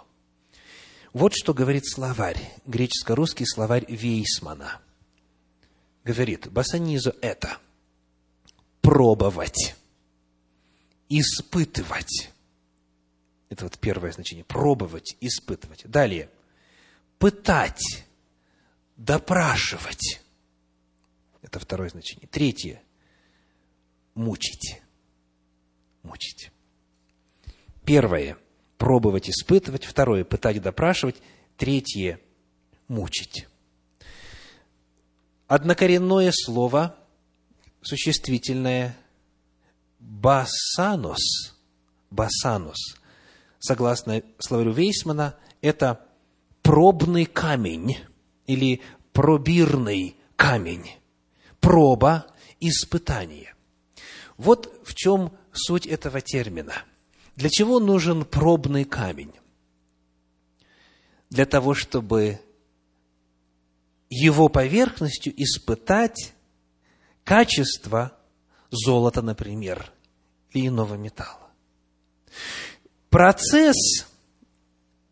Вот 1.13 1.33
что 1.35 1.55
говорит 1.55 1.87
словарь, 1.87 2.41
греческо-русский 2.67 3.47
словарь 3.47 3.85
Вейсмана. 3.89 4.81
Говорит, 6.05 6.51
басанизо– 6.51 7.15
это 7.21 7.59
пробовать, 8.81 9.75
испытывать. 11.09 12.31
Это 13.49 13.65
вот 13.65 13.79
первое 13.79 14.13
значение. 14.13 14.45
Пробовать, 14.45 15.17
испытывать. 15.21 15.83
Далее. 15.85 16.31
Пытать, 17.19 18.05
допрашивать. 19.01 20.21
Это 21.41 21.59
второе 21.59 21.89
значение. 21.89 22.29
Третье. 22.29 22.83
Мучить. 24.15 24.81
Мучить. 26.03 26.51
Первое– 27.85 28.37
пробовать, 28.79 29.31
испытывать. 29.31 29.85
Второе– 29.85 30.25
пытать, 30.27 30.61
допрашивать. 30.61 31.17
Третье– 31.57 32.21
мучить. 32.89 33.47
Однокоренное 35.47 36.31
слово, 36.33 36.95
существительное 37.81 38.97
«басанос», 39.99 41.57
«басанос», 42.11 42.97
согласно 43.59 44.23
словарю 44.39 44.73
Вейсмана, 44.73 45.37
это 45.63 46.07
пробный 46.63 47.25
камень 47.25 47.97
или 48.53 48.81
пробирный 49.13 50.17
камень. 50.37 50.91
Проба, 51.61 52.27
испытание. 52.61 53.55
Вот 54.37 54.81
в 54.85 54.95
чем 54.95 55.33
суть 55.53 55.87
этого 55.87 56.21
термина– 56.21 56.85
для 57.41 57.49
чего 57.49 57.81
нужен 57.81 58.27
пробный 58.27 58.85
камень? 58.85 59.33
Для 61.31 61.47
того, 61.47 61.73
чтобы 61.73 62.39
его 64.11 64.51
поверхностью 64.51 65.33
испытать 65.43 66.35
качество 67.25 68.15
золота, 68.71 69.23
например, 69.23 69.91
или 70.51 70.69
иного 70.69 70.97
металла. 70.97 71.51
Процесс 73.09 74.07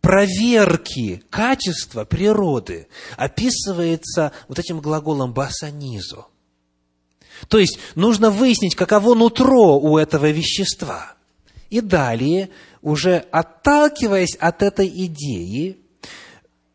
проверки 0.00 1.22
качества 1.30 2.04
природы 2.04 2.88
описывается 3.16 4.32
вот 4.48 4.58
этим 4.58 4.80
глаголом 4.80 5.32
басанизо. 5.32 6.26
То 7.48 7.58
есть 7.58 7.78
нужно 7.94 8.30
выяснить, 8.30 8.74
каково 8.74 9.14
нутро 9.14 9.78
у 9.78 9.98
этого 9.98 10.30
вещества– 10.30 11.14
и 11.70 11.80
далее, 11.80 12.50
уже 12.80 13.18
отталкиваясь 13.30 14.36
от 14.36 14.62
этой 14.62 14.88
идеи, 15.06 15.78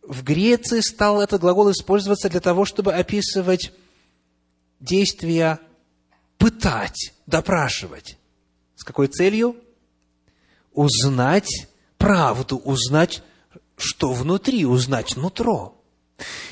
в 0.04 0.24
Греции 0.24 0.82
стал 0.82 1.22
этот 1.22 1.42
глагол 1.42 1.72
использоваться 1.72 2.30
для 2.30 2.42
того, 2.42 2.66
чтобы 2.66 2.94
описывать 2.94 3.72
действия 4.80 5.60
пытать, 6.38 7.14
допрашивать. 7.26 8.18
С 8.76 8.84
какой 8.84 9.08
целью? 9.08 9.56
Узнать 10.74 11.68
правду, 12.04 12.58
узнать, 12.58 13.24
что 13.78 14.12
внутри, 14.12 14.66
узнать 14.66 15.16
нутро. 15.16 15.82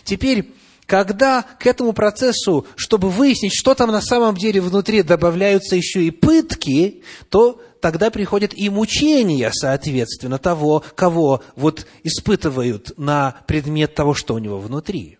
Теперь, 0.05 0.53
когда 0.85 1.43
к 1.43 1.67
этому 1.67 1.91
процессу, 1.91 2.65
чтобы 2.77 3.09
выяснить, 3.09 3.53
что 3.53 3.75
там 3.75 3.91
на 3.91 3.99
самом 3.99 4.37
деле 4.37 4.61
внутри, 4.61 5.03
добавляются 5.03 5.75
еще 5.75 6.05
и 6.05 6.09
пытки, 6.09 7.03
то 7.27 7.61
тогда 7.81 8.11
приходят 8.11 8.53
и 8.53 8.69
мучения, 8.69 9.51
соответственно, 9.53 10.37
того, 10.37 10.85
кого 10.95 11.43
вот 11.57 11.85
испытывают 12.03 12.97
на 12.97 13.35
предмет 13.45 13.93
того, 13.93 14.13
что 14.13 14.35
у 14.35 14.37
него 14.37 14.57
внутри. 14.57 15.17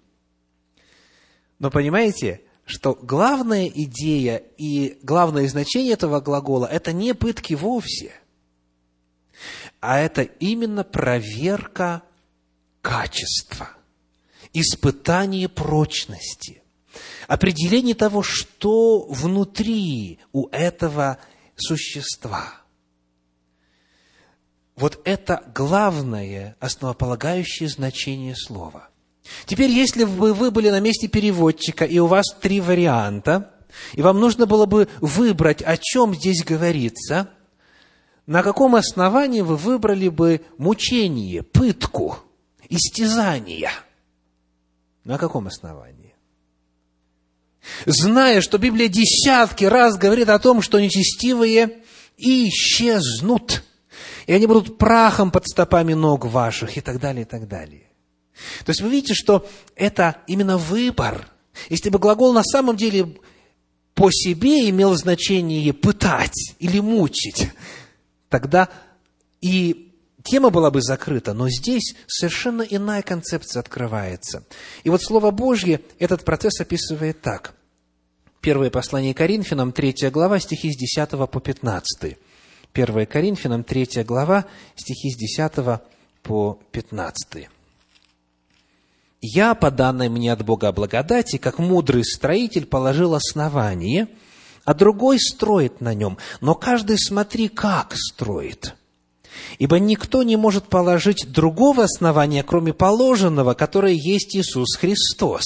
Но 1.60 1.70
понимаете, 1.70 2.40
что 2.66 2.98
главная 3.02 3.68
идея 3.68 4.42
и 4.58 4.98
главное 5.04 5.46
значение 5.50 5.92
этого 5.92 6.22
глагола– 6.22 6.68
это 6.72 6.94
не 6.94 7.14
пытки 7.14 7.54
вовсе, 7.54 8.14
а 9.82 10.00
это 10.00 10.22
именно 10.22 10.84
проверка 10.84 12.04
качества, 12.82 13.70
испытание 14.54 15.50
прочности, 15.50 16.62
определение 17.28 17.96
того, 17.96 18.22
что 18.22 19.08
внутри 19.10 20.20
у 20.32 20.48
этого 20.50 21.18
существа. 21.56 22.62
Вот 24.76 25.02
это 25.04 25.44
главное, 25.54 26.56
основополагающее 26.60 27.68
значение 27.68 28.36
слова. 28.36 28.90
Теперь, 29.46 29.70
если 29.70 30.04
бы 30.04 30.34
вы 30.34 30.52
были 30.52 30.70
на 30.70 30.80
месте 30.80 31.08
переводчика, 31.08 31.86
и 31.86 32.00
у 32.00 32.08
вас 32.08 32.26
три 32.40 32.62
варианта, 32.62 33.54
и 33.94 34.02
вам 34.02 34.20
нужно 34.20 34.46
было 34.46 34.66
бы 34.66 34.88
выбрать, 35.00 35.62
о 35.62 35.78
чем 35.78 36.14
здесь 36.16 36.44
говорится, 36.44 37.30
на 38.32 38.44
каком 38.44 38.76
основании 38.76 39.42
вы 39.42 39.58
выбрали 39.58 40.08
бы 40.08 40.40
мучение, 40.58 41.44
пытку, 41.44 42.18
истязание? 42.70 43.72
На 45.04 45.18
каком 45.18 45.48
основании? 45.48 46.16
зная, 47.86 48.40
что 48.40 48.58
Библия 48.58 48.88
десятки 48.88 49.66
раз 49.66 49.98
говорит 49.98 50.30
о 50.30 50.40
том, 50.40 50.62
что 50.62 50.80
нечестивые 50.80 51.82
исчезнут, 52.18 53.64
и 54.28 54.32
они 54.32 54.48
будут 54.48 54.78
прахом 54.78 55.30
под 55.30 55.46
стопами 55.46 55.94
ног 55.94 56.24
ваших, 56.24 56.78
и 56.78 56.82
так 56.82 57.02
далее, 57.02 57.24
и 57.24 57.26
так 57.26 57.50
далее. 57.50 57.90
То 58.64 58.70
есть 58.70 58.80
вы 58.80 58.90
видите, 58.90 59.14
что 59.14 59.46
это 59.76 60.16
именно 60.28 60.58
выбор. 60.58 61.28
Если 61.68 61.90
бы 61.90 62.00
глагол 62.00 62.32
на 62.32 62.44
самом 62.44 62.78
деле 62.78 63.18
по 63.94 64.10
себе 64.10 64.70
имел 64.70 64.96
значение 64.96 65.74
пытать 65.74 66.56
или 66.60 66.80
мучить, 66.80 67.50
тогда 68.32 68.70
и 69.42 69.94
тема 70.24 70.50
была 70.50 70.72
бы 70.72 70.82
закрыта, 70.82 71.34
но 71.34 71.50
здесь 71.50 71.96
совершенно 72.08 72.64
иная 72.64 73.04
концепция 73.04 73.60
открывается. 73.60 74.44
И 74.84 74.90
вот 74.90 75.04
Слово 75.04 75.30
Божье 75.30 75.82
этот 76.00 76.24
процесс 76.24 76.60
описывает 76.60 77.22
так. 77.22 77.54
Первое 78.40 78.72
послание 78.72 79.14
Коринфянам, 79.14 79.72
3 79.72 80.10
глава, 80.10 80.40
стихи 80.40 80.72
с 80.72 80.78
10 80.78 81.30
по 81.30 81.40
15. 81.40 82.18
Первое 82.74 83.06
Коринфянам, 83.06 83.64
3 83.64 84.04
глава, 84.04 84.46
стихи 84.76 85.12
с 85.12 85.18
10 85.18 85.82
по 86.24 86.60
15. 86.72 87.50
«Я, 89.24 89.54
по 89.54 89.70
данной 89.70 90.10
мне 90.10 90.34
от 90.34 90.44
Бога 90.44 90.72
благодати, 90.72 91.38
как 91.38 91.60
мудрый 91.60 92.04
строитель, 92.04 92.66
положил 92.66 93.14
основание, 93.14 94.08
а 94.66 94.74
другой 94.74 95.20
строит 95.20 95.82
на 95.82 95.94
нем, 95.94 96.18
но 96.40 96.56
каждый 96.56 96.98
смотри, 96.98 97.48
как 97.48 97.94
строит». 97.96 98.76
Ибо 99.60 99.80
никто 99.80 100.24
не 100.24 100.36
может 100.36 100.66
положить 100.66 101.32
другого 101.32 101.84
основания, 101.84 102.44
кроме 102.44 102.74
положенного, 102.74 103.54
которое 103.54 103.94
есть 103.94 104.36
Иисус 104.36 104.76
Христос. 104.78 105.44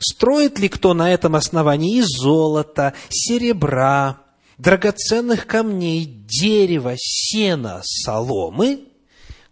Строит 0.00 0.58
ли 0.58 0.68
кто 0.68 0.94
на 0.94 1.12
этом 1.12 1.36
основании 1.36 1.98
из 1.98 2.06
золота, 2.06 2.94
серебра, 3.10 4.20
драгоценных 4.58 5.46
камней, 5.46 6.04
дерева, 6.04 6.94
сена, 6.96 7.82
соломы? 7.84 8.84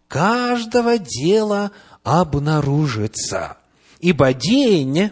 Каждого 0.08 0.98
дела 0.98 1.72
обнаружится, 2.02 3.56
ибо 4.00 4.34
день 4.34 5.10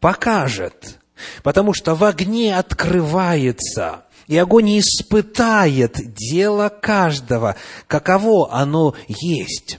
покажет, 0.00 0.98
потому 1.42 1.74
что 1.74 1.94
в 1.94 2.04
огне 2.04 2.56
открывается– 2.56 4.02
и 4.26 4.36
огонь 4.36 4.80
испытает 4.80 6.14
дело 6.14 6.68
каждого, 6.68 7.56
каково 7.86 8.52
оно 8.52 8.94
есть. 9.08 9.78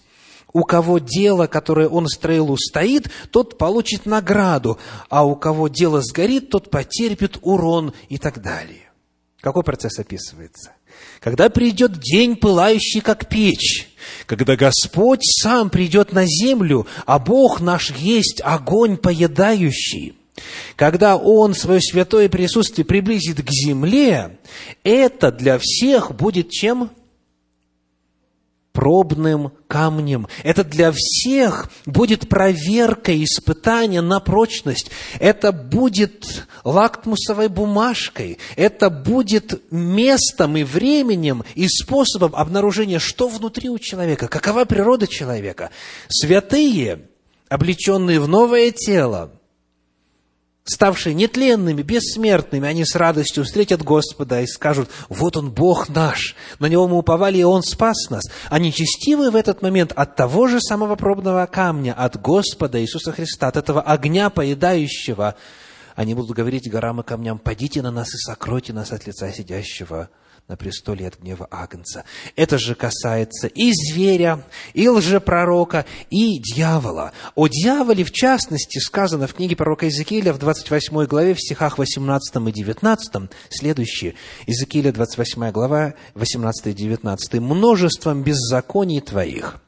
у 0.53 0.63
кого 0.63 0.97
дело, 0.97 1.45
которое 1.45 1.87
он 1.87 2.07
строил, 2.07 2.51
устоит, 2.51 3.11
тот 3.29 3.59
получит 3.59 4.07
награду, 4.07 4.79
а 5.07 5.23
у 5.23 5.35
кого 5.35 5.67
дело 5.67 6.01
сгорит, 6.01 6.49
тот 6.49 6.71
потерпит 6.71 7.37
урон 7.41 7.93
и 8.09 8.17
так 8.17 8.41
далее. 8.41 8.89
Какой 9.41 9.63
процесс 9.63 9.99
описывается? 9.99 10.71
Когда 11.19 11.49
придет 11.49 11.99
день, 11.99 12.35
пылающий, 12.35 13.01
как 13.01 13.27
печь, 13.27 13.89
когда 14.25 14.55
Господь 14.55 15.21
сам 15.23 15.69
придет 15.69 16.11
на 16.11 16.25
землю, 16.25 16.87
а 17.05 17.19
Бог 17.19 17.59
наш 17.59 17.91
есть 17.91 18.41
огонь 18.43 18.97
поедающий, 18.97 20.16
когда 20.75 21.17
Он 21.17 21.53
свое 21.53 21.81
святое 21.81 22.29
присутствие 22.29 22.85
приблизит 22.85 23.41
к 23.41 23.49
земле, 23.49 24.37
это 24.83 25.31
для 25.31 25.57
всех 25.59 26.15
будет 26.15 26.49
чем? 26.49 26.91
пробным 28.77 29.53
камнем. 29.67 30.27
Это 30.43 30.63
для 30.63 30.91
всех 30.95 31.71
будет 31.87 32.29
проверка, 32.29 33.11
испытание 33.23 34.01
на 34.01 34.19
прочность. 34.19 34.91
Это 35.19 35.51
будет 35.51 36.45
лактмусовой 36.63 37.47
бумажкой. 37.47 38.37
Это 38.55 38.91
будет 38.91 39.63
местом 39.71 40.57
и 40.57 40.63
временем 40.63 41.43
и 41.55 41.67
способом 41.67 42.35
обнаружения, 42.35 42.99
что 42.99 43.29
внутри 43.29 43.67
у 43.69 43.79
человека, 43.79 44.27
какова 44.27 44.65
природа 44.65 45.07
человека. 45.07 45.71
Святые, 46.07 47.01
облеченные 47.49 48.19
в 48.19 48.27
новое 48.27 48.69
тело, 48.69 49.31
ставшие 50.67 51.15
нетленными, 51.15 51.81
бессмертными, 51.81 52.67
они 52.67 52.85
с 52.85 52.95
радостью 52.95 53.43
встретят 53.43 53.83
Господа 53.83 54.41
и 54.41 54.47
скажут, 54.47 54.89
вот 55.09 55.37
Он 55.37 55.51
Бог 55.51 55.89
наш, 55.89 56.35
на 56.59 56.67
Него 56.67 56.87
мы 56.87 56.97
уповали, 56.97 57.37
и 57.37 57.43
Он 57.43 57.63
спас 57.63 58.09
нас. 58.09 58.23
А 58.49 58.59
нечестивые 58.59 59.31
в 59.31 59.35
этот 59.35 59.61
момент 59.61 59.93
от 59.95 60.15
того 60.15 60.47
же 60.47 60.59
самого 60.61 60.95
пробного 60.95 61.45
камня, 61.45 61.93
от 61.93 62.21
Господа 62.21 62.81
Иисуса 62.81 63.11
Христа, 63.11 63.47
от 63.47 63.57
этого 63.57 63.81
огня 63.81 64.29
поедающего, 64.29 65.35
они 65.95 66.13
будут 66.13 66.35
говорить 66.35 66.69
горам 66.69 67.01
и 67.01 67.03
камням, 67.03 67.39
«Падите 67.39 67.81
на 67.81 67.91
нас 67.91 68.13
и 68.13 68.17
сокройте 68.17 68.73
нас 68.73 68.91
от 68.91 69.07
лица 69.07 69.31
сидящего 69.31 70.09
на 70.47 70.55
престоле 70.55 71.07
от 71.07 71.19
гнева 71.19 71.47
Агнца. 71.51 72.05
Это 72.37 72.57
же 72.57 72.73
касается 72.73 73.47
и 73.47 73.73
зверя, 73.73 74.43
и 74.73 74.87
лжепророка, 74.87 75.85
и 76.09 76.39
дьявола. 76.39 77.11
О 77.35 77.47
дьяволе, 77.47 78.05
в 78.05 78.11
частности, 78.11 78.79
сказано 78.79 79.27
в 79.27 79.33
книге 79.33 79.57
пророка 79.57 79.85
Иезекииля 79.85 80.31
в 80.31 80.39
28 80.39 81.05
главе, 81.05 81.33
в 81.33 81.41
стихах 81.41 81.77
18 81.77 82.35
и 82.47 82.51
19, 82.51 83.29
следующее. 83.49 84.15
Иезекииля, 84.45 84.93
28 84.93 85.51
глава, 85.51 85.95
18 86.13 86.67
и 86.67 86.73
19. 86.73 87.33
«Множеством 87.41 88.23
беззаконий 88.23 89.01
твоих, 89.01 89.59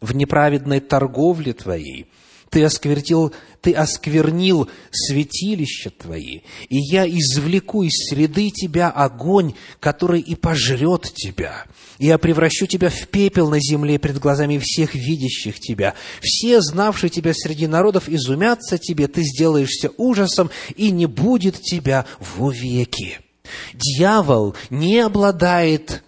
в 0.00 0.14
неправедной 0.14 0.80
торговле 0.80 1.52
твоей, 1.52 2.08
ты 2.54 2.62
осквернил, 2.62 3.32
ты 3.62 3.72
осквернил 3.72 4.68
святилища 4.92 5.90
твои, 5.90 6.42
и 6.68 6.76
я 6.78 7.04
извлеку 7.04 7.82
из 7.82 8.08
среды 8.08 8.50
тебя 8.50 8.90
огонь, 8.90 9.54
который 9.80 10.20
и 10.20 10.36
пожрет 10.36 11.12
тебя. 11.12 11.64
Я 11.98 12.16
превращу 12.16 12.66
тебя 12.66 12.90
в 12.90 13.08
пепел 13.08 13.50
на 13.50 13.58
земле 13.58 13.98
пред 13.98 14.20
глазами 14.20 14.58
всех 14.62 14.94
видящих 14.94 15.58
тебя. 15.58 15.94
Все, 16.20 16.60
знавшие 16.60 17.10
тебя 17.10 17.34
среди 17.34 17.66
народов, 17.66 18.08
изумятся 18.08 18.78
тебе, 18.78 19.08
ты 19.08 19.24
сделаешься 19.24 19.90
ужасом, 19.96 20.48
и 20.76 20.92
не 20.92 21.06
будет 21.06 21.60
тебя 21.60 22.06
вовеки. 22.36 23.18
Дьявол 23.72 24.54
не 24.70 25.00
обладает 25.00 26.04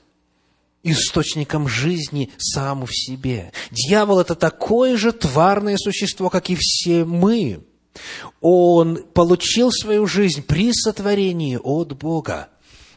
источником 0.93 1.68
жизни 1.68 2.30
сам 2.39 2.87
в 2.87 2.91
себе. 2.93 3.53
Дьявол– 3.70 4.18
это 4.20 4.34
такое 4.34 4.97
же 4.97 5.12
тварное 5.12 5.76
существо, 5.76 6.30
как 6.30 6.51
и 6.51 6.57
все 6.59 7.05
мы. 7.05 7.64
Он 8.41 9.05
получил 9.14 9.70
свою 9.70 10.07
жизнь 10.07 10.43
при 10.43 10.72
сотворении 10.72 11.59
от 11.62 11.97
Бога. 11.97 12.49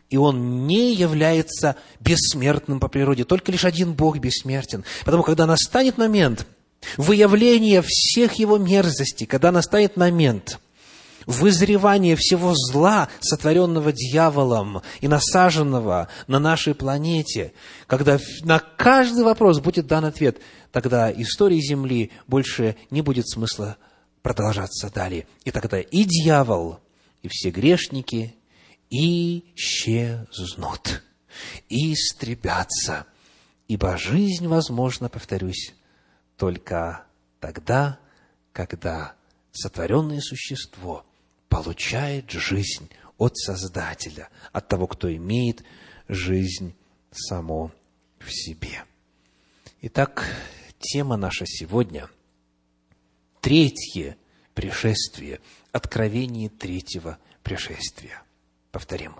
И 0.09 0.17
он 0.17 0.65
не 0.65 0.93
является 0.93 1.75
бессмертным 1.99 2.79
по 2.79 2.87
природе. 2.87 3.25
Только 3.25 3.51
лишь 3.51 3.65
один 3.65 3.93
Бог 3.93 4.17
бессмертен. 4.17 4.83
Потому 5.05 5.23
когда 5.23 5.45
настанет 5.45 5.97
момент 5.97 6.47
выявления 6.97 7.83
всех 7.85 8.33
его 8.33 8.57
мерзостей, 8.57 9.25
когда 9.25 9.51
настанет 9.51 9.97
момент– 9.97 10.59
вызревание 11.25 12.15
всего 12.15 12.53
зла, 12.55 13.09
сотворенного 13.19 13.91
дьяволом 13.91 14.81
и 15.01 15.07
насаженного 15.07 16.07
на 16.27 16.39
нашей 16.39 16.73
планете, 16.75 17.53
когда 17.87 18.19
на 18.43 18.59
каждый 18.59 19.23
вопрос 19.23 19.59
будет 19.59 19.87
дан 19.87 20.05
ответ, 20.05 20.39
тогда 20.71 21.11
истории 21.11 21.59
Земли 21.59 22.11
больше 22.27 22.75
не 22.89 23.01
будет 23.01 23.27
смысла 23.27 23.77
продолжаться 24.21 24.91
далее. 24.93 25.27
И 25.43 25.51
тогда 25.51 25.79
и 25.79 26.03
дьявол, 26.03 26.79
и 27.21 27.27
все 27.27 27.51
грешники 27.51 28.35
исчезнут, 28.89 29.73
истребятся. 31.69 33.05
Ибо 33.67 33.97
жизнь 33.97 34.47
возможна, 34.47 35.09
повторюсь, 35.09 35.73
только 36.37 37.05
тогда, 37.39 37.99
когда 38.51 39.13
сотворенное 39.51 40.21
существо 40.21 41.05
получает 41.49 42.29
жизнь 42.31 42.89
от 43.17 43.37
Создателя, 43.37 44.29
от 44.53 44.67
того, 44.67 44.87
кто 44.87 45.13
имеет 45.13 45.63
жизнь 46.07 46.73
само 47.11 47.71
в 48.19 48.31
себе. 48.31 48.83
Итак, 49.81 50.25
тема 50.79 51.17
наша 51.17 51.45
сегодня– 51.45 52.09
третье 53.41 54.17
пришествие, 54.53 55.39
откровение 55.71 56.49
третьего 56.49 57.17
пришествия. 57.43 58.23
Повторим. 58.71 59.15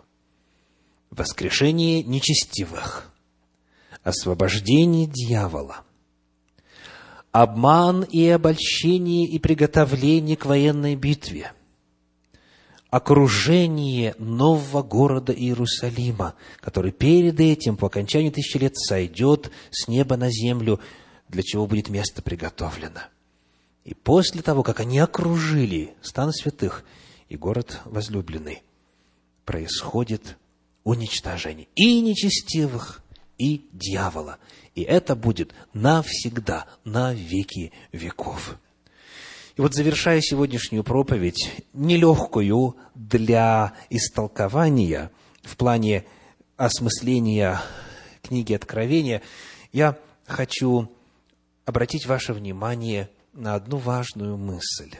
Воскрешение 1.09 2.03
нечестивых, 2.03 3.11
освобождение 4.03 5.07
дьявола, 5.07 5.83
обман 7.31 8.03
и 8.03 8.27
обольщение 8.27 9.25
и 9.25 9.39
приготовление 9.39 10.37
к 10.37 10.45
военной 10.45 10.95
битве– 10.95 11.53
окружение 12.89 14.15
нового 14.17 14.81
города 14.81 15.31
Иерусалима, 15.31 16.35
который 16.59 16.91
перед 16.91 17.39
этим, 17.39 17.77
по 17.77 17.87
окончанию 17.87 18.31
тысячи 18.31 18.57
лет, 18.57 18.77
сойдет 18.77 19.51
с 19.69 19.87
неба 19.87 20.17
на 20.17 20.29
землю, 20.31 20.79
для 21.27 21.43
чего 21.43 21.67
будет 21.67 21.89
место 21.89 22.21
приготовлено. 22.21 23.01
И 23.83 23.93
после 23.93 24.41
того, 24.41 24.63
как 24.63 24.79
они 24.79 24.99
окружили 24.99 25.95
стан 26.01 26.31
святых 26.31 26.83
и 27.27 27.37
город 27.37 27.79
возлюбленный, 27.85 28.63
происходит 29.45 30.37
уничтожение 30.83 31.67
и 31.75 32.01
нечестивых, 32.01 33.03
и 33.37 33.67
дьявола. 33.71 34.37
И 34.75 34.81
это 34.81 35.15
будет 35.15 35.53
навсегда, 35.73 36.65
на 36.83 37.13
веки 37.13 37.71
веков. 37.91 38.57
И 39.59 39.61
вот 39.61 39.73
завершая 39.73 40.21
сегодняшнюю 40.21 40.85
проповедь, 40.85 41.51
нелегкую 41.73 42.77
для 42.95 43.73
истолкования 43.89 45.11
в 45.43 45.57
плане 45.57 46.05
осмысления 46.55 47.59
книги 48.21 48.53
Откровения, 48.53 49.21
я 49.73 49.99
хочу 50.25 50.89
обратить 51.65 52.05
ваше 52.05 52.31
внимание 52.31 53.09
на 53.33 53.55
одну 53.55 53.75
важную 53.75 54.37
мысль. 54.37 54.93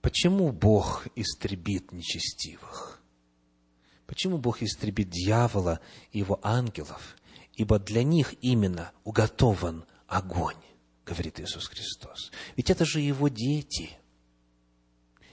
Почему 0.00 0.50
Бог 0.50 1.08
истребит 1.14 1.92
нечестивых? 1.92 3.02
Почему 4.06 4.38
Бог 4.38 4.62
истребит 4.62 5.10
дьявола 5.10 5.80
и 6.10 6.20
его 6.20 6.40
ангелов? 6.42 7.18
Ибо 7.52 7.78
для 7.78 8.02
них 8.02 8.32
именно 8.40 8.92
уготован 9.04 9.84
огонь 10.06 10.56
говорит 11.06 11.40
Иисус 11.40 11.68
Христос. 11.68 12.32
Ведь 12.56 12.68
это 12.68 12.84
же 12.84 13.00
его 13.00 13.28
дети. 13.28 13.90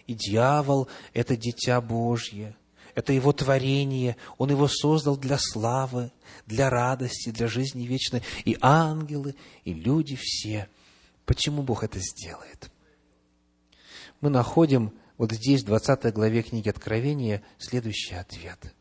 И 0.06 0.14
дьявол– 0.14 0.88
это 1.14 1.36
дитя 1.36 1.82
Божье, 1.82 2.56
это 2.94 3.12
его 3.12 3.34
творение, 3.34 4.18
он 4.38 4.52
его 4.52 4.68
создал 4.68 5.18
для 5.18 5.38
славы, 5.40 6.12
для 6.46 6.70
радости, 6.70 7.32
для 7.32 7.48
жизни 7.48 7.84
вечной. 7.86 8.22
И 8.46 8.58
ангелы, 8.62 9.36
и 9.64 9.74
люди 9.74 10.16
все. 10.20 10.70
Почему 11.26 11.64
Бог 11.64 11.84
это 11.84 12.00
сделает? 12.00 12.70
Мы 14.22 14.30
находим 14.30 14.94
вот 15.18 15.32
здесь, 15.32 15.64
в 15.64 15.66
20 15.66 16.14
главе 16.14 16.44
книги 16.44 16.70
Откровения, 16.70 17.42
следующий 17.58 18.16
ответ. 18.16 18.74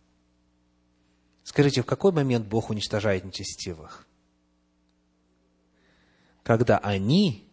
Скажите, 1.45 1.83
в 1.83 1.87
какой 1.87 2.13
момент 2.13 2.47
Бог 2.47 2.71
уничтожает 2.71 3.25
нечестивых? 3.25 4.07
Когда 6.43 6.79
они 6.79 7.47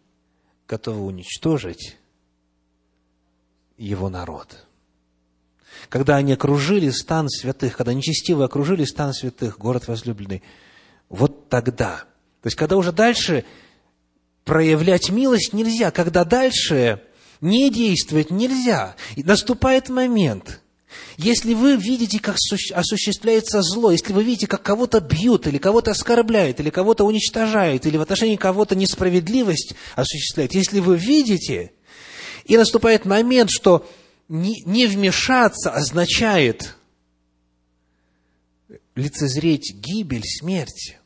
готовы 0.66 1.02
уничтожить 1.02 1.96
его 3.76 4.08
народ. 4.08 4.66
Когда 5.88 6.16
они 6.16 6.32
окружили 6.32 6.90
стан 6.90 7.28
святых, 7.28 7.76
когда 7.76 7.94
нечестивые 7.94 8.46
окружили 8.46 8.84
стан 8.84 9.12
святых, 9.12 9.58
город 9.58 9.88
возлюбленный, 9.88 10.42
вот 11.08 11.48
тогда 11.48 12.04
То 12.42 12.46
есть, 12.46 12.56
когда 12.56 12.76
уже 12.76 12.92
дальше 12.92 13.44
проявлять 14.44 15.10
милость 15.10 15.52
нельзя, 15.52 15.90
когда 15.90 16.24
дальше 16.24 17.02
не 17.40 17.70
действовать 17.70 18.30
нельзя. 18.30 18.96
И 19.16 19.22
наступает 19.22 19.88
момент, 19.88 20.60
если 21.16 21.54
вы 21.54 21.76
видите, 21.76 22.18
как 22.20 22.36
осуществляется 22.74 23.62
зло, 23.62 23.90
если 23.90 24.12
вы 24.12 24.24
видите, 24.24 24.46
как 24.46 24.62
кого-то 24.62 25.00
бьют, 25.00 25.46
или 25.46 25.58
кого-то 25.58 25.92
оскорбляют, 25.92 26.60
или 26.60 26.70
кого-то 26.70 27.04
уничтожают, 27.04 27.86
или 27.86 27.96
в 27.96 28.02
отношении 28.02 28.36
кого-то 28.36 28.74
несправедливость 28.74 29.74
осуществляют, 29.94 30.54
если 30.54 30.80
вы 30.80 30.96
видите, 30.96 31.72
и 32.44 32.56
наступает 32.56 33.04
момент, 33.04 33.50
что 33.50 33.88
не, 34.28 34.86
вмешаться 34.86 35.70
означает 35.72 36.76
лицезреть 38.94 39.72
гибель, 39.74 40.24
смерть, 40.24 40.98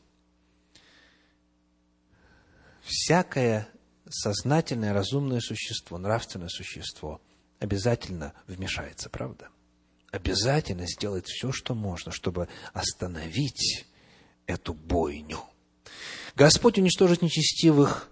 всякое 2.83 3.67
сознательное, 4.09 4.93
разумное 4.93 5.39
существо, 5.39 5.97
нравственное 5.97 6.49
существо 6.49 7.21
обязательно 7.59 8.33
вмешается, 8.47 9.09
правда? 9.09 9.49
Обязательно 10.15 10.87
сделает 10.87 11.27
все, 11.27 11.51
что 11.51 11.75
можно, 11.75 12.09
чтобы 12.13 12.47
остановить 12.71 13.85
эту 14.45 14.73
бойню. 14.73 15.43
Господь 16.37 16.77
уничтожит 16.77 17.21
нечестивых 17.21 18.07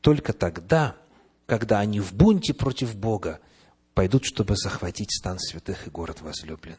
только 0.00 0.32
тогда, 0.32 0.96
когда 1.44 1.80
они 1.80 2.00
в 2.00 2.14
бунте 2.14 2.54
против 2.54 2.96
Бога 2.96 3.40
пойдут, 3.92 4.24
чтобы 4.24 4.56
захватить 4.56 5.12
стан 5.12 5.38
святых 5.38 5.86
и 5.86 5.90
город 5.90 6.22
возлюбленный. 6.22 6.78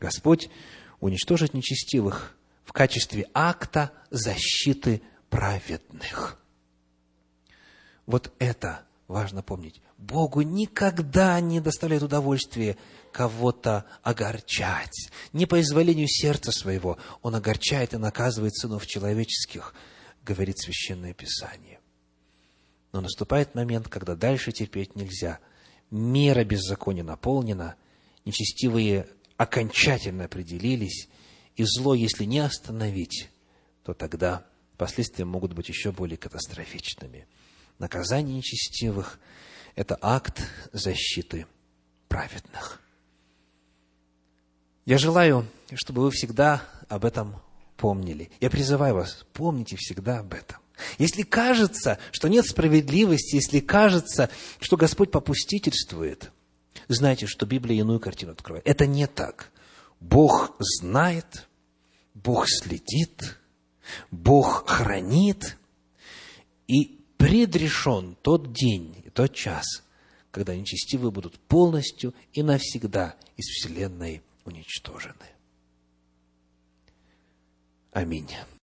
Господь 0.00 0.50
уничтожит 0.98 1.54
нечестивых 1.54 2.36
в 2.64 2.72
качестве 2.72 3.28
акта 3.34 3.92
защиты 4.10 5.00
праведных. 5.30 6.42
Вот 8.04 8.32
это 8.40 8.84
важно 9.08 9.42
помнить. 9.42 9.80
Богу 9.96 10.42
никогда 10.42 11.40
не 11.40 11.60
доставляет 11.60 12.02
удовольствия 12.02 12.76
кого-то 13.10 13.86
огорчать. 14.02 15.10
Не 15.32 15.46
по 15.46 15.60
изволению 15.60 16.06
сердца 16.06 16.52
своего. 16.52 16.98
Он 17.22 17.34
огорчает 17.34 17.94
и 17.94 17.96
наказывает 17.96 18.54
сынов 18.54 18.86
человеческих, 18.86 19.74
говорит 20.22 20.58
Священное 20.58 21.14
Писание. 21.14 21.80
Но 22.92 23.00
наступает 23.00 23.54
момент, 23.54 23.88
когда 23.88 24.14
дальше 24.14 24.52
терпеть 24.52 24.94
нельзя. 24.94 25.40
Мера 25.90 26.44
беззакония 26.44 27.02
наполнена, 27.02 27.76
нечестивые 28.26 29.08
окончательно 29.38 30.24
определились, 30.24 31.08
и 31.56 31.64
зло, 31.64 31.94
если 31.94 32.24
не 32.24 32.40
остановить, 32.40 33.30
то 33.84 33.94
тогда 33.94 34.46
последствия 34.76 35.24
могут 35.24 35.54
быть 35.54 35.68
еще 35.68 35.92
более 35.92 36.18
катастрофичными. 36.18 37.26
Наказание 37.78 38.36
нечестивых– 38.36 39.20
это 39.76 39.96
акт 40.00 40.42
защиты 40.72 41.46
праведных. 42.08 42.80
Я 44.84 44.98
желаю, 44.98 45.46
чтобы 45.74 46.02
вы 46.02 46.10
всегда 46.10 46.62
об 46.88 47.04
этом 47.04 47.36
помнили. 47.76 48.30
Я 48.40 48.50
призываю 48.50 48.94
вас, 48.94 49.24
помните 49.32 49.76
всегда 49.76 50.20
об 50.20 50.34
этом. 50.34 50.58
Если 50.98 51.22
кажется, 51.22 51.98
что 52.12 52.28
нет 52.28 52.46
справедливости, 52.46 53.36
если 53.36 53.60
кажется, 53.60 54.30
что 54.60 54.76
Господь 54.76 55.10
попустительствует, 55.10 56.32
знайте, 56.88 57.26
что 57.26 57.46
Библия 57.46 57.78
иную 57.80 58.00
картину 58.00 58.32
открывает. 58.32 58.66
Это 58.66 58.86
не 58.86 59.06
так. 59.06 59.50
Бог 60.00 60.56
знает, 60.58 61.46
Бог 62.14 62.48
следит, 62.48 63.36
Бог 64.10 64.68
хранит, 64.68 65.56
и 66.66 66.97
предрешен 67.18 68.16
тот 68.22 68.52
день 68.52 69.02
и 69.04 69.10
тот 69.10 69.34
час, 69.34 69.66
когда 70.30 70.56
нечестивые 70.56 71.10
будут 71.10 71.38
полностью 71.38 72.14
и 72.32 72.42
навсегда 72.42 73.16
из 73.36 73.44
Вселенной 73.44 74.22
уничтожены. 74.44 75.26
Аминь. 77.92 78.30